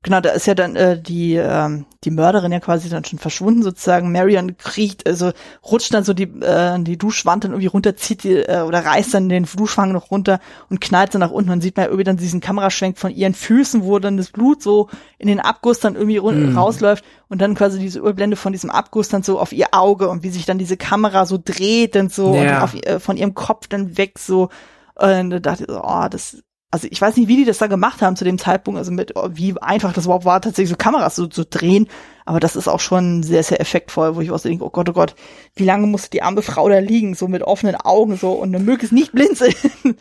[0.04, 3.62] genau, da ist ja dann äh, die ähm, die Mörderin ja quasi dann schon verschwunden
[3.62, 4.12] sozusagen.
[4.12, 5.32] Marion kriecht, also
[5.64, 9.14] rutscht dann so die äh, die Duschwand dann irgendwie runter, zieht die äh, oder reißt
[9.14, 10.39] dann den Duschfang noch runter
[10.70, 11.49] und knallt dann nach unten.
[11.49, 14.89] Man sieht man irgendwie dann diesen Kameraschwenk von ihren Füßen, wo dann das Blut so
[15.20, 16.58] in den Abguss dann irgendwie mm.
[16.58, 20.24] rausläuft und dann quasi diese Überblende von diesem Abguss dann so auf ihr Auge und
[20.24, 22.58] wie sich dann diese Kamera so dreht und so ja.
[22.58, 24.49] und auf, äh, von ihrem Kopf dann weg so.
[24.95, 27.68] Und da dachte ich so, oh, das also ich weiß nicht, wie die das da
[27.68, 31.16] gemacht haben zu dem Zeitpunkt, also mit wie einfach das überhaupt war, tatsächlich so Kameras
[31.16, 31.88] so zu so drehen,
[32.26, 34.90] aber das ist auch schon sehr, sehr effektvoll, wo ich auch so denke, oh Gott,
[34.90, 35.16] oh Gott,
[35.56, 38.94] wie lange musste die arme Frau da liegen, so mit offenen Augen so und möglichst
[38.94, 39.54] nicht blinzeln.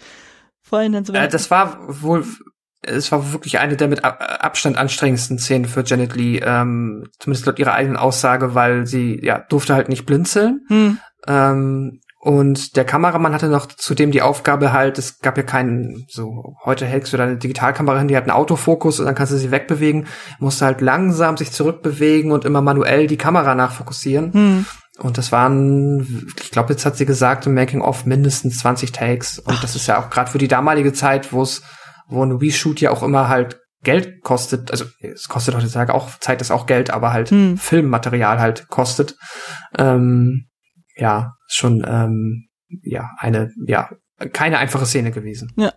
[0.62, 1.12] Vor allem dann so.
[1.12, 2.24] Äh, das war wohl
[2.82, 7.58] es war wirklich eine der mit Abstand anstrengendsten Szenen für Janet Lee, ähm, zumindest laut
[7.58, 10.64] ihrer eigenen Aussage, weil sie ja durfte halt nicht blinzeln.
[10.68, 10.98] Hm.
[11.26, 16.54] Ähm, und der Kameramann hatte noch zudem die Aufgabe halt, es gab ja keinen, so,
[16.66, 19.50] heute hältst du deine Digitalkamera hin, die hat einen Autofokus und dann kannst du sie
[19.50, 20.06] wegbewegen,
[20.38, 24.34] musste halt langsam sich zurückbewegen und immer manuell die Kamera nachfokussieren.
[24.34, 24.66] Hm.
[24.98, 29.38] Und das waren, ich glaube, jetzt hat sie gesagt, im Making-of mindestens 20 Takes.
[29.38, 29.62] Und Ach.
[29.62, 31.62] das ist ja auch gerade für die damalige Zeit, wo es,
[32.06, 36.42] wo ein Reshoot ja auch immer halt Geld kostet, also es kostet heutzutage auch, Zeit
[36.42, 37.56] ist auch Geld, aber halt hm.
[37.56, 39.16] Filmmaterial halt kostet.
[39.78, 40.48] Ähm,
[40.96, 42.48] ja, schon ähm,
[42.82, 43.90] ja eine ja
[44.32, 45.52] keine einfache Szene gewesen.
[45.56, 45.72] Ja,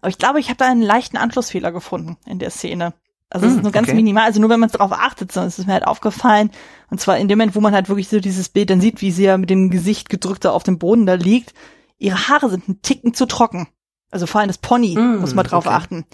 [0.00, 2.94] aber ich glaube, ich habe da einen leichten Anschlussfehler gefunden in der Szene.
[3.28, 3.96] Also es ist hm, nur ganz okay.
[3.96, 6.50] minimal, also nur wenn man darauf achtet, sondern es ist mir halt aufgefallen.
[6.90, 9.10] Und zwar in dem Moment, wo man halt wirklich so dieses Bild dann sieht, wie
[9.10, 11.52] sie ja mit dem Gesicht gedrückt da auf dem Boden da liegt.
[11.98, 13.66] Ihre Haare sind ein Ticken zu trocken.
[14.12, 15.74] Also vor allem das Pony, mm, muss man drauf okay.
[15.74, 16.04] achten.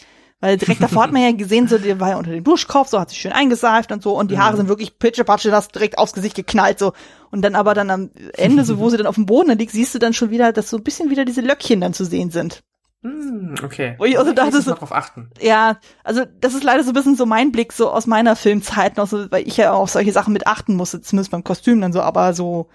[0.42, 2.98] Weil direkt davor hat man ja gesehen, so, der war ja unter dem Duschkopf, so
[2.98, 4.56] hat sich schön eingeseift und so, und die Haare mhm.
[4.56, 6.94] sind wirklich pitschepatsche, das direkt aufs Gesicht geknallt, so.
[7.30, 9.94] Und dann aber dann am Ende, so wo sie dann auf dem Boden liegt, siehst
[9.94, 12.64] du dann schon wieder, dass so ein bisschen wieder diese Löckchen dann zu sehen sind.
[13.02, 13.94] Mm, okay.
[13.98, 15.30] Wo ich also dachte so, drauf achten.
[15.40, 18.96] Ja, also das ist leider so ein bisschen so mein Blick so aus meiner Filmzeit
[18.96, 21.92] noch so, weil ich ja auf solche Sachen mit achten musste, zumindest beim Kostüm dann
[21.92, 22.68] so, aber so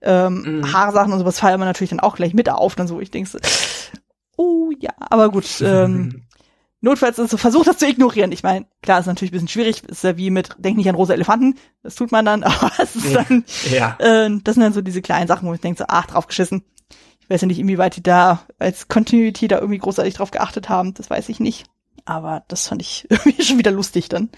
[0.00, 0.72] ähm, mm.
[0.72, 3.30] Haarsachen und sowas fallen mir natürlich dann auch gleich mit auf, dann so, ich denke
[3.30, 3.38] so,
[4.36, 6.24] oh ja, aber gut, ähm,
[6.82, 8.32] notfalls ist so, versucht das zu ignorieren.
[8.32, 10.94] Ich meine, klar, ist natürlich ein bisschen schwierig, ist ja wie mit, denk nicht an
[10.94, 13.96] rosa Elefanten, das tut man dann, aber es ist dann, ja.
[13.98, 16.62] äh, das sind dann so diese kleinen Sachen, wo ich denke so, ach, drauf geschissen.
[17.20, 20.92] Ich weiß ja nicht, inwieweit die da als Continuity da irgendwie großartig drauf geachtet haben,
[20.94, 21.64] das weiß ich nicht.
[22.04, 24.28] Aber das fand ich irgendwie schon wieder lustig dann,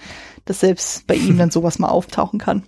[0.44, 2.64] dass selbst bei ihm dann sowas mal auftauchen kann.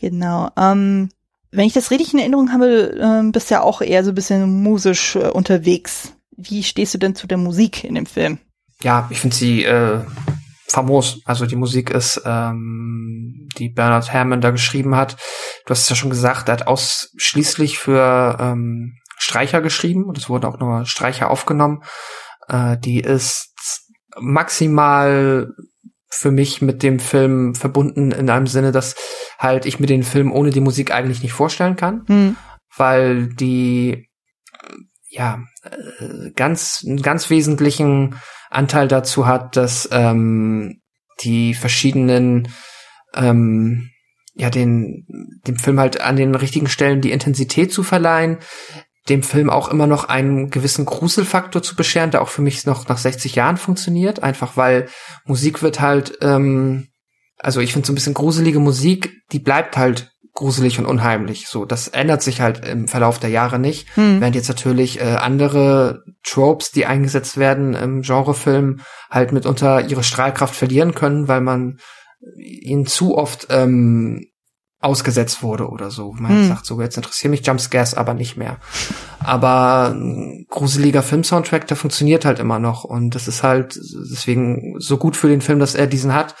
[0.00, 0.48] Genau.
[0.56, 1.10] Ähm,
[1.50, 4.62] wenn ich das richtig in Erinnerung habe, äh, bist ja auch eher so ein bisschen
[4.62, 6.14] musisch äh, unterwegs.
[6.34, 8.38] Wie stehst du denn zu der Musik in dem Film?
[8.82, 10.00] Ja, ich finde sie äh,
[10.66, 11.20] famos.
[11.24, 15.16] Also die Musik ist, ähm, die Bernard Herrmann da geschrieben hat.
[15.66, 20.28] Du hast es ja schon gesagt, er hat ausschließlich für ähm, Streicher geschrieben und es
[20.28, 21.82] wurden auch nur Streicher aufgenommen.
[22.48, 23.54] Äh, die ist
[24.18, 25.52] maximal
[26.10, 28.94] für mich mit dem Film verbunden in einem Sinne, dass
[29.38, 32.36] halt ich mir den Film ohne die Musik eigentlich nicht vorstellen kann, mhm.
[32.76, 34.08] weil die
[35.10, 35.40] ja
[35.70, 38.16] äh, ganz ganz wesentlichen
[38.50, 40.80] Anteil dazu hat, dass ähm,
[41.22, 42.48] die verschiedenen
[43.14, 43.90] ähm,
[44.34, 45.06] ja den
[45.46, 48.38] dem Film halt an den richtigen Stellen die Intensität zu verleihen,
[49.08, 52.88] dem Film auch immer noch einen gewissen Gruselfaktor zu bescheren, der auch für mich noch
[52.88, 54.88] nach 60 Jahren funktioniert, einfach weil
[55.24, 56.88] Musik wird halt ähm,
[57.38, 61.48] also ich finde so ein bisschen gruselige Musik, die bleibt halt gruselig und unheimlich.
[61.48, 63.88] So, das ändert sich halt im Verlauf der Jahre nicht.
[63.96, 64.20] Hm.
[64.20, 68.80] Während jetzt natürlich äh, andere Tropes, die eingesetzt werden im Genrefilm,
[69.10, 71.78] halt mitunter ihre Strahlkraft verlieren können, weil man
[72.36, 74.26] ihnen zu oft ähm,
[74.78, 76.12] ausgesetzt wurde oder so.
[76.12, 76.48] Man hm.
[76.48, 78.58] sagt so, jetzt interessieren mich Jumpscares aber nicht mehr.
[79.18, 84.98] Aber ein gruseliger Filmsoundtrack, der funktioniert halt immer noch und das ist halt deswegen so
[84.98, 86.36] gut für den Film, dass er diesen hat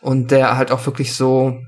[0.00, 1.58] und der halt auch wirklich so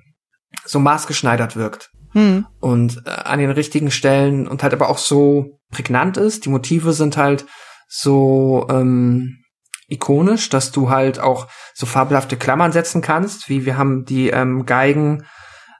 [0.64, 1.90] so maßgeschneidert wirkt.
[2.12, 2.46] Hm.
[2.60, 6.44] Und äh, an den richtigen Stellen und halt aber auch so prägnant ist.
[6.44, 7.44] Die Motive sind halt
[7.88, 9.38] so ähm,
[9.88, 14.64] ikonisch, dass du halt auch so fabelhafte Klammern setzen kannst, wie wir haben die ähm,
[14.64, 15.24] Geigen,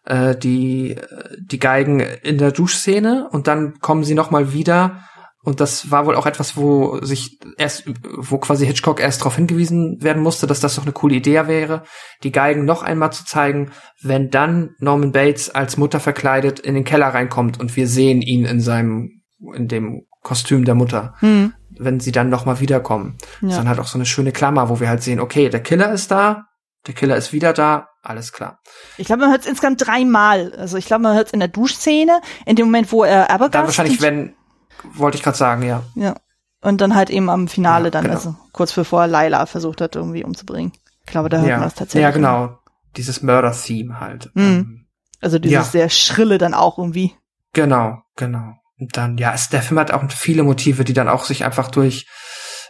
[0.04, 0.96] äh, die
[1.40, 5.04] die Geigen in der Duschszene und dann kommen sie noch mal wieder
[5.44, 7.84] und das war wohl auch etwas, wo sich erst,
[8.16, 11.82] wo quasi Hitchcock erst darauf hingewiesen werden musste, dass das doch eine coole Idee wäre,
[12.22, 13.70] die Geigen noch einmal zu zeigen,
[14.02, 18.46] wenn dann Norman Bates als Mutter verkleidet in den Keller reinkommt und wir sehen ihn
[18.46, 19.22] in seinem,
[19.54, 21.14] in dem Kostüm der Mutter.
[21.18, 21.52] Hm.
[21.78, 23.18] Wenn sie dann noch mal wiederkommen.
[23.42, 23.48] Ja.
[23.48, 25.92] ist dann halt auch so eine schöne Klammer, wo wir halt sehen, okay, der Killer
[25.92, 26.44] ist da,
[26.86, 28.60] der Killer ist wieder da, alles klar.
[28.96, 30.54] Ich glaube, man hört es insgesamt dreimal.
[30.54, 33.54] Also ich glaube, man hört es in der Duschszene, in dem Moment, wo er Abergast...
[33.54, 34.34] Dann wahrscheinlich, wenn
[34.82, 35.82] wollte ich gerade sagen, ja.
[35.94, 36.14] Ja.
[36.60, 38.14] Und dann halt eben am Finale ja, dann, genau.
[38.14, 40.72] also kurz bevor Laila versucht hat, irgendwie umzubringen.
[41.04, 41.56] Ich glaube, da hört ja.
[41.56, 42.02] man das tatsächlich.
[42.02, 42.58] Ja, genau.
[42.96, 44.30] Dieses Murder-Theme halt.
[44.34, 44.42] Mhm.
[44.42, 44.86] Ähm,
[45.20, 45.64] also dieses ja.
[45.64, 47.14] sehr schrille dann auch irgendwie.
[47.52, 48.54] Genau, genau.
[48.78, 51.70] Und dann, ja, es, der Film hat auch viele Motive, die dann auch sich einfach
[51.70, 52.06] durch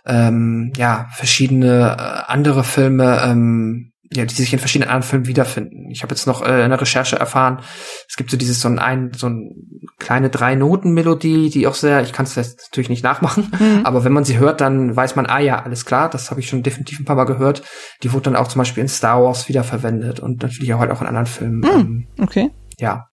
[0.06, 5.90] ähm, ja verschiedene äh, andere Filme ähm, ja, die sich in verschiedenen anderen Filmen wiederfinden.
[5.90, 7.60] Ich habe jetzt noch äh, in der Recherche erfahren,
[8.08, 9.54] es gibt so dieses so ein, so ein
[9.98, 13.80] kleine drei Noten Melodie, die auch sehr, ich kann es natürlich nicht nachmachen, mhm.
[13.84, 16.48] aber wenn man sie hört, dann weiß man, ah ja, alles klar, das habe ich
[16.48, 17.62] schon definitiv ein paar Mal gehört.
[18.02, 21.00] Die wurde dann auch zum Beispiel in Star Wars wiederverwendet und natürlich auch halt auch
[21.00, 21.58] in anderen Filmen.
[21.58, 21.66] Mhm.
[21.66, 22.50] Ähm, okay.
[22.78, 23.08] Ja,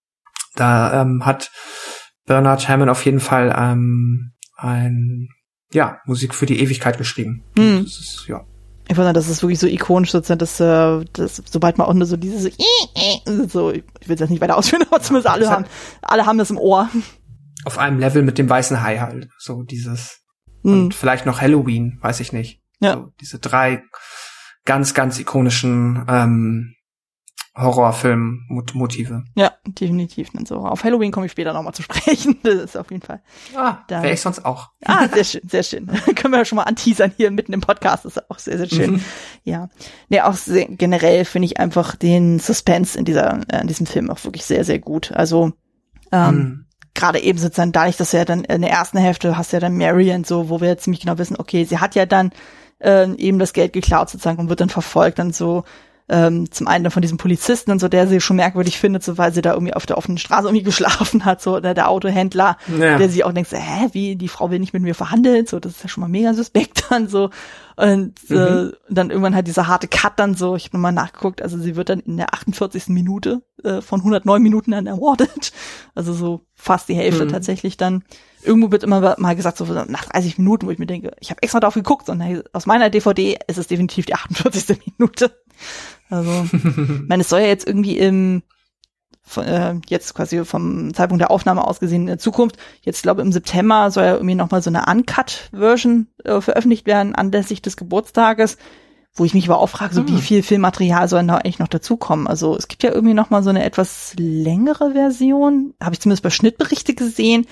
[0.56, 1.52] da ähm, hat
[2.26, 5.30] Bernard Hammond auf jeden Fall ähm, ein
[5.74, 7.44] ja Musik für die Ewigkeit geschrieben.
[7.58, 7.84] Mhm.
[7.84, 8.42] Das ist ja
[8.92, 12.06] Ich fand, das ist wirklich so ikonisch, sozusagen, dass, äh, dass sobald man auch nur
[12.06, 12.52] so dieses
[13.48, 15.66] so, ich will das nicht weiter ausführen, aber zumindest alle haben,
[16.02, 16.90] alle haben das im Ohr.
[17.64, 20.20] Auf einem Level mit dem weißen Hai halt, so dieses
[20.64, 20.74] hm.
[20.74, 22.62] und vielleicht noch Halloween, weiß ich nicht.
[22.82, 22.96] Ja.
[22.96, 23.82] So, diese drei
[24.66, 26.76] ganz, ganz ikonischen ähm,
[27.54, 29.24] Horrorfilm-Motive.
[29.36, 30.30] Ja, definitiv.
[30.46, 30.60] So.
[30.60, 32.38] Auf Halloween komme ich später nochmal zu sprechen.
[32.44, 33.22] Das ist auf jeden Fall.
[33.56, 34.70] Ah, wäre ich sonst auch.
[34.86, 35.88] Ah, sehr schön, sehr schön.
[36.16, 38.06] Können wir ja schon mal anteasern hier mitten im Podcast.
[38.06, 38.94] Das ist auch sehr, sehr schön.
[38.94, 39.04] Mhm.
[39.44, 39.70] Ja.
[40.08, 44.10] Nee, auch sehr, generell finde ich einfach den Suspense in dieser, äh, in diesem Film
[44.10, 45.12] auch wirklich sehr, sehr gut.
[45.12, 45.52] Also,
[46.14, 46.66] ähm, mhm.
[46.94, 50.24] gerade eben sozusagen dadurch, dass er dann in der ersten Hälfte hast ja dann Marion
[50.24, 52.32] so, wo wir jetzt ziemlich genau wissen, okay, sie hat ja dann
[52.80, 55.66] äh, eben das Geld geklaut sozusagen und wird dann verfolgt dann so
[56.12, 59.34] ähm, zum einen von diesem Polizisten und so, der sie schon merkwürdig findet, so weil
[59.34, 62.98] sie da irgendwie auf der offenen Straße irgendwie geschlafen hat, so oder der Autohändler, ja.
[62.98, 65.60] der sie auch denkt, so, hä, wie, die Frau will nicht mit mir verhandeln, so,
[65.60, 67.30] das ist ja schon mal mega suspekt dann so.
[67.78, 68.72] Und äh, mhm.
[68.72, 71.78] äh, dann irgendwann halt dieser harte Cut dann so, ich habe nochmal nachgeguckt, also sie
[71.78, 72.90] wird dann in der 48.
[72.90, 75.54] Minute äh, von 109 Minuten dann ermordet.
[75.94, 77.30] Also so fast die Hälfte mhm.
[77.30, 78.06] tatsächlich dann.
[78.44, 81.44] Irgendwo wird immer mal gesagt, so nach 30 Minuten, wo ich mir denke, ich habe
[81.44, 82.24] extra darauf geguckt und
[82.54, 84.80] aus meiner DVD ist es definitiv die 48.
[84.98, 85.32] Minute.
[86.12, 88.44] Also, ich meine, es soll ja jetzt irgendwie im
[89.24, 92.58] von, äh, jetzt quasi vom Zeitpunkt der Aufnahme aus gesehen in der Zukunft.
[92.82, 97.62] Jetzt glaube im September soll ja irgendwie nochmal so eine Uncut-Version äh, veröffentlicht werden anlässlich
[97.62, 98.58] des Geburtstages,
[99.14, 100.10] wo ich mich aber auch frage, so hm.
[100.10, 102.28] wie viel Filmmaterial soll da eigentlich noch dazukommen?
[102.28, 106.30] Also es gibt ja irgendwie nochmal so eine etwas längere Version, habe ich zumindest bei
[106.30, 107.46] Schnittberichte gesehen,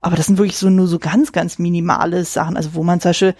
[0.00, 3.10] aber das sind wirklich so nur so ganz, ganz minimale Sachen, also wo man zum
[3.10, 3.34] Beispiel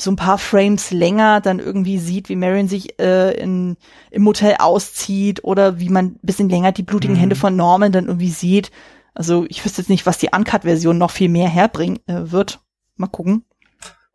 [0.00, 3.76] so ein paar Frames länger dann irgendwie sieht, wie Marion sich äh, in,
[4.10, 7.20] im Motel auszieht oder wie man bisschen länger die blutigen mhm.
[7.20, 8.70] Hände von Norman dann irgendwie sieht.
[9.14, 12.60] Also ich wüsste jetzt nicht, was die Uncut-Version noch viel mehr herbringen äh, wird.
[12.96, 13.44] Mal gucken.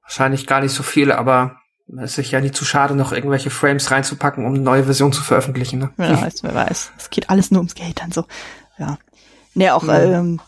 [0.01, 1.57] Wahrscheinlich gar nicht so viel, aber
[2.01, 5.21] es ist ja nicht zu schade, noch irgendwelche Frames reinzupacken, um eine neue Version zu
[5.23, 5.79] veröffentlichen.
[5.79, 5.91] Ne?
[5.97, 6.91] Wer weiß, wer weiß.
[6.97, 8.25] Es geht alles nur ums Geld dann so.
[8.77, 8.97] Ja.
[9.53, 9.89] Nee, auch, mhm.
[9.91, 10.41] ähm,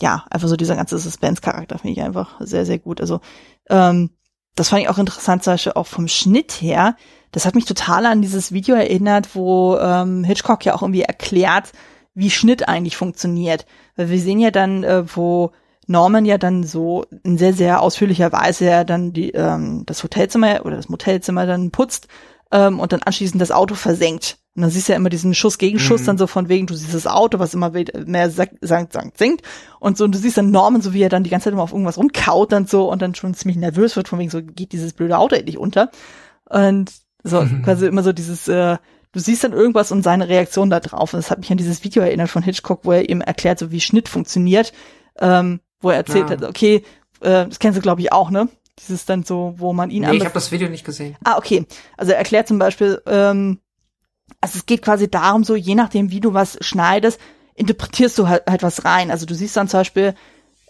[0.00, 3.00] ja, einfach so dieser ganze Suspense-Charakter finde ich einfach sehr, sehr gut.
[3.00, 3.20] Also,
[3.68, 4.10] ähm,
[4.54, 6.96] das fand ich auch interessant, zum Beispiel auch vom Schnitt her.
[7.32, 11.72] Das hat mich total an dieses Video erinnert, wo ähm, Hitchcock ja auch irgendwie erklärt,
[12.14, 13.66] wie Schnitt eigentlich funktioniert.
[13.96, 15.52] Weil wir sehen ja dann, äh, wo
[15.86, 20.64] Norman ja dann so in sehr, sehr ausführlicher Weise ja dann die, ähm, das Hotelzimmer
[20.64, 22.08] oder das Motelzimmer dann putzt
[22.52, 24.38] ähm, und dann anschließend das Auto versenkt.
[24.56, 26.06] Und dann siehst du ja immer diesen Schuss Gegenschuss mhm.
[26.06, 27.70] dann so von wegen, du siehst das Auto, was immer
[28.04, 29.42] mehr sankt, sankt, sinkt.
[29.78, 31.62] Und so, und du siehst dann Norman, so wie er dann die ganze Zeit immer
[31.62, 34.72] auf irgendwas rumkaut dann so und dann schon ziemlich nervös wird, von wegen so, geht
[34.72, 35.90] dieses blöde Auto endlich unter.
[36.48, 37.62] Und so, mhm.
[37.62, 38.78] quasi immer so dieses, äh,
[39.12, 41.14] du siehst dann irgendwas und seine Reaktion da drauf.
[41.14, 43.70] Und das hat mich an dieses Video erinnert von Hitchcock, wo er eben erklärt, so
[43.70, 44.72] wie Schnitt funktioniert,
[45.20, 46.36] ähm, wo er erzählt ja.
[46.36, 46.82] hat, okay,
[47.20, 48.48] äh, das kennst du glaube ich auch, ne?
[48.80, 51.16] Dieses dann so, wo man ihn nee, ich habe das Video nicht gesehen.
[51.24, 51.66] Ah, okay.
[51.96, 53.60] Also er erklärt zum Beispiel, ähm,
[54.40, 57.20] also es geht quasi darum, so je nachdem, wie du was schneidest,
[57.54, 59.10] interpretierst du halt, halt was rein.
[59.10, 60.14] Also du siehst dann zum Beispiel,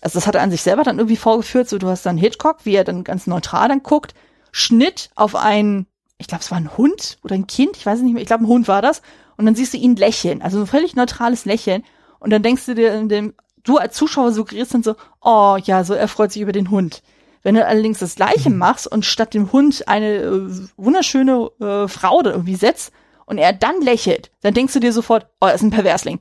[0.00, 2.64] also das hat er an sich selber dann irgendwie vorgeführt, so du hast dann Hitchcock,
[2.64, 4.14] wie er dann ganz neutral dann guckt,
[4.50, 5.86] Schnitt auf einen,
[6.18, 8.26] ich glaube, es war ein Hund oder ein Kind, ich weiß es nicht mehr, ich
[8.26, 9.02] glaube, ein Hund war das.
[9.36, 11.84] Und dann siehst du ihn lächeln, also ein völlig neutrales Lächeln.
[12.18, 15.84] Und dann denkst du dir in dem, du als Zuschauer suggerierst dann so, oh ja,
[15.84, 17.02] so er freut sich über den Hund.
[17.42, 18.58] Wenn du allerdings das Gleiche mhm.
[18.58, 22.92] machst und statt dem Hund eine äh, wunderschöne äh, Frau da irgendwie setzt,
[23.30, 26.18] und er dann lächelt, dann denkst du dir sofort, oh, er ist ein Perversling.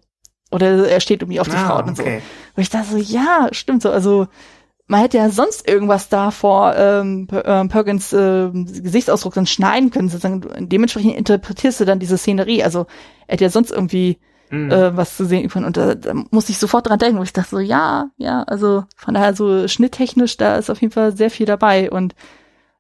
[0.52, 2.04] Oder er steht irgendwie auf die ah, Frau und so.
[2.04, 2.22] Okay.
[2.56, 3.90] Und ich dachte so, ja, stimmt so.
[3.90, 4.28] Also
[4.86, 10.10] man hätte ja sonst irgendwas da vor ähm, ähm Perkins äh, Gesichtsausdruck dann schneiden können.
[10.10, 10.70] Sozusagen.
[10.70, 12.64] Dementsprechend interpretierst du dann diese Szenerie.
[12.64, 12.86] Also
[13.26, 14.72] er hätte ja sonst irgendwie mhm.
[14.72, 15.66] äh, was zu sehen können.
[15.66, 17.18] Und da, da musste ich sofort dran denken.
[17.18, 20.94] Und ich dachte so, ja, ja, also von daher so schnitttechnisch, da ist auf jeden
[20.94, 21.92] Fall sehr viel dabei.
[21.92, 22.16] Und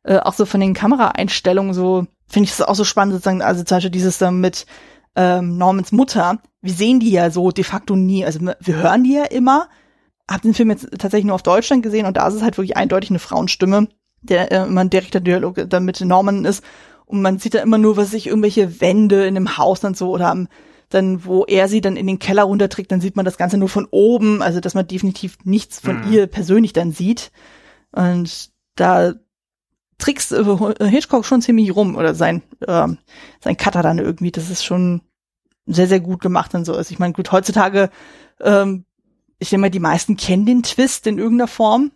[0.03, 3.63] äh, auch so von den Kameraeinstellungen so, finde ich das auch so spannend, sozusagen, also
[3.63, 4.65] zum Beispiel dieses dann mit
[5.15, 9.15] ähm, Normans Mutter, wir sehen die ja so de facto nie, also wir hören die
[9.15, 9.67] ja immer,
[10.29, 12.77] hab den Film jetzt tatsächlich nur auf Deutschland gesehen und da ist es halt wirklich
[12.77, 13.87] eindeutig eine Frauenstimme,
[14.21, 16.63] der äh, immer ein direkter Dialog dann mit Norman ist
[17.05, 20.11] und man sieht da immer nur, was sich irgendwelche Wände in dem Haus dann so
[20.11, 20.47] oder am
[20.89, 23.69] dann, wo er sie dann in den Keller runterträgt, dann sieht man das Ganze nur
[23.69, 26.11] von oben, also dass man definitiv nichts von mhm.
[26.11, 27.31] ihr persönlich dann sieht.
[27.91, 29.13] Und da
[29.99, 32.87] trickst äh, Hitchcock schon ziemlich rum oder sein äh,
[33.39, 34.31] sein Cutter dann irgendwie.
[34.31, 35.01] Das ist schon
[35.65, 36.73] sehr sehr gut gemacht und so.
[36.73, 37.55] Also ich meine, gut ich
[38.41, 38.85] ähm,
[39.41, 41.91] ich denke mal, die meisten kennen den Twist in irgendeiner Form.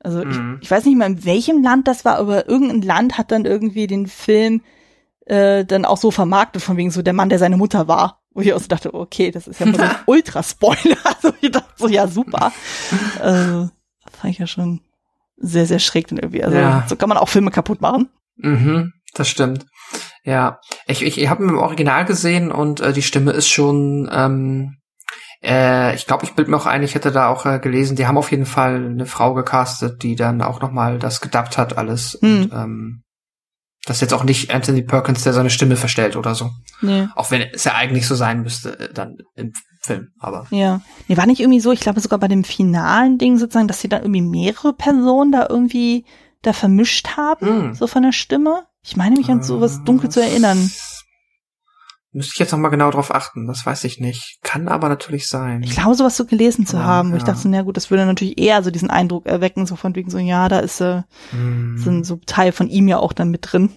[0.00, 0.58] Also mhm.
[0.60, 3.46] ich, ich weiß nicht mal in welchem Land das war, aber irgendein Land hat dann
[3.46, 4.60] irgendwie den Film
[5.26, 8.23] äh, dann auch so vermarktet von wegen so der Mann, der seine Mutter war.
[8.34, 10.96] Wo ich auch so dachte, okay, das ist ja mal so ein Ultra-Spoiler.
[11.04, 12.52] Also ich dachte so, ja, super.
[13.20, 13.68] äh,
[14.10, 14.80] fand ich ja schon
[15.36, 16.44] sehr, sehr schräg dann irgendwie.
[16.44, 16.84] Also ja.
[16.88, 18.08] so kann man auch Filme kaputt machen.
[18.36, 18.92] Mhm.
[19.14, 19.66] Das stimmt.
[20.24, 24.08] Ja, ich, ich, ich habe ihn im Original gesehen und äh, die Stimme ist schon,
[24.12, 24.78] ähm,
[25.42, 28.06] äh, ich glaube, ich bild mir auch ein, ich hätte da auch äh, gelesen, die
[28.06, 32.18] haben auf jeden Fall eine Frau gecastet, die dann auch nochmal das gedubbt hat alles.
[32.20, 32.42] Hm.
[32.42, 33.03] Und, ähm,
[33.86, 36.50] das ist jetzt auch nicht Anthony Perkins, der seine Stimme verstellt oder so.
[36.80, 37.08] Nee.
[37.14, 40.46] Auch wenn es ja eigentlich so sein müsste, äh, dann im Film, aber.
[40.50, 40.80] Ja.
[41.08, 43.88] Nee, war nicht irgendwie so, ich glaube sogar bei dem finalen Ding sozusagen, dass sie
[43.88, 46.06] dann irgendwie mehrere Personen da irgendwie
[46.40, 47.74] da vermischt haben, hm.
[47.74, 48.66] so von der Stimme.
[48.82, 50.70] Ich meine mich an sowas dunkel zu erinnern.
[52.14, 54.38] Müsste ich jetzt noch mal genau drauf achten, das weiß ich nicht.
[54.44, 55.64] Kann aber natürlich sein.
[55.64, 57.18] Ich glaube, sowas so gelesen zu ja, haben, wo ja.
[57.18, 59.96] ich dachte, so, na gut, das würde natürlich eher so diesen Eindruck erwecken, so von
[59.96, 61.78] wegen so, ja, da ist äh, mm.
[61.78, 63.70] sind so Teil von ihm ja auch dann mit drin.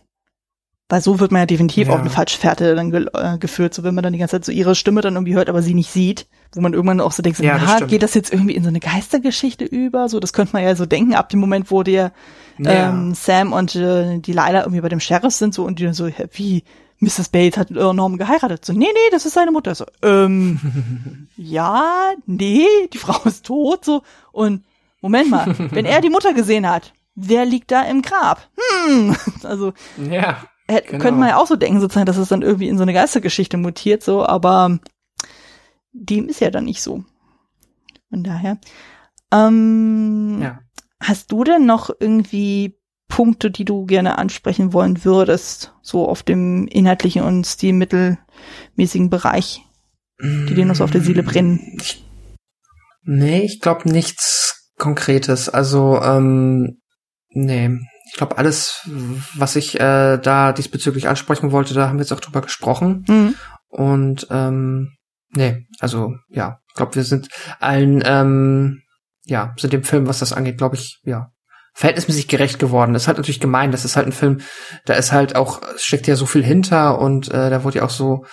[0.88, 1.96] Weil so wird man ja definitiv ja.
[1.96, 4.46] auf eine falsche Fährte dann ge äh, geführt, so wenn man dann die ganze Zeit
[4.46, 7.24] so ihre Stimme dann irgendwie hört, aber sie nicht sieht, wo man irgendwann auch so
[7.24, 10.10] denkt, so, ja, na, geht das jetzt irgendwie in so eine Geistergeschichte über?
[10.10, 12.14] So, das könnte man ja so denken, ab dem Moment, wo der
[12.60, 15.94] ähm, Sam und äh, die Leila irgendwie bei dem Sheriff sind so und die dann
[15.94, 16.64] so, wie,
[17.00, 17.30] Mrs.
[17.30, 18.66] Bates hat Norman geheiratet.
[18.66, 19.76] So, nee, nee, das ist seine Mutter.
[19.76, 23.86] So, ähm, ja, nee, die Frau ist tot.
[23.86, 24.02] So,
[24.32, 24.66] und
[25.02, 28.48] Moment mal, wenn er die Mutter gesehen hat, wer liegt da im Grab?
[28.86, 29.74] Hm, also,
[30.10, 30.38] ja,
[30.68, 30.84] genau.
[30.84, 33.58] könnte man ja auch so denken, sozusagen, dass es dann irgendwie in so eine Geistergeschichte
[33.58, 34.80] mutiert, so, aber
[35.94, 37.04] dem ist ja dann nicht so.
[38.10, 38.58] Von daher.
[39.32, 40.60] Ähm, ja.
[41.00, 42.77] Hast du denn noch irgendwie
[43.08, 49.62] Punkte, die du gerne ansprechen wollen würdest, so auf dem inhaltlichen und stilmittelmäßigen Bereich,
[50.22, 51.80] die dir noch so auf der Seele brennen?
[53.04, 55.50] nee, ich glaube nichts Konkretes.
[55.50, 56.82] Also, ähm,
[57.30, 57.72] nee.
[58.10, 58.88] Ich glaube, alles,
[59.36, 63.06] was ich äh, da diesbezüglich ansprechen wollte, da haben wir jetzt auch drüber gesprochen.
[63.08, 63.36] Mhm.
[63.68, 64.94] Und ähm,
[65.30, 67.28] nee, also ja, ich glaube, wir sind
[67.60, 68.82] allen, ähm,
[69.26, 71.32] ja, sind dem Film, was das angeht, glaube ich, ja,
[71.78, 72.94] verhältnismäßig gerecht geworden.
[72.94, 73.72] Das ist halt natürlich gemein.
[73.72, 74.40] Das ist halt ein Film,
[74.86, 77.92] da ist halt auch, steckt ja so viel hinter und äh, da wurde ja auch
[77.92, 78.26] so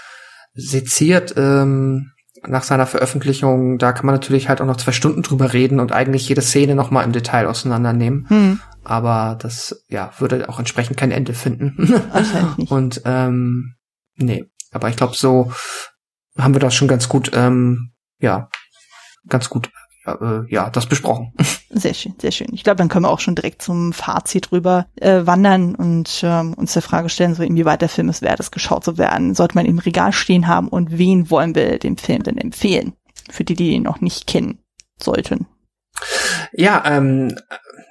[0.55, 2.13] seziert ähm,
[2.47, 3.77] nach seiner Veröffentlichung.
[3.77, 6.75] Da kann man natürlich halt auch noch zwei Stunden drüber reden und eigentlich jede Szene
[6.75, 8.27] nochmal im Detail auseinandernehmen.
[8.31, 8.61] Hm.
[8.83, 12.01] Aber das, ja, würde auch entsprechend kein Ende finden.
[12.71, 13.75] und ähm,
[14.17, 15.53] nee, aber ich glaube, so
[16.39, 18.49] haben wir das schon ganz gut, ähm, ja,
[19.29, 19.69] ganz gut
[20.07, 21.33] äh, ja, das besprochen.
[21.77, 22.49] Sehr schön, sehr schön.
[22.53, 26.55] Ich glaube, dann können wir auch schon direkt zum Fazit rüber äh, wandern und ähm,
[26.55, 29.35] uns der Frage stellen, so inwieweit der Film es wert ist, geschaut zu werden.
[29.35, 32.93] Sollte man im Regal stehen haben und wen wollen wir dem Film denn empfehlen?
[33.29, 34.59] Für die, die ihn noch nicht kennen
[35.03, 35.47] sollten.
[36.53, 37.35] Ja, ähm,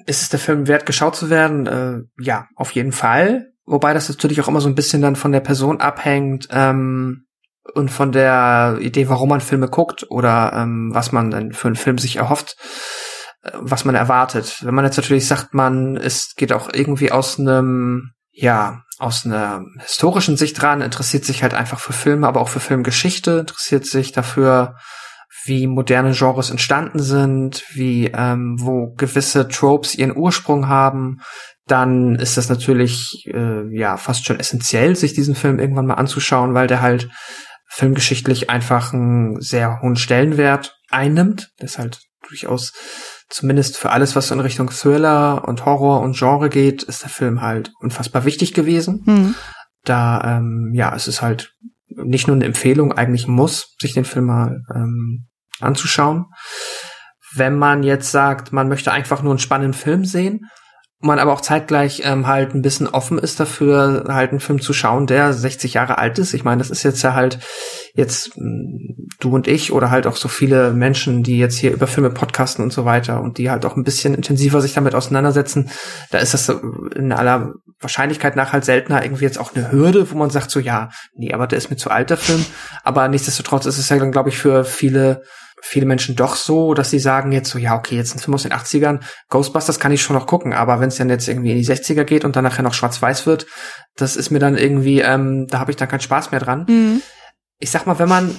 [0.05, 1.67] ist es der Film wert, geschaut zu werden?
[1.67, 3.51] Äh, ja, auf jeden Fall.
[3.65, 6.47] Wobei das natürlich auch immer so ein bisschen dann von der Person abhängt.
[6.51, 7.25] Ähm,
[7.73, 11.75] und von der Idee, warum man Filme guckt oder ähm, was man denn für einen
[11.75, 12.57] Film sich erhofft,
[13.53, 14.57] was man erwartet.
[14.61, 19.65] Wenn man jetzt natürlich sagt, man es geht auch irgendwie aus einem ja aus einer
[19.79, 24.11] historischen Sicht dran, interessiert sich halt einfach für Filme, aber auch für Filmgeschichte, interessiert sich
[24.11, 24.75] dafür,
[25.45, 31.19] wie moderne Genres entstanden sind, wie ähm, wo gewisse Tropes ihren Ursprung haben,
[31.67, 36.53] dann ist das natürlich äh, ja fast schon essentiell, sich diesen Film irgendwann mal anzuschauen,
[36.53, 37.09] weil der halt
[37.67, 41.49] filmgeschichtlich einfach einen sehr hohen Stellenwert einnimmt.
[41.57, 42.71] Das ist halt durchaus
[43.29, 47.41] zumindest für alles, was in Richtung Thriller und Horror und Genre geht, ist der Film
[47.41, 49.03] halt unfassbar wichtig gewesen.
[49.05, 49.35] Mhm.
[49.83, 51.53] Da, ähm, ja, es ist halt
[51.87, 55.27] nicht nur eine Empfehlung, eigentlich muss, sich den Film mal ähm,
[55.59, 56.25] anzuschauen.
[57.35, 60.41] Wenn man jetzt sagt, man möchte einfach nur einen spannenden Film sehen,
[61.03, 64.73] man aber auch zeitgleich ähm, halt ein bisschen offen ist dafür, halt einen Film zu
[64.73, 66.33] schauen, der 60 Jahre alt ist.
[66.33, 67.39] Ich meine, das ist jetzt ja halt
[67.93, 71.73] jetzt mh, mm, du und ich oder halt auch so viele Menschen, die jetzt hier
[71.73, 74.95] über Filme podcasten und so weiter und die halt auch ein bisschen intensiver sich damit
[74.95, 75.69] auseinandersetzen.
[76.11, 76.49] Da ist das
[76.95, 80.59] in aller Wahrscheinlichkeit nach halt seltener irgendwie jetzt auch eine Hürde, wo man sagt so,
[80.59, 82.45] ja, nee, aber der ist mir zu alt, der Film.
[82.83, 85.23] Aber nichtsdestotrotz ist es ja dann, glaube ich, für viele
[85.65, 88.43] viele Menschen doch so, dass sie sagen jetzt so, ja, okay, jetzt ein Film aus
[88.43, 88.99] den 80ern,
[89.29, 92.03] Ghostbusters kann ich schon noch gucken, aber wenn es dann jetzt irgendwie in die 60er
[92.03, 93.47] geht und dann nachher noch schwarz-weiß wird,
[93.95, 96.65] das ist mir dann irgendwie, ähm, da habe ich dann keinen Spaß mehr dran.
[96.67, 97.01] Mhm.
[97.59, 98.37] Ich sag mal, wenn man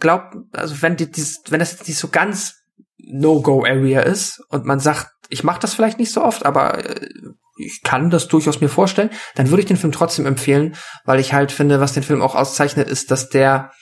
[0.00, 2.54] glaubt, also wenn die, die wenn das jetzt nicht so ganz
[2.96, 7.10] No-Go-Area ist und man sagt, ich mache das vielleicht nicht so oft, aber äh,
[7.58, 10.74] ich kann das durchaus mir vorstellen, dann würde ich den Film trotzdem empfehlen,
[11.04, 13.72] weil ich halt finde, was den Film auch auszeichnet, ist, dass der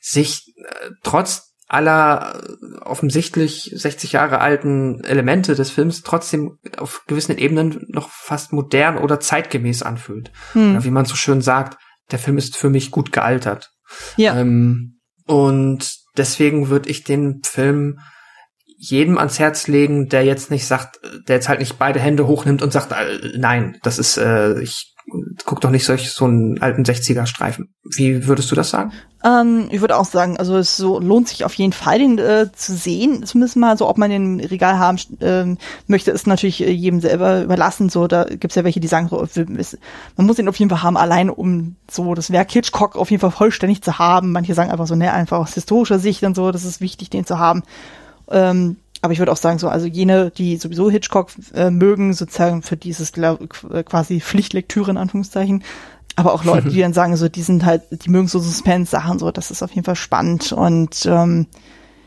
[0.00, 7.36] sich äh, trotz aller äh, offensichtlich 60 Jahre alten Elemente des Films trotzdem auf gewissen
[7.36, 10.30] Ebenen noch fast modern oder zeitgemäß anfühlt.
[10.52, 10.72] Hm.
[10.72, 11.78] Oder wie man so schön sagt,
[12.10, 13.70] der Film ist für mich gut gealtert.
[14.16, 14.38] Ja.
[14.38, 17.98] Ähm, und deswegen würde ich den Film
[18.76, 22.62] jedem ans Herz legen, der jetzt nicht sagt, der jetzt halt nicht beide Hände hochnimmt
[22.62, 24.93] und sagt, äh, nein, das ist, äh, ich
[25.44, 27.74] guck doch nicht solch so einen alten 60er Streifen.
[27.84, 28.92] Wie würdest du das sagen?
[29.22, 32.50] Ähm, ich würde auch sagen, also es so lohnt sich auf jeden Fall, den äh,
[32.52, 33.24] zu sehen.
[33.24, 37.42] Zumindest mal so, ob man den Regal haben ähm, möchte, ist natürlich äh, jedem selber
[37.42, 37.90] überlassen.
[37.90, 39.26] So, da gibt's ja welche, die sagen, so,
[40.16, 43.20] man muss ihn auf jeden Fall haben, allein um so das Werk Hitchcock auf jeden
[43.20, 44.32] Fall vollständig zu haben.
[44.32, 47.26] Manche sagen einfach so, ne, einfach aus historischer Sicht und so, das ist wichtig, den
[47.26, 47.62] zu haben.
[48.30, 52.62] Ähm, aber ich würde auch sagen, so, also jene, die sowieso Hitchcock äh, mögen, sozusagen
[52.62, 55.62] für dieses äh, quasi Pflichtlektüre in Anführungszeichen.
[56.16, 59.30] Aber auch Leute, die dann sagen, so, die sind halt, die mögen so Suspense-Sachen, so,
[59.30, 60.52] das ist auf jeden Fall spannend.
[60.52, 61.48] Und ähm,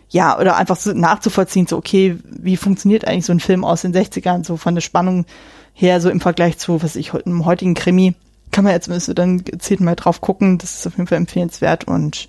[0.10, 3.94] ja, oder einfach so nachzuvollziehen, so, okay, wie funktioniert eigentlich so ein Film aus den
[3.94, 5.28] 60ern, so von der Spannung
[5.74, 8.16] her, so im Vergleich zu, was ich, einem heutigen Krimi,
[8.52, 11.84] kann man jetzt müsste dann gezielt mal drauf gucken, das ist auf jeden Fall empfehlenswert
[11.84, 12.28] und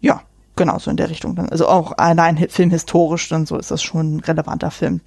[0.00, 0.22] ja,
[0.58, 1.48] genau, so in der Richtung dann.
[1.48, 5.00] Also auch allein filmhistorisch dann so ist das schon ein relevanter Film.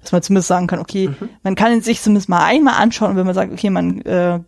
[0.00, 1.28] Dass man zumindest sagen kann, okay, mhm.
[1.42, 4.38] man kann ihn sich zumindest mal einmal anschauen und wenn man sagt, okay, man äh,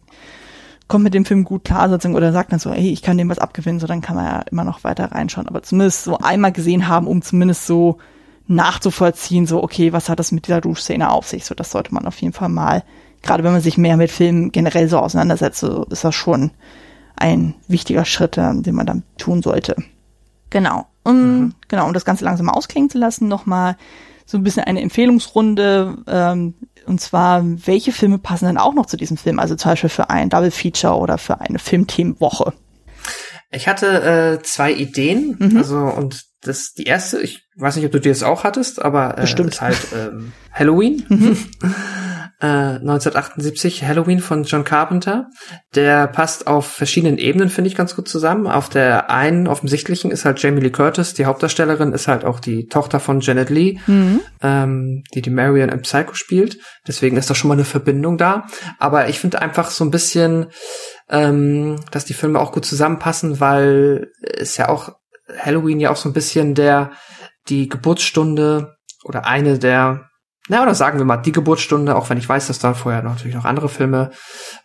[0.86, 3.38] kommt mit dem Film gut klar oder sagt dann so, hey, ich kann dem was
[3.38, 5.48] abgewinnen, so dann kann man ja immer noch weiter reinschauen.
[5.48, 7.98] Aber zumindest so einmal gesehen haben, um zumindest so
[8.46, 11.44] nachzuvollziehen, so, okay, was hat das mit dieser Duschszene auf sich?
[11.44, 12.82] So, das sollte man auf jeden Fall mal,
[13.22, 16.50] gerade wenn man sich mehr mit Filmen generell so auseinandersetzt, so ist das schon
[17.16, 19.76] ein wichtiger Schritt, äh, den man dann tun sollte.
[20.51, 20.86] Genau.
[21.02, 21.55] Um, mhm.
[21.68, 23.77] Genau, um das Ganze langsam ausklingen zu lassen, nochmal
[24.27, 25.97] so ein bisschen eine Empfehlungsrunde.
[26.06, 26.55] Ähm,
[26.86, 29.39] und zwar, welche Filme passen denn auch noch zu diesem Film?
[29.39, 32.52] Also zum Beispiel für ein Double Feature oder für eine Filmthemenwoche.
[33.51, 35.36] Ich hatte äh, zwei Ideen.
[35.39, 35.56] Mhm.
[35.56, 39.18] Also, und das die erste, ich weiß nicht, ob du die jetzt auch hattest, aber
[39.18, 39.55] äh, Bestimmt.
[39.55, 41.05] ist halt ähm, Halloween.
[41.09, 41.36] Mhm.
[42.40, 45.28] 1978 äh, Halloween von John Carpenter.
[45.74, 48.46] Der passt auf verschiedenen Ebenen, finde ich, ganz gut zusammen.
[48.46, 52.66] Auf der einen offensichtlichen ist halt Jamie Lee Curtis, die Hauptdarstellerin, ist halt auch die
[52.66, 54.20] Tochter von Janet Lee, mhm.
[54.42, 56.58] ähm, die die Marion im Psycho spielt.
[56.88, 58.46] Deswegen ist da schon mal eine Verbindung da.
[58.78, 60.46] Aber ich finde einfach so ein bisschen,
[61.10, 64.94] ähm, dass die Filme auch gut zusammenpassen, weil es ja auch
[65.38, 66.92] Halloween ja auch so ein bisschen der
[67.48, 70.09] die Geburtsstunde oder eine der
[70.51, 73.36] na, oder sagen wir mal, die Geburtsstunde, auch wenn ich weiß, dass da vorher natürlich
[73.36, 74.10] noch andere Filme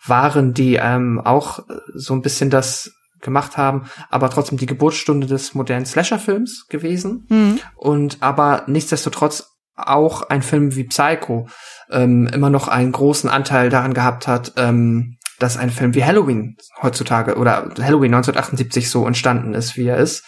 [0.03, 1.59] waren, die ähm, auch
[1.93, 2.91] so ein bisschen das
[3.21, 7.27] gemacht haben, aber trotzdem die Geburtsstunde des modernen Slasher-Films gewesen.
[7.29, 7.59] Mhm.
[7.75, 11.47] Und aber nichtsdestotrotz auch ein Film wie Psycho
[11.91, 16.55] ähm, immer noch einen großen Anteil daran gehabt hat, ähm, dass ein Film wie Halloween
[16.81, 20.23] heutzutage oder Halloween 1978 so entstanden ist, wie er ist.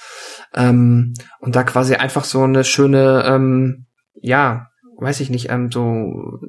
[0.54, 3.88] Ähm, und da quasi einfach so eine schöne, ähm,
[4.22, 4.67] ja,
[4.98, 6.40] weiß ich nicht, ähm, so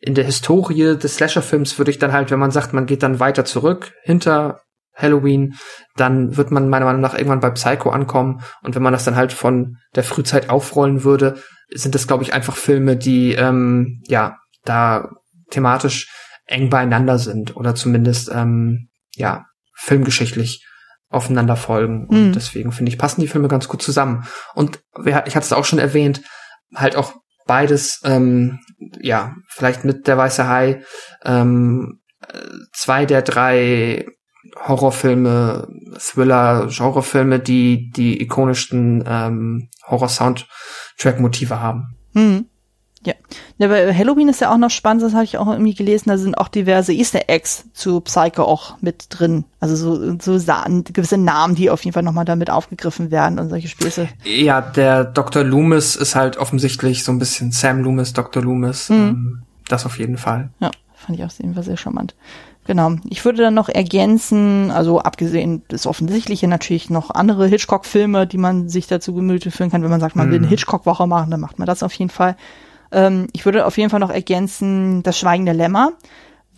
[0.00, 3.20] in der Historie des Slasher-Films würde ich dann halt, wenn man sagt, man geht dann
[3.20, 4.62] weiter zurück hinter
[4.94, 5.54] Halloween,
[5.96, 8.42] dann wird man meiner Meinung nach irgendwann bei Psycho ankommen.
[8.62, 11.38] Und wenn man das dann halt von der Frühzeit aufrollen würde,
[11.70, 15.10] sind das, glaube ich, einfach Filme, die ähm, ja da
[15.50, 16.10] thematisch
[16.46, 20.66] eng beieinander sind oder zumindest ähm, ja filmgeschichtlich
[21.08, 22.06] aufeinander folgen.
[22.08, 22.32] Und mhm.
[22.32, 24.26] deswegen finde ich, passen die Filme ganz gut zusammen.
[24.54, 26.22] Und ich hatte es auch schon erwähnt,
[26.74, 27.14] halt auch
[27.46, 28.60] beides, ähm,
[29.00, 30.82] ja, vielleicht mit der Weiße Hai,
[31.24, 32.00] ähm,
[32.72, 34.06] zwei der drei
[34.66, 35.68] Horrorfilme,
[35.98, 41.96] Thriller, Genrefilme, die die ikonischsten ähm, Horror-Soundtrack-Motive haben.
[42.14, 42.49] Mhm.
[43.02, 43.14] Ja.
[43.56, 46.18] ja, bei Halloween ist ja auch noch spannend, das habe ich auch irgendwie gelesen, da
[46.18, 49.44] sind auch diverse Easter Eggs zu Psycho auch mit drin.
[49.58, 50.32] Also so, so
[50.92, 54.08] gewisse Namen, die auf jeden Fall nochmal damit aufgegriffen werden und solche Späße.
[54.24, 55.44] Ja, der Dr.
[55.44, 58.42] Loomis ist halt offensichtlich so ein bisschen Sam Loomis, Dr.
[58.42, 58.90] Loomis.
[58.90, 58.96] Mhm.
[58.96, 60.50] Ähm, das auf jeden Fall.
[60.60, 62.14] Ja, fand ich auch jedenfalls sehr charmant.
[62.66, 62.96] Genau.
[63.08, 68.68] Ich würde dann noch ergänzen, also abgesehen das Offensichtliche natürlich noch andere Hitchcock-Filme, die man
[68.68, 69.82] sich dazu Gemüte führen kann.
[69.82, 70.50] Wenn man sagt, man will eine mhm.
[70.50, 72.36] Hitchcock-Woche machen, dann macht man das auf jeden Fall.
[72.92, 75.92] Ähm, ich würde auf jeden Fall noch ergänzen das Schweigen der Lämmer,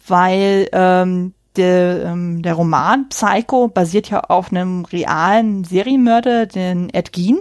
[0.06, 7.12] weil ähm, der, ähm, der Roman Psycho basiert ja auf einem realen Serienmörder, den Ed
[7.12, 7.38] Gein.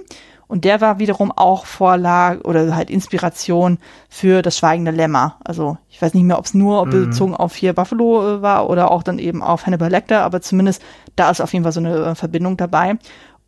[0.47, 3.77] Und der war wiederum auch Vorlage oder halt Inspiration
[4.09, 5.38] für das Schweigende Lämmer.
[5.45, 6.89] Also ich weiß nicht mehr, ob es nur mhm.
[6.89, 10.81] bezogen auf hier Buffalo äh, war oder auch dann eben auf Hannibal Lecter, aber zumindest
[11.15, 12.97] da ist auf jeden Fall so eine äh, Verbindung dabei.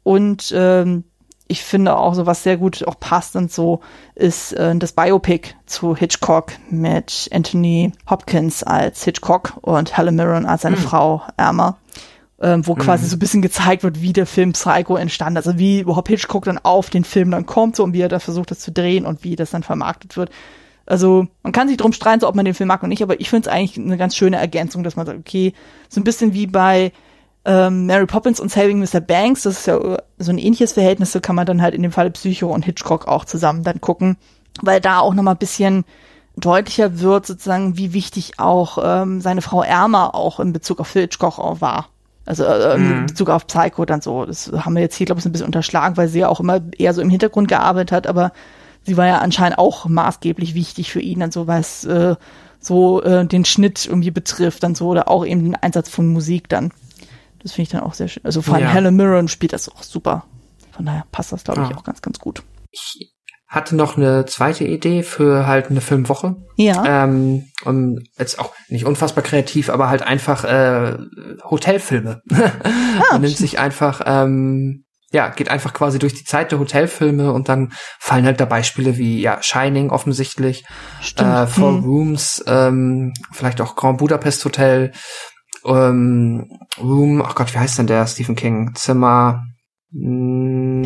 [0.03, 1.03] Und ähm,
[1.47, 3.81] ich finde auch so, was sehr gut auch passt und so,
[4.15, 10.63] ist äh, das Biopic zu Hitchcock mit Anthony Hopkins als Hitchcock und Helen Mirren als
[10.63, 10.81] seine mhm.
[10.81, 11.77] Frau Emma.
[12.41, 12.79] Ähm, wo mhm.
[12.79, 16.43] quasi so ein bisschen gezeigt wird, wie der Film Psycho entstand, also wie überhaupt Hitchcock
[16.43, 19.05] dann auf den Film dann kommt, so und wie er da versucht, das zu drehen
[19.05, 20.29] und wie das dann vermarktet wird.
[20.85, 23.21] Also man kann sich drum streiten, so ob man den Film mag oder nicht, aber
[23.21, 25.53] ich finde es eigentlich eine ganz schöne Ergänzung, dass man sagt, okay,
[25.87, 26.91] so ein bisschen wie bei
[27.45, 29.01] ähm, Mary Poppins und Saving Mr.
[29.01, 29.77] Banks, das ist ja
[30.17, 33.07] so ein ähnliches Verhältnis, so kann man dann halt in dem Fall Psycho und Hitchcock
[33.07, 34.17] auch zusammen dann gucken,
[34.61, 35.83] weil da auch nochmal ein bisschen
[36.37, 41.37] deutlicher wird sozusagen, wie wichtig auch ähm, seine Frau Erma auch in Bezug auf Hitchcock
[41.37, 41.89] auch war.
[42.25, 43.05] Also äh, in mhm.
[43.07, 44.25] Bezug auf Psycho dann so.
[44.25, 46.61] Das haben wir jetzt hier, glaube ich, ein bisschen unterschlagen, weil sie ja auch immer
[46.77, 48.31] eher so im Hintergrund gearbeitet hat, aber
[48.83, 52.15] sie war ja anscheinend auch maßgeblich wichtig für ihn, dann so was äh,
[52.59, 56.47] so äh, den Schnitt irgendwie betrifft, dann so, oder auch eben den Einsatz von Musik
[56.49, 56.71] dann.
[57.43, 58.25] Das finde ich dann auch sehr schön.
[58.25, 58.71] Also vor allem ja.
[58.71, 60.25] Helen Mirren spielt das auch super.
[60.71, 61.77] Von daher passt das, glaube ich, ah.
[61.77, 62.41] auch ganz, ganz gut.
[62.71, 63.13] Ich
[63.53, 66.37] hatte noch eine zweite Idee für halt eine Filmwoche.
[66.55, 67.03] Ja.
[67.03, 70.97] Ähm, und jetzt auch nicht unfassbar kreativ, aber halt einfach äh,
[71.43, 72.21] Hotelfilme.
[72.95, 77.33] Ah, Man nimmt sich einfach, ähm, ja, geht einfach quasi durch die Zeit der Hotelfilme
[77.33, 80.63] und dann fallen halt da Beispiele wie ja Shining offensichtlich,
[81.01, 81.29] Stimmt.
[81.29, 81.83] äh, Four hm.
[81.83, 84.91] Rooms, ähm, vielleicht auch Grand Budapest Hotel,
[85.65, 89.43] ähm, Room, ach Gott, wie heißt denn der Stephen King Zimmer?
[89.91, 89.99] Ich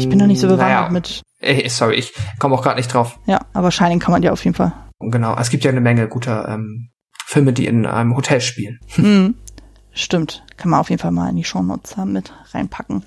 [0.09, 3.19] bin noch nicht so bewandert naja, mit Ey, sorry, ich komme auch gerade nicht drauf.
[3.25, 4.73] Ja, aber Shining kann man ja auf jeden Fall.
[4.99, 6.89] Genau, es gibt ja eine Menge guter ähm,
[7.25, 8.79] Filme, die in einem Hotel spielen.
[8.97, 9.35] Mhm.
[9.91, 13.03] Stimmt, kann man auf jeden Fall mal in die Shownotes mit reinpacken.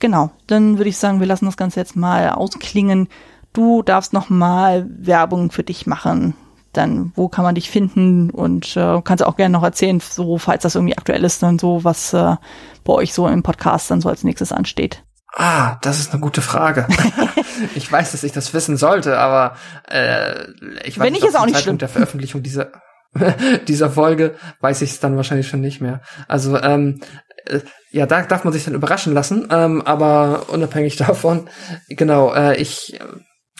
[0.00, 3.08] Genau, dann würde ich sagen, wir lassen das Ganze jetzt mal ausklingen.
[3.52, 6.34] Du darfst noch mal Werbung für dich machen.
[6.72, 8.30] Dann, wo kann man dich finden?
[8.30, 11.84] Und äh, kannst auch gerne noch erzählen, so falls das irgendwie aktuell ist, dann so,
[11.84, 12.36] was äh,
[12.84, 15.04] bei euch so im Podcast dann so als nächstes ansteht.
[15.34, 16.86] Ah, das ist eine gute Frage.
[17.74, 19.56] ich weiß, dass ich das wissen sollte, aber
[19.88, 20.44] äh,
[20.84, 21.78] ich weiß Wenn nicht, ist auch nicht Zeitpunkt schlimm.
[21.78, 22.72] der Veröffentlichung dieser
[23.68, 26.00] dieser Folge weiß ich es dann wahrscheinlich schon nicht mehr.
[26.28, 27.00] Also ähm,
[27.46, 27.60] äh,
[27.90, 31.48] ja, da darf man sich dann überraschen lassen, ähm, aber unabhängig davon,
[31.88, 32.98] genau, äh, ich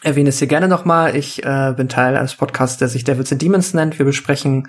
[0.02, 1.14] erwähne es hier gerne nochmal.
[1.16, 3.98] Ich äh, bin Teil eines Podcasts, der sich Devils and Demons nennt.
[3.98, 4.68] Wir besprechen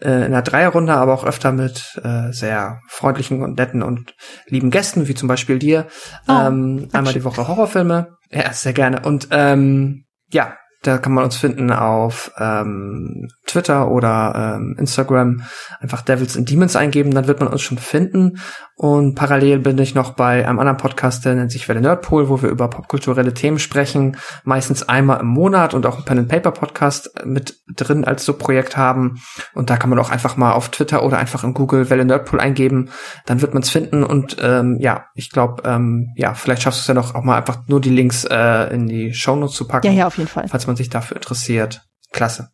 [0.00, 4.14] äh, in einer Dreierrunde, aber auch öfter mit äh, sehr freundlichen und netten und
[4.46, 5.86] lieben Gästen, wie zum Beispiel dir,
[6.28, 8.16] oh, ähm, einmal die Woche Horrorfilme.
[8.30, 9.00] Ja, sehr gerne.
[9.00, 10.56] Und ähm, ja,
[10.86, 15.42] da kann man uns finden auf ähm, Twitter oder ähm, Instagram.
[15.80, 18.38] Einfach Devils and Demons eingeben, dann wird man uns schon finden.
[18.78, 22.42] Und parallel bin ich noch bei einem anderen Podcast, der nennt sich Welle Nerdpool, wo
[22.42, 24.18] wir über popkulturelle Themen sprechen.
[24.44, 28.34] Meistens einmal im Monat und auch einen Pen and Paper Podcast mit drin als so
[28.34, 29.22] Projekt haben.
[29.54, 32.38] Und da kann man auch einfach mal auf Twitter oder einfach in Google Welle Nerdpool
[32.38, 32.90] eingeben.
[33.24, 34.04] Dann wird man es finden.
[34.04, 37.38] Und ähm, ja, ich glaube, ähm, ja, vielleicht schaffst du es ja noch auch mal
[37.38, 39.86] einfach nur die Links äh, in die Shownotes zu packen.
[39.86, 40.48] Ja, ja, auf jeden Fall.
[40.48, 41.82] Falls man sich dafür interessiert.
[42.12, 42.50] Klasse.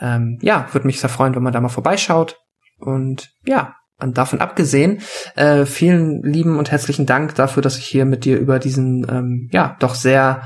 [0.00, 2.38] Ähm, ja, würde mich sehr freuen, wenn man da mal vorbeischaut.
[2.78, 5.00] Und ja, und davon abgesehen,
[5.36, 9.48] äh, vielen lieben und herzlichen Dank dafür, dass ich hier mit dir über diesen, ähm,
[9.52, 10.42] ja, doch sehr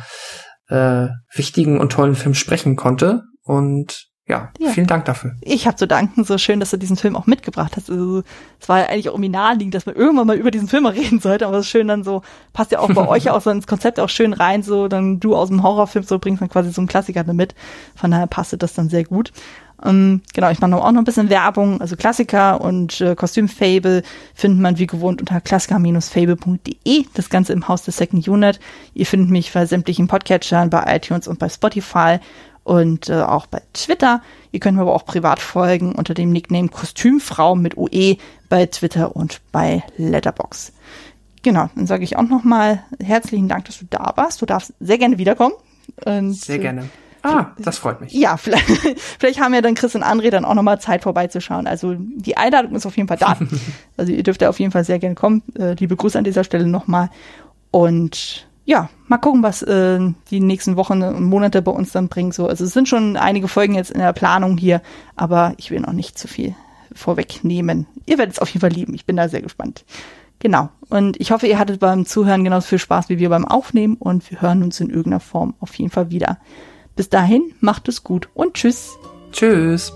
[0.69, 3.23] äh, wichtigen und tollen Film sprechen konnte.
[3.43, 5.35] Und ja, ja, vielen Dank dafür.
[5.41, 6.23] Ich habe zu danken.
[6.23, 7.91] So schön, dass du diesen Film auch mitgebracht hast.
[7.91, 8.23] Also,
[8.61, 11.19] es war ja eigentlich auch irgendwie naheliegend, dass man irgendwann mal über diesen Film reden
[11.19, 11.47] sollte.
[11.47, 12.23] Aber es ist schön dann so,
[12.53, 14.63] passt ja auch bei euch auch so ins Konzept auch schön rein.
[14.63, 17.55] So, dann du aus dem Horrorfilm so bringst dann quasi so einen Klassiker mit.
[17.97, 19.33] Von daher passte das dann sehr gut.
[19.85, 21.81] Ähm, genau, ich mache auch noch ein bisschen Werbung.
[21.81, 24.03] Also Klassiker und äh, Kostümfable
[24.35, 27.05] findet man wie gewohnt unter klassiker-fable.de.
[27.15, 28.59] Das Ganze im Haus des Second Unit.
[28.95, 32.19] Ihr findet mich bei sämtlichen Podcatchern, bei iTunes und bei Spotify
[32.69, 34.21] und äh, auch bei Twitter.
[34.53, 38.19] Ihr könnt mir aber auch privat folgen unter dem Nickname Kostümfrau mit UE
[38.51, 40.73] bei Twitter und bei Letterbox.
[41.43, 44.43] Genau, dann sage ich auch nochmal herzlichen Dank, dass du da warst.
[44.43, 45.55] Du darfst sehr gerne wiederkommen.
[46.05, 46.91] Und, sehr gerne.
[47.23, 48.13] Ah, das freut mich.
[48.13, 48.67] Ja, vielleicht,
[49.19, 51.67] vielleicht haben ja dann Chris und André dann auch nochmal Zeit vorbeizuschauen.
[51.67, 53.39] Also die Einladung ist auf jeden Fall da.
[53.97, 55.43] also ihr dürft ja auf jeden Fall sehr gerne kommen.
[55.59, 57.09] Äh, liebe Grüße an dieser Stelle nochmal.
[57.71, 59.99] Und ja, mal gucken, was äh,
[60.31, 62.33] die nächsten Wochen und Monate bei uns dann bringen.
[62.33, 64.83] So, also es sind schon einige Folgen jetzt in der Planung hier,
[65.17, 66.55] aber ich will noch nicht zu viel
[66.93, 67.87] vorwegnehmen.
[68.05, 68.93] Ihr werdet es auf jeden Fall lieben.
[68.93, 69.87] Ich bin da sehr gespannt.
[70.39, 70.69] Genau.
[70.91, 74.31] Und ich hoffe, ihr hattet beim Zuhören genauso viel Spaß wie wir beim Aufnehmen und
[74.31, 76.37] wir hören uns in irgendeiner Form auf jeden Fall wieder.
[76.95, 78.99] Bis dahin, macht es gut und tschüss.
[79.33, 79.95] Tschüss.